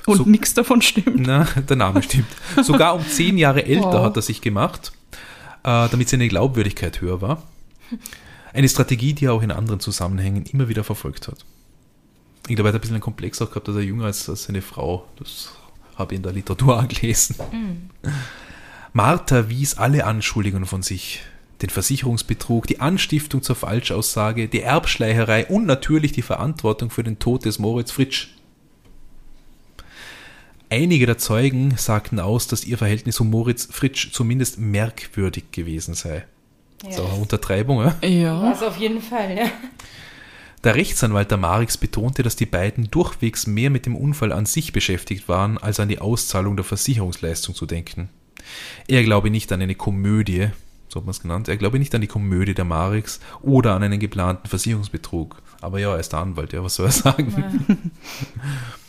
Und 0.06 0.18
so, 0.18 0.24
nichts 0.24 0.54
davon 0.54 0.82
stimmt. 0.82 1.20
Na, 1.28 1.44
der 1.44 1.76
Name 1.76 2.02
stimmt. 2.02 2.28
Sogar 2.62 2.96
um 2.96 3.06
zehn 3.06 3.38
Jahre 3.38 3.66
älter 3.66 3.94
wow. 3.94 4.06
hat 4.06 4.16
er 4.16 4.22
sich 4.22 4.42
gemacht, 4.42 4.92
äh, 5.64 5.88
damit 5.90 6.10
seine 6.10 6.28
Glaubwürdigkeit 6.28 7.02
höher 7.02 7.22
war. 7.22 7.44
Eine 8.54 8.68
Strategie, 8.68 9.14
die 9.14 9.26
er 9.26 9.34
auch 9.34 9.44
in 9.44 9.52
anderen 9.52 9.80
Zusammenhängen 9.80 10.46
immer 10.46 10.68
wieder 10.68 10.84
verfolgt 10.84 11.28
hat. 11.28 11.46
Ich 12.48 12.56
glaube, 12.56 12.70
er 12.70 12.74
hat 12.74 12.80
ein 12.80 12.82
bisschen 12.82 12.96
einen 12.96 13.04
Komplex 13.04 13.42
auch 13.42 13.50
gehabt, 13.50 13.68
dass 13.68 13.76
er 13.76 13.84
jünger 13.84 14.10
ist 14.10 14.28
als 14.28 14.44
seine 14.44 14.62
Frau. 14.62 15.08
Das 15.18 15.52
habe 15.96 16.14
ich 16.14 16.18
in 16.18 16.24
der 16.24 16.34
Literatur 16.34 16.80
angelesen. 16.80 17.36
Mhm. 17.52 17.90
Martha 18.94 19.50
wies 19.50 19.78
alle 19.78 20.06
Anschuldigungen 20.06 20.66
von 20.66 20.82
sich. 20.82 21.22
Den 21.62 21.70
Versicherungsbetrug, 21.70 22.66
die 22.66 22.82
Anstiftung 22.82 23.44
zur 23.44 23.56
Falschaussage, 23.56 24.48
die 24.48 24.62
Erbschleicherei 24.62 25.46
und 25.46 25.68
natürlich 25.68 26.12
die 26.12 26.24
Verantwortung 26.24 26.90
für 26.90 27.04
den 27.04 27.20
Tod 27.20 27.46
des 27.46 27.60
Moritz 27.60 27.92
Fritsch 27.92 28.30
Einige 30.72 31.06
der 31.06 31.18
Zeugen 31.18 31.76
sagten 31.76 32.22
aus, 32.22 32.48
dass 32.48 32.64
ihr 32.64 32.78
Verhältnis 32.78 33.18
zu 33.18 33.26
Moritz 33.26 33.68
Fritsch 33.70 34.14
zumindest 34.14 34.58
merkwürdig 34.58 35.52
gewesen 35.52 35.96
sei. 35.96 36.24
Ja. 36.86 36.94
So 36.94 37.06
eine 37.06 37.16
Untertreibung, 37.16 37.84
ja? 37.84 37.98
Ja. 38.08 38.40
Also 38.40 38.68
auf 38.68 38.78
jeden 38.78 39.02
Fall, 39.02 39.38
ja. 39.38 39.52
Der 40.64 40.76
Rechtsanwalt 40.76 41.30
der 41.30 41.38
Marix 41.38 41.76
betonte, 41.76 42.24
dass 42.24 42.38
die 42.38 42.46
beiden 42.46 42.90
durchwegs 42.90 43.48
mehr 43.48 43.70
mit 43.70 43.86
dem 43.86 43.98
Unfall 43.98 44.32
an 44.32 44.46
sich 44.46 44.72
beschäftigt 44.72 45.28
waren, 45.28 45.58
als 45.58 45.82
an 45.82 45.90
die 45.90 46.00
Auszahlung 46.00 46.56
der 46.56 46.64
Versicherungsleistung 46.64 47.54
zu 47.54 47.66
denken. 47.66 48.08
Er 48.88 49.04
glaube 49.04 49.30
nicht 49.30 49.52
an 49.52 49.62
eine 49.62 49.76
Komödie, 49.76 50.52
so 50.88 51.02
hat 51.02 51.06
man 51.06 51.12
es 51.12 51.22
genannt, 51.22 51.50
er 51.50 51.58
glaube 51.58 51.80
nicht 51.80 51.94
an 51.96 52.02
die 52.02 52.08
Komödie 52.08 52.54
der 52.54 52.64
Marix 52.64 53.20
oder 53.42 53.76
an 53.76 53.84
einen 53.84 54.00
geplanten 54.00 54.48
Versicherungsbetrug. 54.48 55.42
Aber 55.60 55.80
ja, 55.80 55.92
er 55.92 56.00
ist 56.00 56.14
der 56.14 56.20
Anwalt, 56.20 56.54
ja, 56.54 56.64
was 56.64 56.76
soll 56.76 56.86
er 56.86 56.92
sagen? 56.94 57.34
Ja. 57.68 57.76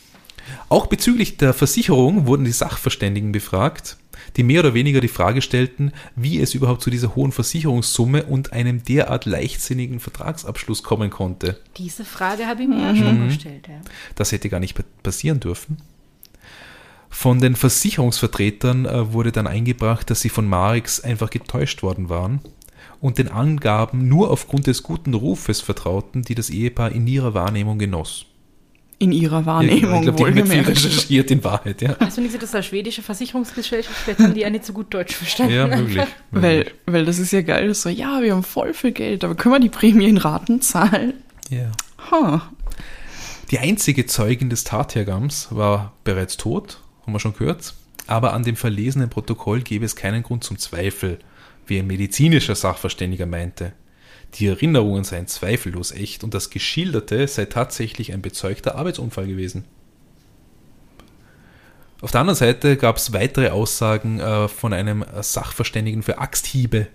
Auch 0.73 0.87
bezüglich 0.87 1.37
der 1.37 1.53
Versicherung 1.53 2.27
wurden 2.27 2.47
die 2.47 2.51
Sachverständigen 2.51 3.31
befragt, 3.31 3.99
die 4.39 4.43
mehr 4.43 4.61
oder 4.61 4.73
weniger 4.73 5.03
die 5.03 5.09
Frage 5.09 5.43
stellten, 5.43 5.93
wie 6.17 6.41
es 6.41 6.55
überhaupt 6.55 6.81
zu 6.81 6.89
dieser 6.89 7.15
hohen 7.15 7.31
Versicherungssumme 7.31 8.23
und 8.23 8.55
einem 8.55 8.83
derart 8.83 9.27
leichtsinnigen 9.27 10.01
Vertragsabschluss 10.01 10.83
kommen 10.83 11.11
konnte. 11.11 11.61
Diese 11.77 12.07
Frage 12.07 12.47
habe 12.47 12.63
ich 12.63 12.69
mir 12.69 12.77
mhm. 12.91 12.97
schon 12.97 13.29
gestellt. 13.29 13.69
Ja. 13.69 13.83
Das 14.15 14.33
hätte 14.33 14.49
gar 14.49 14.61
nicht 14.61 14.83
passieren 15.03 15.41
dürfen. 15.41 15.77
Von 17.11 17.39
den 17.39 17.55
Versicherungsvertretern 17.55 18.87
äh, 18.87 19.13
wurde 19.13 19.31
dann 19.31 19.47
eingebracht, 19.47 20.09
dass 20.09 20.23
sie 20.23 20.31
von 20.31 20.49
Marix 20.49 21.01
einfach 21.01 21.29
getäuscht 21.29 21.83
worden 21.83 22.09
waren 22.09 22.41
und 22.99 23.19
den 23.19 23.29
Angaben 23.29 24.09
nur 24.09 24.31
aufgrund 24.31 24.69
des 24.69 24.83
guten 24.83 25.13
Rufes 25.13 25.61
vertrauten, 25.61 26.23
die 26.23 26.35
das 26.35 26.49
Ehepaar 26.49 26.93
in 26.93 27.07
ihrer 27.07 27.35
Wahrnehmung 27.35 27.79
genoss. 27.79 28.25
In 29.03 29.11
ihrer 29.11 29.45
Wahrnehmung, 29.47 29.91
ja, 29.91 29.97
ich 29.97 30.03
glaube, 30.17 30.33
die 30.33 30.41
haben 30.41 30.49
viel 30.49 30.61
recherchiert 30.61 31.31
in 31.33 31.43
Wahrheit, 31.43 31.83
ja. 31.83 31.97
Also 31.99 32.21
nicht 32.21 32.41
das 32.41 32.55
als 32.55 32.67
schwedische 32.67 33.03
Versicherungsgesellschaft, 33.03 33.97
vielleicht 33.97 34.21
haben 34.21 34.35
die 34.35 34.43
ja 34.43 34.51
nicht 34.51 34.65
so 34.65 34.73
gut 34.73 34.95
Deutsch 34.95 35.17
verstanden. 35.17 35.55
Ja, 35.55 35.67
möglich. 35.67 36.05
Weil, 36.31 36.71
weil 36.87 37.05
das 37.05 37.19
ist 37.19 37.33
ja 37.33 37.43
geil, 37.43 37.75
so, 37.75 37.89
ja, 37.89 38.23
wir 38.23 38.33
haben 38.33 38.45
voll 38.45 38.73
viel 38.75 38.93
Geld, 38.93 39.25
aber 39.25 39.35
können 39.35 39.57
wir 39.57 39.61
die 39.61 39.69
Prämie 39.69 40.09
in 40.09 40.19
Raten 40.19 40.61
zahlen? 40.61 41.15
Ja. 41.51 41.73
Huh. 42.11 42.39
Die 43.51 43.59
einzige 43.59 44.07
Zeugin 44.07 44.49
des 44.51 44.63
Tathergangs 44.63 45.49
war 45.51 45.95
bereits 46.05 46.37
tot, 46.37 46.79
haben 47.03 47.13
wir 47.13 47.19
schon 47.19 47.35
gehört, 47.35 47.75
aber 48.07 48.35
an 48.35 48.45
dem 48.45 48.55
verlesenen 48.55 49.11
Protokoll 49.11 49.63
gäbe 49.63 49.85
es 49.85 49.97
keinen 49.97 50.23
Grund 50.23 50.45
zum 50.45 50.59
Zweifel, 50.59 51.19
wie 51.67 51.81
ein 51.81 51.89
medizinischer 51.89 52.55
Sachverständiger 52.55 53.27
meinte. 53.27 53.73
Die 54.35 54.47
Erinnerungen 54.47 55.05
seien 55.05 55.27
zweifellos 55.27 55.93
echt 55.93 56.25
und 56.25 56.33
das 56.33 56.51
Geschilderte 56.51 57.29
sei 57.29 57.45
tatsächlich 57.47 58.13
ein 58.13 58.23
bezeugter 58.23 58.77
Arbeitsunfall 58.77 59.27
gewesen. 59.27 59.65
Auf 62.01 62.11
der 62.11 62.21
anderen 62.21 62.37
Seite 62.37 62.77
gab 62.77 62.97
es 62.97 63.13
weitere 63.13 63.51
Aussagen 63.51 64.19
äh, 64.19 64.49
von 64.49 64.73
einem 64.73 65.05
Sachverständigen 65.21 66.03
für 66.03 66.19
Axthiebe. 66.19 66.89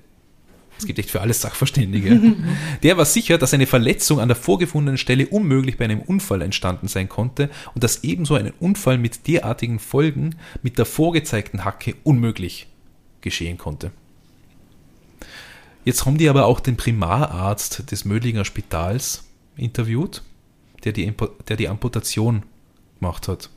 Es 0.77 0.85
gibt 0.85 0.99
echt 0.99 1.09
für 1.09 1.21
alles 1.21 1.41
Sachverständige. 1.41 2.35
Der 2.83 2.97
war 2.97 3.05
sicher, 3.05 3.37
dass 3.37 3.53
eine 3.53 3.67
Verletzung 3.67 4.19
an 4.19 4.27
der 4.27 4.35
vorgefundenen 4.35 4.97
Stelle 4.97 5.27
unmöglich 5.27 5.77
bei 5.77 5.85
einem 5.85 6.01
Unfall 6.01 6.41
entstanden 6.41 6.87
sein 6.87 7.09
konnte 7.09 7.49
und 7.73 7.83
dass 7.83 8.03
ebenso 8.03 8.35
ein 8.35 8.51
Unfall 8.59 8.97
mit 8.97 9.27
derartigen 9.27 9.79
Folgen 9.79 10.35
mit 10.61 10.77
der 10.77 10.85
vorgezeigten 10.85 11.65
Hacke 11.65 11.95
unmöglich 12.03 12.67
geschehen 13.21 13.57
konnte. 13.57 13.91
Jetzt 15.87 16.05
haben 16.05 16.17
die 16.17 16.27
aber 16.27 16.47
auch 16.47 16.59
den 16.59 16.75
Primararzt 16.75 17.89
des 17.91 18.03
Mödlinger 18.03 18.43
Spitals 18.43 19.23
interviewt, 19.55 20.21
der 20.83 20.91
die, 20.91 21.13
der 21.47 21.55
die 21.55 21.69
Amputation 21.69 22.43
gemacht 22.99 23.29
hat. 23.29 23.49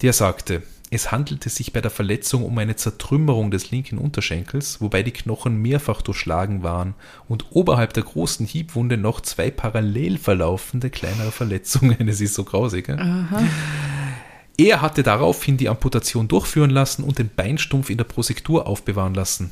Der 0.00 0.14
sagte, 0.14 0.62
es 0.88 1.12
handelte 1.12 1.50
sich 1.50 1.74
bei 1.74 1.82
der 1.82 1.90
Verletzung 1.90 2.46
um 2.46 2.56
eine 2.56 2.76
Zertrümmerung 2.76 3.50
des 3.50 3.70
linken 3.70 3.98
Unterschenkels, 3.98 4.80
wobei 4.80 5.02
die 5.02 5.10
Knochen 5.10 5.60
mehrfach 5.60 6.00
durchschlagen 6.00 6.62
waren 6.62 6.94
und 7.28 7.44
oberhalb 7.50 7.92
der 7.92 8.04
großen 8.04 8.46
Hiebwunde 8.46 8.96
noch 8.96 9.20
zwei 9.20 9.50
parallel 9.50 10.16
verlaufende 10.16 10.88
kleinere 10.88 11.30
Verletzungen. 11.30 12.08
Es 12.08 12.22
ist 12.22 12.32
so 12.32 12.44
grausig. 12.44 12.88
Er 14.56 14.80
hatte 14.80 15.02
daraufhin 15.02 15.58
die 15.58 15.68
Amputation 15.68 16.26
durchführen 16.26 16.70
lassen 16.70 17.04
und 17.04 17.18
den 17.18 17.28
Beinstumpf 17.28 17.90
in 17.90 17.98
der 17.98 18.04
Prosektur 18.04 18.66
aufbewahren 18.66 19.12
lassen. 19.12 19.50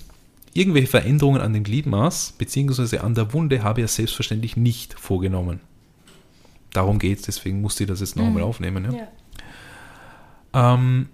Irgendwelche 0.55 0.87
Veränderungen 0.87 1.41
an 1.41 1.53
dem 1.53 1.65
Gliedmaß 1.65 2.35
bzw. 2.39 2.99
an 2.99 3.15
der 3.15 3.33
Wunde 3.33 3.63
habe 3.63 3.81
er 3.81 3.89
selbstverständlich 3.89 4.57
nicht 4.57 4.99
vorgenommen. 4.99 5.61
Darum 6.73 6.99
geht 6.99 7.19
es, 7.19 7.25
deswegen 7.25 7.61
musste 7.61 7.85
ich 7.85 7.89
das 7.89 8.01
jetzt 8.01 8.17
nochmal 8.17 8.43
mhm. 8.43 8.49
aufnehmen. 8.49 8.85
Ja. 8.85 9.09
Ja. 10.55 10.75
Ähm, 10.75 11.09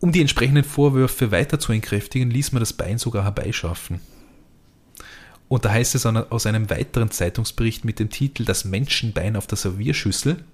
um 0.00 0.12
die 0.12 0.20
entsprechenden 0.20 0.62
Vorwürfe 0.64 1.32
weiter 1.32 1.58
zu 1.58 1.72
entkräftigen, 1.72 2.30
ließ 2.30 2.52
man 2.52 2.60
das 2.60 2.72
Bein 2.72 2.98
sogar 2.98 3.24
herbeischaffen. 3.24 4.00
Und 5.48 5.64
da 5.64 5.72
heißt 5.72 5.94
es 5.96 6.06
aus 6.06 6.46
einem 6.46 6.70
weiteren 6.70 7.10
Zeitungsbericht 7.10 7.84
mit 7.84 7.98
dem 7.98 8.10
Titel 8.10 8.44
Das 8.44 8.64
Menschenbein 8.64 9.34
auf 9.34 9.46
der 9.46 9.58
Servierschüssel, 9.58 10.44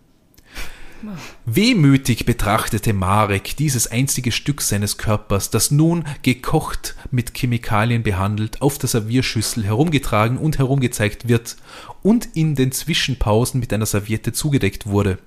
Wehmütig 1.45 2.25
betrachtete 2.25 2.93
Marek 2.93 3.57
dieses 3.57 3.87
einzige 3.87 4.33
Stück 4.33 4.63
seines 4.63 4.97
Körpers, 4.97 5.51
das 5.51 5.71
nun, 5.71 6.05
gekocht, 6.23 6.97
mit 7.11 7.37
Chemikalien 7.37 8.03
behandelt, 8.03 8.63
auf 8.63 8.79
der 8.79 8.89
Servierschüssel 8.89 9.65
herumgetragen 9.65 10.39
und 10.39 10.59
herumgezeigt 10.59 11.29
wird 11.29 11.57
und 12.03 12.29
in 12.35 12.55
den 12.55 12.73
Zwischenpausen 12.73 13.61
mit 13.61 13.73
einer 13.73 13.87
Serviette 13.87 14.33
zugedeckt 14.33 14.87
wurde. 14.87 15.19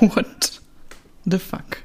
What 0.00 0.60
the 1.24 1.38
fuck? 1.38 1.78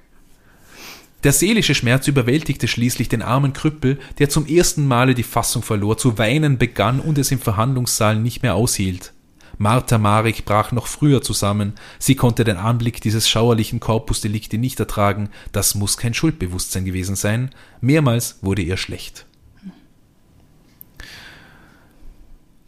Der 1.24 1.34
seelische 1.34 1.76
Schmerz 1.76 2.08
überwältigte 2.08 2.68
schließlich 2.68 3.08
den 3.08 3.22
armen 3.22 3.54
Krüppel, 3.54 4.00
der 4.18 4.30
zum 4.30 4.48
ersten 4.48 4.88
Male 4.88 5.14
die 5.14 5.24
Fassung 5.24 5.62
verlor, 5.62 5.98
zu 5.98 6.18
weinen 6.18 6.58
begann 6.58 7.00
und 7.00 7.18
es 7.18 7.32
im 7.32 7.40
Verhandlungssaal 7.40 8.18
nicht 8.18 8.42
mehr 8.42 8.56
aushielt. 8.56 9.14
Martha 9.62 10.00
Marek 10.00 10.44
brach 10.44 10.72
noch 10.72 10.88
früher 10.88 11.22
zusammen. 11.22 11.74
Sie 12.00 12.16
konnte 12.16 12.44
den 12.44 12.58
Anblick 12.58 13.00
dieses 13.00 13.30
schauerlichen 13.30 13.80
Korpusdelikte 13.80 14.58
nicht 14.58 14.80
ertragen. 14.80 15.30
Das 15.52 15.76
muss 15.76 15.98
kein 15.98 16.16
Schuldbewusstsein 16.16 16.84
gewesen 16.84 17.16
sein. 17.16 17.52
Mehrmals 17.80 18.40
wurde 18.42 18.64
ihr 18.64 18.76
schlecht. 18.76 19.28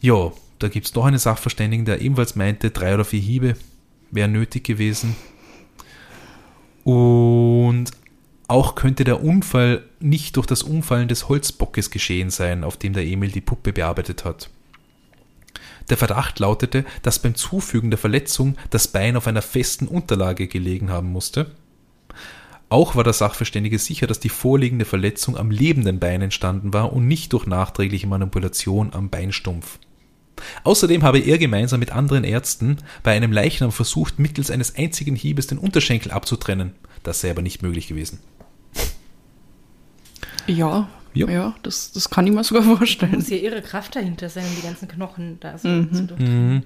Jo, 0.02 0.38
da 0.60 0.68
gibt 0.68 0.86
es 0.86 0.94
noch 0.94 1.06
einen 1.06 1.18
Sachverständigen, 1.18 1.86
der 1.86 2.00
ebenfalls 2.00 2.36
meinte, 2.36 2.70
drei 2.70 2.94
oder 2.94 3.06
vier 3.06 3.22
Hiebe 3.22 3.56
wären 4.12 4.32
nötig 4.32 4.64
gewesen. 4.64 5.16
Und 6.84 7.86
auch 8.48 8.76
könnte 8.76 9.04
der 9.04 9.24
Unfall 9.24 9.84
nicht 10.00 10.38
durch 10.38 10.46
das 10.46 10.62
Umfallen 10.62 11.08
des 11.08 11.28
Holzbockes 11.28 11.90
geschehen 11.90 12.30
sein, 12.30 12.64
auf 12.64 12.78
dem 12.78 12.94
der 12.94 13.04
Emil 13.04 13.32
die 13.32 13.42
Puppe 13.42 13.74
bearbeitet 13.74 14.26
hat. 14.26 14.52
Der 15.90 15.98
Verdacht 15.98 16.40
lautete, 16.40 16.86
dass 17.02 17.20
beim 17.20 17.36
Zufügen 17.36 17.92
der 17.92 17.98
Verletzung 17.98 18.56
das 18.70 18.88
Bein 18.88 19.16
auf 19.18 19.28
einer 19.28 19.42
festen 19.42 19.88
Unterlage 19.88 20.48
gelegen 20.48 20.90
haben 20.90 21.12
musste. 21.12 21.52
Auch 22.70 22.96
war 22.96 23.04
der 23.04 23.14
Sachverständige 23.14 23.78
sicher, 23.78 24.08
dass 24.08 24.20
die 24.20 24.30
vorliegende 24.30 24.86
Verletzung 24.86 25.38
am 25.38 25.52
lebenden 25.52 26.00
Bein 26.00 26.22
entstanden 26.22 26.74
war 26.74 26.92
und 26.92 27.08
nicht 27.08 27.34
durch 27.34 27.46
nachträgliche 27.46 28.08
Manipulation 28.08 28.94
am 28.94 29.10
Beinstumpf. 29.10 29.78
Außerdem 30.64 31.04
habe 31.04 31.20
er 31.20 31.38
gemeinsam 31.38 31.80
mit 31.80 31.92
anderen 31.92 32.24
Ärzten 32.24 32.78
bei 33.04 33.16
einem 33.16 33.32
Leichnam 33.32 33.72
versucht, 33.72 34.20
mittels 34.20 34.50
eines 34.50 34.76
einzigen 34.76 35.16
Hiebes 35.16 35.48
den 35.48 35.60
Unterschenkel 35.60 36.12
abzutrennen. 36.12 36.74
Das 37.04 37.22
sei 37.22 37.30
aber 37.30 37.42
nicht 37.42 37.62
möglich 37.62 37.88
gewesen. 37.88 38.20
Ja, 40.48 40.90
ja, 41.14 41.30
ja 41.30 41.56
das, 41.64 41.92
das 41.92 42.10
kann 42.10 42.28
ich 42.28 42.34
mir 42.34 42.44
sogar 42.44 42.64
vorstellen. 42.78 43.16
Muss 43.16 43.30
ja 43.30 43.38
ihre 43.38 43.62
Kraft 43.62 43.96
dahinter 43.96 44.30
sein, 44.30 44.46
um 44.46 44.56
die 44.56 44.62
ganzen 44.62 44.88
Knochen 44.88 45.40
da 45.40 45.58
so 45.58 45.68
mhm. 45.68 46.08
zu 46.08 46.16
mhm. 46.16 46.64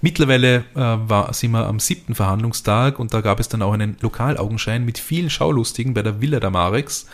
Mittlerweile 0.00 0.64
äh, 0.74 0.76
war, 0.76 1.32
sind 1.32 1.52
wir 1.52 1.66
am 1.66 1.80
siebten 1.80 2.14
Verhandlungstag 2.14 2.98
und 2.98 3.14
da 3.14 3.22
gab 3.22 3.40
es 3.40 3.48
dann 3.48 3.62
auch 3.62 3.72
einen 3.72 3.96
Lokalaugenschein 4.02 4.84
mit 4.84 4.98
vielen 4.98 5.30
Schaulustigen 5.30 5.94
bei 5.94 6.02
der 6.02 6.20
Villa 6.20 6.40
der 6.40 6.50
Marex, 6.50 7.06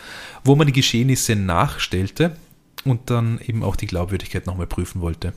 wo 0.43 0.55
man 0.55 0.67
die 0.67 0.73
Geschehnisse 0.73 1.37
nachstellte 1.37 2.35
und 2.83 3.09
dann 3.09 3.39
eben 3.39 3.63
auch 3.63 3.77
die 3.77 3.87
Glaubwürdigkeit 3.87 4.45
nochmal 4.45 4.67
prüfen 4.67 4.99
wollte. 4.99 5.33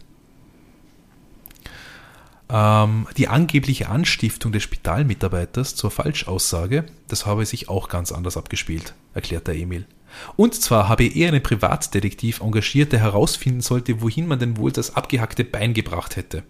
Ähm, 2.49 3.07
die 3.17 3.29
angebliche 3.29 3.89
Anstiftung 3.89 4.53
des 4.53 4.63
Spitalmitarbeiters 4.63 5.77
zur 5.77 5.91
Falschaussage, 5.91 6.85
das 7.09 7.25
habe 7.25 7.47
sich 7.47 7.69
auch 7.69 7.89
ganz 7.89 8.13
anders 8.13 8.37
abgespielt, 8.37 8.95
erklärt 9.15 9.47
der 9.47 9.57
Emil. 9.57 9.87
Und 10.37 10.55
zwar 10.55 10.89
habe 10.89 11.05
er 11.05 11.29
einen 11.29 11.43
Privatdetektiv 11.43 12.41
engagiert, 12.41 12.93
der 12.93 13.01
herausfinden 13.01 13.61
sollte, 13.61 14.01
wohin 14.01 14.27
man 14.27 14.39
denn 14.39 14.57
wohl 14.57 14.73
das 14.73 14.95
abgehackte 14.97 15.45
Bein 15.45 15.75
gebracht 15.75 16.17
hätte. 16.17 16.43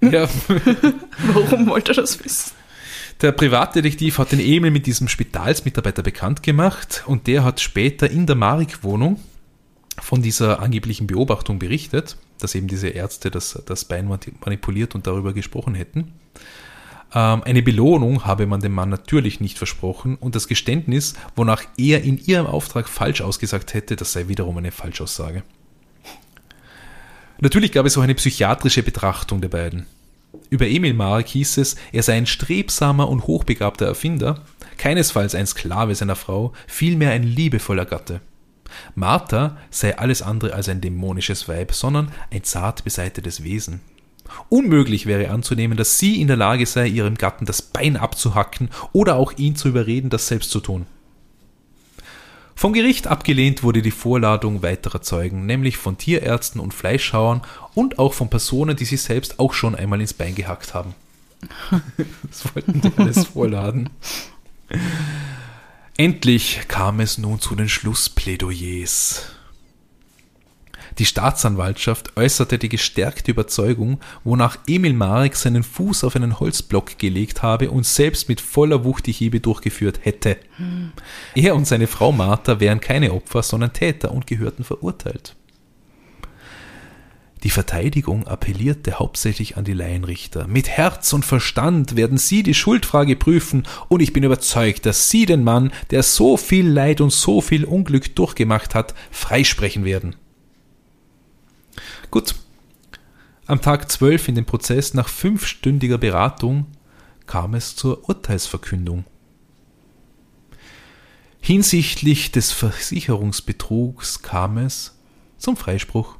Ja. 0.00 0.28
Warum 1.32 1.66
wollte 1.66 1.92
er 1.92 1.96
das 1.96 2.22
wissen? 2.24 2.52
Der 3.20 3.32
Privatdetektiv 3.32 4.18
hat 4.18 4.30
den 4.30 4.38
Emil 4.38 4.70
mit 4.70 4.86
diesem 4.86 5.08
Spitalsmitarbeiter 5.08 6.04
bekannt 6.04 6.44
gemacht 6.44 7.02
und 7.06 7.26
der 7.26 7.42
hat 7.42 7.60
später 7.60 8.08
in 8.08 8.26
der 8.26 8.36
Marik-Wohnung 8.36 9.18
von 10.00 10.22
dieser 10.22 10.60
angeblichen 10.60 11.08
Beobachtung 11.08 11.58
berichtet, 11.58 12.16
dass 12.38 12.54
eben 12.54 12.68
diese 12.68 12.88
Ärzte 12.88 13.32
das, 13.32 13.60
das 13.66 13.84
Bein 13.84 14.06
manipuliert 14.06 14.94
und 14.94 15.08
darüber 15.08 15.32
gesprochen 15.32 15.74
hätten. 15.74 16.12
Ähm, 17.14 17.42
eine 17.44 17.62
Belohnung 17.62 18.24
habe 18.24 18.46
man 18.46 18.60
dem 18.60 18.72
Mann 18.72 18.90
natürlich 18.90 19.40
nicht 19.40 19.58
versprochen 19.58 20.16
und 20.16 20.34
das 20.34 20.48
Geständnis, 20.48 21.14
wonach 21.36 21.62
er 21.76 22.02
in 22.02 22.18
ihrem 22.18 22.46
Auftrag 22.46 22.88
falsch 22.88 23.20
ausgesagt 23.20 23.74
hätte, 23.74 23.96
das 23.96 24.12
sei 24.12 24.28
wiederum 24.28 24.58
eine 24.58 24.72
Falschaussage. 24.72 25.42
Natürlich 27.40 27.72
gab 27.72 27.86
es 27.86 27.96
auch 27.96 28.02
eine 28.02 28.16
psychiatrische 28.16 28.82
Betrachtung 28.82 29.40
der 29.40 29.48
beiden. 29.48 29.86
Über 30.50 30.66
Emil 30.66 30.92
Mark 30.92 31.28
hieß 31.28 31.58
es, 31.58 31.76
er 31.92 32.02
sei 32.02 32.14
ein 32.16 32.26
strebsamer 32.26 33.08
und 33.08 33.26
hochbegabter 33.26 33.86
Erfinder, 33.86 34.42
keinesfalls 34.76 35.34
ein 35.34 35.46
Sklave 35.46 35.94
seiner 35.94 36.16
Frau, 36.16 36.52
vielmehr 36.66 37.12
ein 37.12 37.22
liebevoller 37.22 37.86
Gatte. 37.86 38.20
Martha 38.94 39.56
sei 39.70 39.96
alles 39.96 40.20
andere 40.20 40.52
als 40.52 40.68
ein 40.68 40.80
dämonisches 40.80 41.48
Weib, 41.48 41.72
sondern 41.72 42.12
ein 42.30 42.44
zart 42.44 42.84
beseitetes 42.84 43.42
Wesen. 43.42 43.80
Unmöglich 44.48 45.06
wäre 45.06 45.30
anzunehmen, 45.30 45.76
dass 45.76 45.98
sie 45.98 46.20
in 46.20 46.28
der 46.28 46.36
Lage 46.36 46.66
sei, 46.66 46.86
ihrem 46.86 47.16
Gatten 47.16 47.46
das 47.46 47.62
Bein 47.62 47.96
abzuhacken 47.96 48.70
oder 48.92 49.16
auch 49.16 49.32
ihn 49.36 49.56
zu 49.56 49.68
überreden, 49.68 50.10
das 50.10 50.28
selbst 50.28 50.50
zu 50.50 50.60
tun. 50.60 50.86
Vom 52.58 52.72
Gericht 52.72 53.06
abgelehnt 53.06 53.62
wurde 53.62 53.82
die 53.82 53.92
Vorladung 53.92 54.62
weiterer 54.62 55.00
Zeugen, 55.00 55.46
nämlich 55.46 55.76
von 55.76 55.96
Tierärzten 55.96 56.60
und 56.60 56.74
Fleischhauern 56.74 57.42
und 57.74 58.00
auch 58.00 58.14
von 58.14 58.30
Personen, 58.30 58.74
die 58.74 58.84
sich 58.84 59.00
selbst 59.00 59.38
auch 59.38 59.52
schon 59.52 59.76
einmal 59.76 60.00
ins 60.00 60.12
Bein 60.12 60.34
gehackt 60.34 60.74
haben. 60.74 60.94
Das 62.28 62.52
wollten 62.52 62.80
die 62.80 62.90
alles 62.96 63.26
vorladen. 63.26 63.90
Endlich 65.96 66.62
kam 66.66 66.98
es 66.98 67.16
nun 67.18 67.38
zu 67.40 67.54
den 67.54 67.68
Schlussplädoyers. 67.68 69.37
Die 70.98 71.04
Staatsanwaltschaft 71.04 72.16
äußerte 72.16 72.58
die 72.58 72.68
gestärkte 72.68 73.30
Überzeugung, 73.30 74.00
wonach 74.24 74.58
Emil 74.66 74.94
Marek 74.94 75.36
seinen 75.36 75.62
Fuß 75.62 76.02
auf 76.02 76.16
einen 76.16 76.40
Holzblock 76.40 76.98
gelegt 76.98 77.42
habe 77.42 77.70
und 77.70 77.86
selbst 77.86 78.28
mit 78.28 78.40
voller 78.40 78.84
Wucht 78.84 79.06
die 79.06 79.12
Hiebe 79.12 79.38
durchgeführt 79.38 80.00
hätte. 80.02 80.38
Hm. 80.56 80.92
Er 81.36 81.54
und 81.54 81.68
seine 81.68 81.86
Frau 81.86 82.10
Martha 82.10 82.58
wären 82.58 82.80
keine 82.80 83.12
Opfer, 83.12 83.44
sondern 83.44 83.72
Täter 83.72 84.10
und 84.10 84.26
gehörten 84.26 84.64
verurteilt. 84.64 85.36
Die 87.44 87.50
Verteidigung 87.50 88.26
appellierte 88.26 88.98
hauptsächlich 88.98 89.56
an 89.56 89.62
die 89.62 89.72
Laienrichter. 89.72 90.48
Mit 90.48 90.68
Herz 90.68 91.12
und 91.12 91.24
Verstand 91.24 91.94
werden 91.94 92.18
Sie 92.18 92.42
die 92.42 92.54
Schuldfrage 92.54 93.14
prüfen, 93.14 93.62
und 93.86 94.02
ich 94.02 94.12
bin 94.12 94.24
überzeugt, 94.24 94.84
dass 94.86 95.08
Sie 95.08 95.24
den 95.24 95.44
Mann, 95.44 95.70
der 95.92 96.02
so 96.02 96.36
viel 96.36 96.68
Leid 96.68 97.00
und 97.00 97.12
so 97.12 97.40
viel 97.40 97.64
Unglück 97.64 98.16
durchgemacht 98.16 98.74
hat, 98.74 98.94
freisprechen 99.12 99.84
werden. 99.84 100.16
Gut. 102.10 102.34
Am 103.46 103.60
Tag 103.62 103.90
12 103.90 104.28
in 104.28 104.34
dem 104.34 104.44
Prozess, 104.44 104.94
nach 104.94 105.08
fünfstündiger 105.08 105.98
Beratung, 105.98 106.66
kam 107.26 107.54
es 107.54 107.76
zur 107.76 108.08
Urteilsverkündung. 108.08 109.04
Hinsichtlich 111.40 112.30
des 112.30 112.52
Versicherungsbetrugs 112.52 114.22
kam 114.22 114.58
es 114.58 114.98
zum 115.38 115.56
Freispruch. 115.56 116.16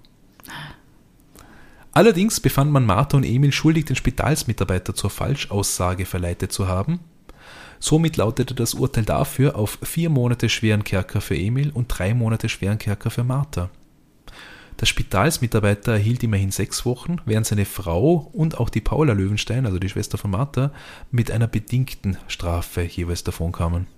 Allerdings 1.92 2.40
befand 2.40 2.70
man 2.70 2.86
Martha 2.86 3.16
und 3.16 3.24
Emil 3.24 3.52
schuldig, 3.52 3.86
den 3.86 3.96
Spitalsmitarbeiter 3.96 4.94
zur 4.94 5.10
Falschaussage 5.10 6.06
verleitet 6.06 6.52
zu 6.52 6.68
haben. 6.68 7.00
Somit 7.80 8.16
lautete 8.16 8.54
das 8.54 8.74
Urteil 8.74 9.04
dafür 9.04 9.56
auf 9.56 9.78
vier 9.82 10.08
Monate 10.08 10.48
schweren 10.48 10.84
Kerker 10.84 11.20
für 11.20 11.36
Emil 11.36 11.70
und 11.70 11.88
drei 11.88 12.14
Monate 12.14 12.48
schweren 12.48 12.78
Kerker 12.78 13.10
für 13.10 13.24
Martha. 13.24 13.70
Der 14.80 14.86
Spitalsmitarbeiter 14.86 15.92
erhielt 15.92 16.22
immerhin 16.22 16.52
sechs 16.52 16.84
Wochen, 16.86 17.16
während 17.24 17.46
seine 17.46 17.64
Frau 17.64 18.30
und 18.32 18.58
auch 18.58 18.68
die 18.68 18.80
Paula 18.80 19.12
Löwenstein, 19.12 19.66
also 19.66 19.78
die 19.78 19.88
Schwester 19.88 20.18
von 20.18 20.30
Martha, 20.30 20.72
mit 21.10 21.30
einer 21.30 21.48
bedingten 21.48 22.16
Strafe 22.28 22.82
jeweils 22.82 23.24
davonkamen. 23.24 23.88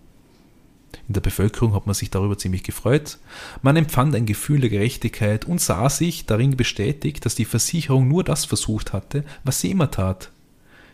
In 1.06 1.14
der 1.14 1.20
Bevölkerung 1.20 1.74
hat 1.74 1.86
man 1.86 1.94
sich 1.94 2.10
darüber 2.10 2.38
ziemlich 2.38 2.62
gefreut. 2.62 3.18
Man 3.62 3.76
empfand 3.76 4.14
ein 4.14 4.26
Gefühl 4.26 4.60
der 4.60 4.70
Gerechtigkeit 4.70 5.44
und 5.44 5.60
sah 5.60 5.90
sich 5.90 6.26
darin 6.26 6.56
bestätigt, 6.56 7.24
dass 7.24 7.34
die 7.34 7.44
Versicherung 7.44 8.08
nur 8.08 8.24
das 8.24 8.44
versucht 8.44 8.92
hatte, 8.92 9.24
was 9.44 9.60
sie 9.60 9.70
immer 9.70 9.90
tat, 9.90 10.30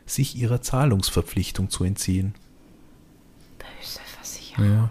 sich 0.04 0.36
ihrer 0.36 0.62
Zahlungsverpflichtung 0.62 1.70
zu 1.70 1.84
entziehen. 1.84 2.34
Böse 3.58 4.00
Versicherung. 4.16 4.66
Ja. 4.66 4.90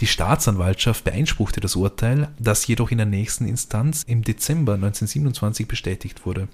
Die 0.00 0.06
Staatsanwaltschaft 0.06 1.04
beeinspruchte 1.04 1.60
das 1.60 1.76
Urteil, 1.76 2.28
das 2.38 2.66
jedoch 2.66 2.90
in 2.90 2.98
der 2.98 3.06
nächsten 3.06 3.46
Instanz 3.46 4.02
im 4.02 4.22
Dezember 4.22 4.74
1927 4.74 5.68
bestätigt 5.68 6.24
wurde. 6.24 6.48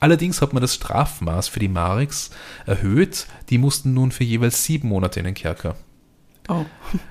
Allerdings 0.00 0.40
hat 0.40 0.52
man 0.52 0.62
das 0.62 0.74
Strafmaß 0.74 1.48
für 1.48 1.60
die 1.60 1.68
Mareks 1.68 2.30
erhöht, 2.66 3.26
die 3.50 3.58
mussten 3.58 3.94
nun 3.94 4.12
für 4.12 4.24
jeweils 4.24 4.64
sieben 4.64 4.88
Monate 4.88 5.20
in 5.20 5.26
den 5.26 5.34
Kerker. 5.34 5.76
Oh. 6.48 6.64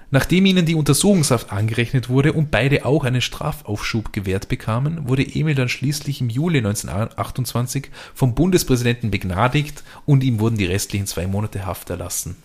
Nachdem 0.10 0.48
ihnen 0.48 0.66
die 0.66 0.74
Untersuchungshaft 0.74 1.52
angerechnet 1.52 2.10
wurde 2.10 2.34
und 2.34 2.50
beide 2.50 2.86
auch 2.86 3.04
einen 3.04 3.22
Strafaufschub 3.22 4.12
gewährt 4.12 4.50
bekamen, 4.50 5.08
wurde 5.08 5.24
Emil 5.24 5.54
dann 5.54 5.70
schließlich 5.70 6.22
im 6.22 6.30
Juli 6.30 6.58
1928 6.58 7.92
vom 8.16 8.34
Bundespräsidenten 8.34 9.12
begnadigt 9.12 9.84
und 10.08 10.24
ihm 10.24 10.40
wurden 10.40 10.58
die 10.58 10.66
restlichen 10.66 11.06
zwei 11.06 11.28
Monate 11.28 11.68
Haft 11.68 11.92
erlassen 11.92 12.36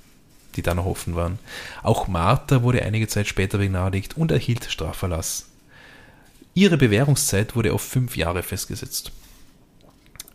die 0.56 0.62
dann 0.62 0.76
noch 0.76 0.86
offen 0.86 1.16
waren. 1.16 1.38
Auch 1.82 2.08
Martha 2.08 2.62
wurde 2.62 2.82
einige 2.82 3.08
Zeit 3.08 3.26
später 3.26 3.58
begnadigt 3.58 4.16
und 4.16 4.30
erhielt 4.30 4.64
Strafverlass. 4.64 5.48
Ihre 6.54 6.76
Bewährungszeit 6.76 7.56
wurde 7.56 7.72
auf 7.72 7.82
fünf 7.82 8.16
Jahre 8.16 8.42
festgesetzt. 8.42 9.12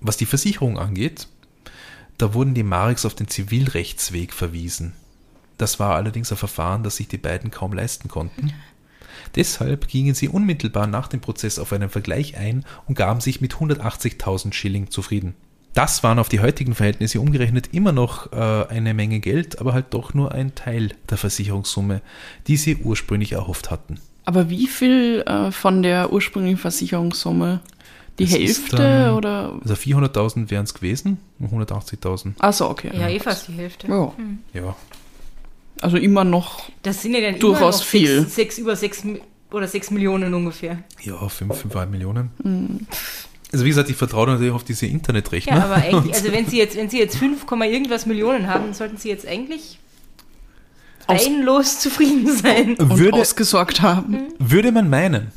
Was 0.02 0.18
die 0.18 0.26
Versicherung 0.26 0.78
angeht, 0.80 1.28
da 2.18 2.34
wurden 2.34 2.54
die 2.54 2.64
Mareks 2.64 3.06
auf 3.06 3.14
den 3.14 3.28
Zivilrechtsweg 3.28 4.34
verwiesen. 4.34 4.94
Das 5.58 5.80
war 5.80 5.96
allerdings 5.96 6.32
ein 6.32 6.38
Verfahren, 6.38 6.84
das 6.84 6.98
sich 6.98 7.08
die 7.08 7.18
beiden 7.18 7.52
kaum 7.52 7.74
leisten 7.74 8.08
konnten. 8.10 8.54
Deshalb 9.36 9.88
gingen 9.88 10.16
sie 10.16 10.30
unmittelbar 10.30 10.88
nach 10.88 11.08
dem 11.08 11.22
Prozess 11.22 11.60
auf 11.60 11.74
einen 11.74 11.90
Vergleich 11.90 12.38
ein 12.38 12.66
und 12.88 12.96
gaben 12.96 13.22
sich 13.22 13.42
mit 13.42 13.56
180.000 13.56 14.54
Schilling 14.54 14.90
zufrieden. 14.90 15.36
Das 15.78 16.02
waren 16.02 16.18
auf 16.18 16.28
die 16.28 16.40
heutigen 16.40 16.74
Verhältnisse 16.74 17.22
umgerechnet 17.22 17.70
immer 17.72 17.92
noch 17.92 18.32
äh, 18.32 18.36
eine 18.36 18.96
Menge 18.96 19.20
Geld, 19.20 19.60
aber 19.60 19.74
halt 19.74 19.86
doch 19.92 20.16
nur 20.16 20.32
ein 20.32 20.56
Teil 20.56 20.90
der 21.08 21.20
Versicherungssumme, 21.20 22.02
die 22.48 22.58
sie 22.58 22.78
ursprünglich 22.78 23.34
erhofft 23.34 23.70
hatten. 23.70 24.00
Aber 24.26 24.50
wie 24.50 24.66
viel 24.66 25.24
äh, 25.28 25.52
von 25.52 25.84
der 25.84 26.12
ursprünglichen 26.12 26.58
Versicherungssumme? 26.58 27.60
Die 28.18 28.26
das 28.26 28.34
Hälfte 28.34 28.76
dann, 28.76 29.14
oder? 29.14 29.54
Also 29.62 29.76
400.000 29.76 30.50
wären 30.50 30.64
es 30.64 30.74
gewesen, 30.74 31.20
180.000. 31.44 32.32
Achso, 32.40 32.72
okay. 32.72 32.90
Ja, 33.00 33.08
eh 33.08 33.20
fast 33.20 33.48
die 33.48 33.54
Hälfte. 33.54 33.86
Ja. 33.88 34.12
Mhm. 34.18 34.40
ja. 34.54 34.76
Also 35.82 35.98
immer 35.98 36.24
noch 36.24 36.72
das 36.82 37.04
sind 37.04 37.14
ja 37.14 37.22
dann 37.22 37.40
durchaus 37.40 37.84
viel. 37.84 38.22
Sechs, 38.22 38.34
sechs, 38.34 38.58
über 38.58 38.76
6 38.76 39.04
oder 39.52 39.68
6 39.68 39.92
Millionen 39.92 40.34
ungefähr. 40.34 40.80
Ja, 41.04 41.30
5, 41.30 41.54
5,5 41.54 41.86
Millionen. 41.86 42.32
Mhm. 42.44 42.88
Also 43.52 43.64
wie 43.64 43.70
gesagt, 43.70 43.90
ich 43.90 43.96
vertraue 43.96 44.28
natürlich 44.28 44.52
auf 44.52 44.64
diese 44.64 44.88
Internetrechner. 44.88 45.58
Ja, 45.58 45.66
aber 45.66 45.76
eigentlich, 45.76 46.14
also 46.14 46.32
wenn 46.32 46.48
Sie 46.48 46.58
jetzt, 46.58 46.76
wenn 46.76 46.90
Sie 46.90 47.00
jetzt 47.00 47.18
5, 47.18 47.46
irgendwas 47.50 48.06
Millionen 48.06 48.48
haben, 48.48 48.74
sollten 48.74 48.98
Sie 48.98 49.10
jetzt 49.10 49.26
eigentlich 49.26 49.80
einlos 51.08 51.80
zufrieden 51.80 52.36
sein. 52.36 52.76
Und 52.76 53.00
würde, 53.00 53.18
ausgesorgt 53.18 53.82
haben. 53.82 54.12
Mhm. 54.12 54.28
Würde 54.40 54.72
man 54.72 54.90
meinen. 54.90 55.32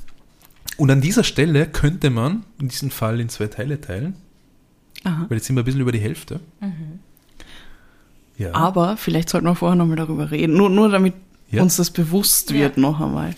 Und 0.76 0.90
an 0.90 1.00
dieser 1.00 1.24
Stelle 1.24 1.66
könnte 1.66 2.11
man 2.11 2.44
in 2.61 2.68
diesem 2.68 2.90
Fall 2.90 3.20
in 3.20 3.28
zwei 3.28 3.46
Teile 3.46 3.80
teilen. 3.80 4.14
Aha. 5.04 5.26
Weil 5.28 5.38
jetzt 5.38 5.46
sind 5.46 5.56
wir 5.56 5.62
ein 5.62 5.64
bisschen 5.64 5.80
über 5.80 5.92
die 5.92 6.00
Hälfte. 6.00 6.40
Mhm. 6.61 7.00
Ja. 8.38 8.54
Aber 8.54 8.96
vielleicht 8.96 9.28
sollten 9.28 9.46
wir 9.46 9.54
vorher 9.54 9.76
nochmal 9.76 9.96
darüber 9.96 10.30
reden. 10.30 10.56
Nur, 10.56 10.70
nur 10.70 10.88
damit 10.88 11.14
ja. 11.50 11.62
uns 11.62 11.76
das 11.76 11.90
bewusst 11.90 12.52
wird 12.52 12.76
ja. 12.76 12.80
noch 12.80 13.00
einmal. 13.00 13.34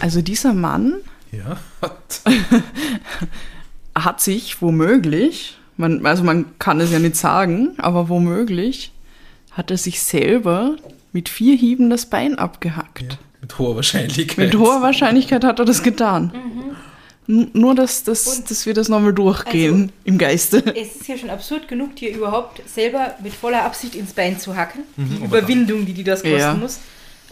Also 0.00 0.22
dieser 0.22 0.54
Mann 0.54 0.94
ja. 1.32 1.56
hat 1.82 2.22
sich 4.18 4.60
womöglich, 4.62 5.58
man, 5.76 6.04
also 6.04 6.24
man 6.24 6.58
kann 6.58 6.80
es 6.80 6.90
ja 6.90 6.98
nicht 6.98 7.16
sagen, 7.16 7.74
aber 7.78 8.08
womöglich 8.08 8.92
hat 9.52 9.70
er 9.70 9.76
sich 9.76 10.02
selber 10.02 10.76
mit 11.12 11.28
vier 11.28 11.56
Hieben 11.56 11.90
das 11.90 12.06
Bein 12.06 12.38
abgehackt. 12.38 13.02
Ja, 13.02 13.18
mit 13.40 13.58
hoher 13.58 13.76
Wahrscheinlichkeit. 13.76 14.38
Mit 14.38 14.56
hoher 14.56 14.82
Wahrscheinlichkeit 14.82 15.44
hat 15.44 15.58
er 15.58 15.64
das 15.64 15.82
getan. 15.82 16.32
Mhm. 16.34 17.50
Nur, 17.52 17.74
dass, 17.74 18.04
dass, 18.04 18.42
dass 18.44 18.64
wir 18.64 18.72
das 18.72 18.88
nochmal 18.88 19.12
durchgehen 19.12 19.82
also, 19.82 19.92
im 20.04 20.16
Geiste. 20.16 20.62
Es 20.74 20.96
ist 20.96 21.08
ja 21.08 21.18
schon 21.18 21.28
absurd 21.28 21.68
genug, 21.68 21.94
dir 21.96 22.10
überhaupt 22.10 22.62
selber 22.66 23.16
mit 23.22 23.34
voller 23.34 23.64
Absicht 23.64 23.94
ins 23.96 24.14
Bein 24.14 24.40
zu 24.40 24.56
hacken. 24.56 24.84
Mhm, 24.96 25.18
die 25.18 25.24
Überwindung, 25.24 25.84
die, 25.84 25.92
die 25.92 26.04
das 26.04 26.22
kosten 26.22 26.38
ja. 26.38 26.54
muss. 26.54 26.78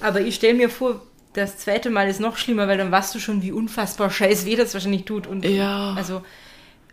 Aber 0.03 0.21
ich 0.21 0.35
stelle 0.35 0.53
mir 0.53 0.69
vor, 0.69 1.01
das 1.33 1.57
zweite 1.57 1.89
Mal 1.89 2.09
ist 2.09 2.21
noch 2.21 2.37
schlimmer, 2.37 2.69
weil 2.69 2.77
dann 2.77 2.91
weißt 2.91 3.15
du 3.15 3.19
schon, 3.19 3.43
wie 3.43 3.53
unfassbar 3.53 4.11
scheiß 4.11 4.45
weh 4.45 4.57
das 4.57 4.75
wahrscheinlich 4.75 5.05
tut. 5.05 5.27
Und, 5.27 5.47
ja. 5.47 5.95
Also, 5.97 6.23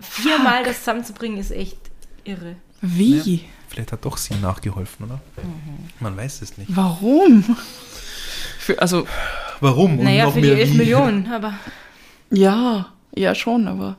viermal 0.04 0.64
das 0.64 0.80
zusammenzubringen 0.80 1.39
ist 1.39 1.51
echt 1.51 1.78
irre. 2.24 2.56
Wie? 2.82 3.18
Ja, 3.18 3.39
vielleicht 3.70 3.91
hat 3.91 4.06
doch 4.06 4.18
sie 4.18 4.36
nachgeholfen, 4.36 5.06
oder? 5.06 5.22
Mhm. 5.38 5.89
Man 5.99 6.18
weiß 6.18 6.41
es 6.41 6.58
nicht. 6.58 6.76
Warum? 6.76 7.43
Für, 8.60 8.80
also. 8.82 9.08
Warum? 9.60 9.99
Und 9.99 10.06
naja, 10.06 10.30
für 10.30 10.41
die 10.41 10.51
11 10.51 10.74
Millionen, 10.74 11.28
aber. 11.32 11.54
Ja, 12.30 12.93
ja 13.16 13.34
schon, 13.36 13.68
aber. 13.68 13.97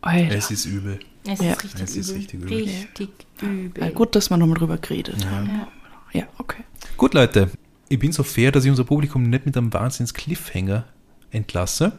Alter. 0.00 0.34
Es 0.34 0.50
ist 0.50 0.64
übel. 0.66 1.00
Es 1.26 1.40
ja. 1.40 1.52
ist 1.52 1.64
richtig 1.64 1.82
es 1.82 1.96
ist 1.96 2.10
übel. 2.10 2.18
Richtig 2.18 2.34
übel. 2.34 2.48
Richtig 2.48 3.10
übel. 3.42 3.84
Ja, 3.84 3.90
gut, 3.90 4.14
dass 4.14 4.30
wir 4.30 4.36
nochmal 4.36 4.56
drüber 4.56 4.78
geredet 4.78 5.22
ja. 5.22 5.68
Ja, 6.12 6.26
okay. 6.38 6.62
Gut, 6.96 7.14
Leute. 7.14 7.50
Ich 7.90 7.98
bin 7.98 8.12
so 8.12 8.22
fair, 8.22 8.52
dass 8.52 8.64
ich 8.64 8.70
unser 8.70 8.84
Publikum 8.84 9.22
nicht 9.22 9.46
mit 9.46 9.56
einem 9.56 9.72
Wahnsinns-Cliffhanger 9.72 10.84
entlasse. 11.30 11.92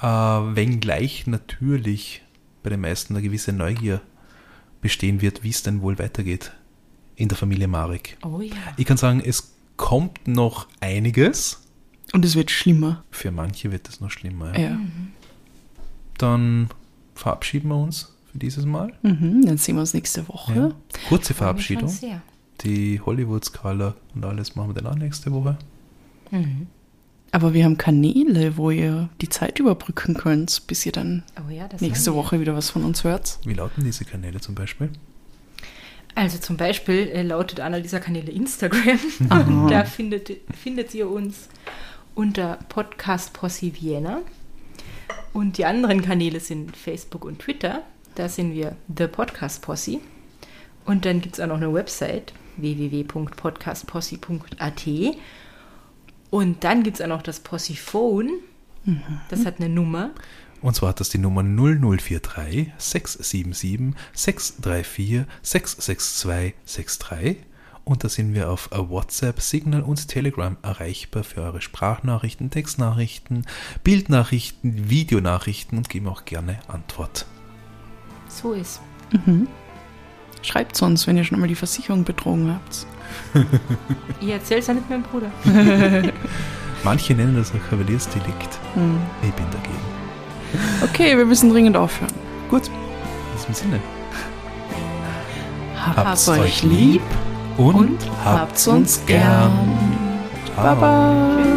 Äh, 0.00 0.06
wenngleich 0.06 1.26
natürlich 1.26 2.22
bei 2.62 2.70
den 2.70 2.80
meisten 2.80 3.14
eine 3.14 3.22
gewisse 3.22 3.52
Neugier 3.52 4.00
bestehen 4.80 5.20
wird, 5.20 5.42
wie 5.42 5.50
es 5.50 5.62
denn 5.62 5.82
wohl 5.82 5.98
weitergeht 5.98 6.52
in 7.16 7.28
der 7.28 7.36
Familie 7.36 7.68
Marek. 7.68 8.16
Oh 8.24 8.40
ja. 8.40 8.54
Ich 8.76 8.86
kann 8.86 8.96
sagen, 8.96 9.22
es 9.24 9.52
kommt 9.76 10.26
noch 10.26 10.68
einiges. 10.80 11.62
Und 12.12 12.24
es 12.24 12.34
wird 12.34 12.50
schlimmer. 12.50 13.04
Für 13.10 13.30
manche 13.30 13.70
wird 13.70 13.88
es 13.88 14.00
noch 14.00 14.10
schlimmer. 14.10 14.54
Ja. 14.58 14.70
ja. 14.70 14.74
Mhm. 14.74 15.12
Dann 16.18 16.70
verabschieden 17.14 17.68
wir 17.68 17.76
uns 17.76 18.14
für 18.32 18.38
dieses 18.38 18.64
Mal. 18.64 18.92
Mhm, 19.02 19.44
dann 19.44 19.58
sehen 19.58 19.76
wir 19.76 19.80
uns 19.80 19.94
nächste 19.94 20.26
Woche. 20.28 20.54
Ja. 20.54 20.72
Kurze 21.08 21.34
Verabschiedung. 21.34 21.92
Die 22.62 23.00
Hollywood-Skala 23.00 23.94
und 24.14 24.24
alles 24.24 24.54
machen 24.54 24.70
wir 24.70 24.82
dann 24.82 24.92
auch 24.92 24.98
nächste 24.98 25.32
Woche. 25.32 25.56
Mhm. 26.30 26.66
Aber 27.32 27.54
wir 27.54 27.64
haben 27.64 27.78
Kanäle, 27.78 28.56
wo 28.56 28.70
ihr 28.70 29.08
die 29.20 29.28
Zeit 29.28 29.58
überbrücken 29.60 30.14
könnt, 30.14 30.66
bis 30.66 30.84
ihr 30.84 30.90
dann 30.92 31.22
Oh 31.38 31.48
ja, 31.50 31.68
das 31.68 31.80
nächste. 31.80 32.12
Woche 32.14 32.40
wieder 32.40 32.56
was 32.56 32.70
von 32.70 32.84
uns 32.84 33.04
hört. 33.04 33.38
Wie 33.44 33.54
lauten 33.54 33.84
diese 33.84 34.04
Kanäle 34.04 34.40
zum 34.40 34.56
Beispiel? 34.56 34.90
Also 36.16 36.38
zum 36.38 36.56
Beispiel 36.56 37.06
äh, 37.08 37.22
lautet 37.22 37.60
einer 37.60 37.80
dieser 37.80 38.00
Kanäle 38.00 38.32
Instagram. 38.32 38.98
Aha. 39.28 39.68
da 39.70 39.84
findet, 39.84 40.32
findet 40.60 40.92
ihr 40.94 41.08
uns 41.08 41.48
unter 42.16 42.58
Podcast 42.68 43.32
Posse 43.32 43.72
Vienna. 43.80 44.22
Und 45.32 45.58
die 45.58 45.64
anderen 45.64 46.02
Kanäle 46.02 46.40
sind 46.40 46.76
Facebook 46.76 47.24
und 47.24 47.38
Twitter. 47.38 47.82
Da 48.16 48.28
sind 48.28 48.54
wir 48.54 48.74
The 48.94 49.06
Podcast 49.06 49.62
Posse. 49.62 50.00
Und 50.84 51.04
dann 51.04 51.20
gibt 51.20 51.34
es 51.34 51.40
auch 51.40 51.46
noch 51.46 51.58
eine 51.58 51.72
Website 51.72 52.32
www.podcastposse.at. 52.56 54.86
Und 56.30 56.64
dann 56.64 56.82
gibt 56.82 56.96
es 56.96 57.02
auch 57.02 57.08
noch 57.08 57.22
das 57.22 57.40
Possiphone. 57.40 58.30
Das 59.28 59.44
hat 59.44 59.58
eine 59.58 59.68
Nummer. 59.68 60.10
Und 60.62 60.74
zwar 60.74 60.90
hat 60.90 61.00
das 61.00 61.08
die 61.08 61.18
Nummer 61.18 61.42
0043 61.42 62.72
677 62.78 63.94
634 64.12 65.24
662 65.42 66.98
63. 66.98 67.36
Und 67.84 68.04
da 68.04 68.08
sind 68.08 68.34
wir 68.34 68.50
auf 68.50 68.70
WhatsApp, 68.72 69.40
Signal 69.40 69.82
und 69.82 70.06
Telegram 70.06 70.56
erreichbar 70.62 71.24
für 71.24 71.40
eure 71.42 71.60
Sprachnachrichten, 71.60 72.50
Textnachrichten, 72.50 73.46
Bildnachrichten, 73.82 74.90
Videonachrichten 74.90 75.78
und 75.78 75.88
geben 75.88 76.06
auch 76.08 76.24
gerne 76.24 76.60
Antwort. 76.68 77.26
So 78.28 78.52
ist. 78.52 78.80
Schreibt 80.42 80.80
uns, 80.82 81.06
wenn 81.06 81.16
ihr 81.16 81.24
schon 81.24 81.36
einmal 81.36 81.48
die 81.48 81.54
Versicherung 81.54 82.04
betrogen 82.04 82.52
habt. 82.52 82.86
Ihr 84.20 84.34
erzählt 84.34 84.60
es 84.60 84.66
ja 84.66 84.74
nicht 84.74 84.88
meinem 84.90 85.02
Bruder. 85.02 85.30
Manche 86.84 87.14
nennen 87.14 87.36
das 87.36 87.50
auch 87.50 87.70
Kavaliersdelikt. 87.70 88.58
Ich 89.22 89.32
bin 89.32 89.46
dagegen. 89.50 89.80
Okay, 90.82 91.16
wir 91.16 91.24
müssen 91.24 91.50
dringend 91.50 91.76
aufhören. 91.76 92.12
Gut, 92.48 92.68
in 92.68 92.72
diesem 93.38 93.54
Sinne. 93.54 93.80
Habt's 95.76 96.28
euch 96.28 96.62
lieb 96.62 97.02
und, 97.56 97.74
und 97.74 97.98
habt's 98.24 98.66
uns 98.66 99.04
gern. 99.06 99.52
Ciao. 100.54 100.74
Baba. 100.74 101.49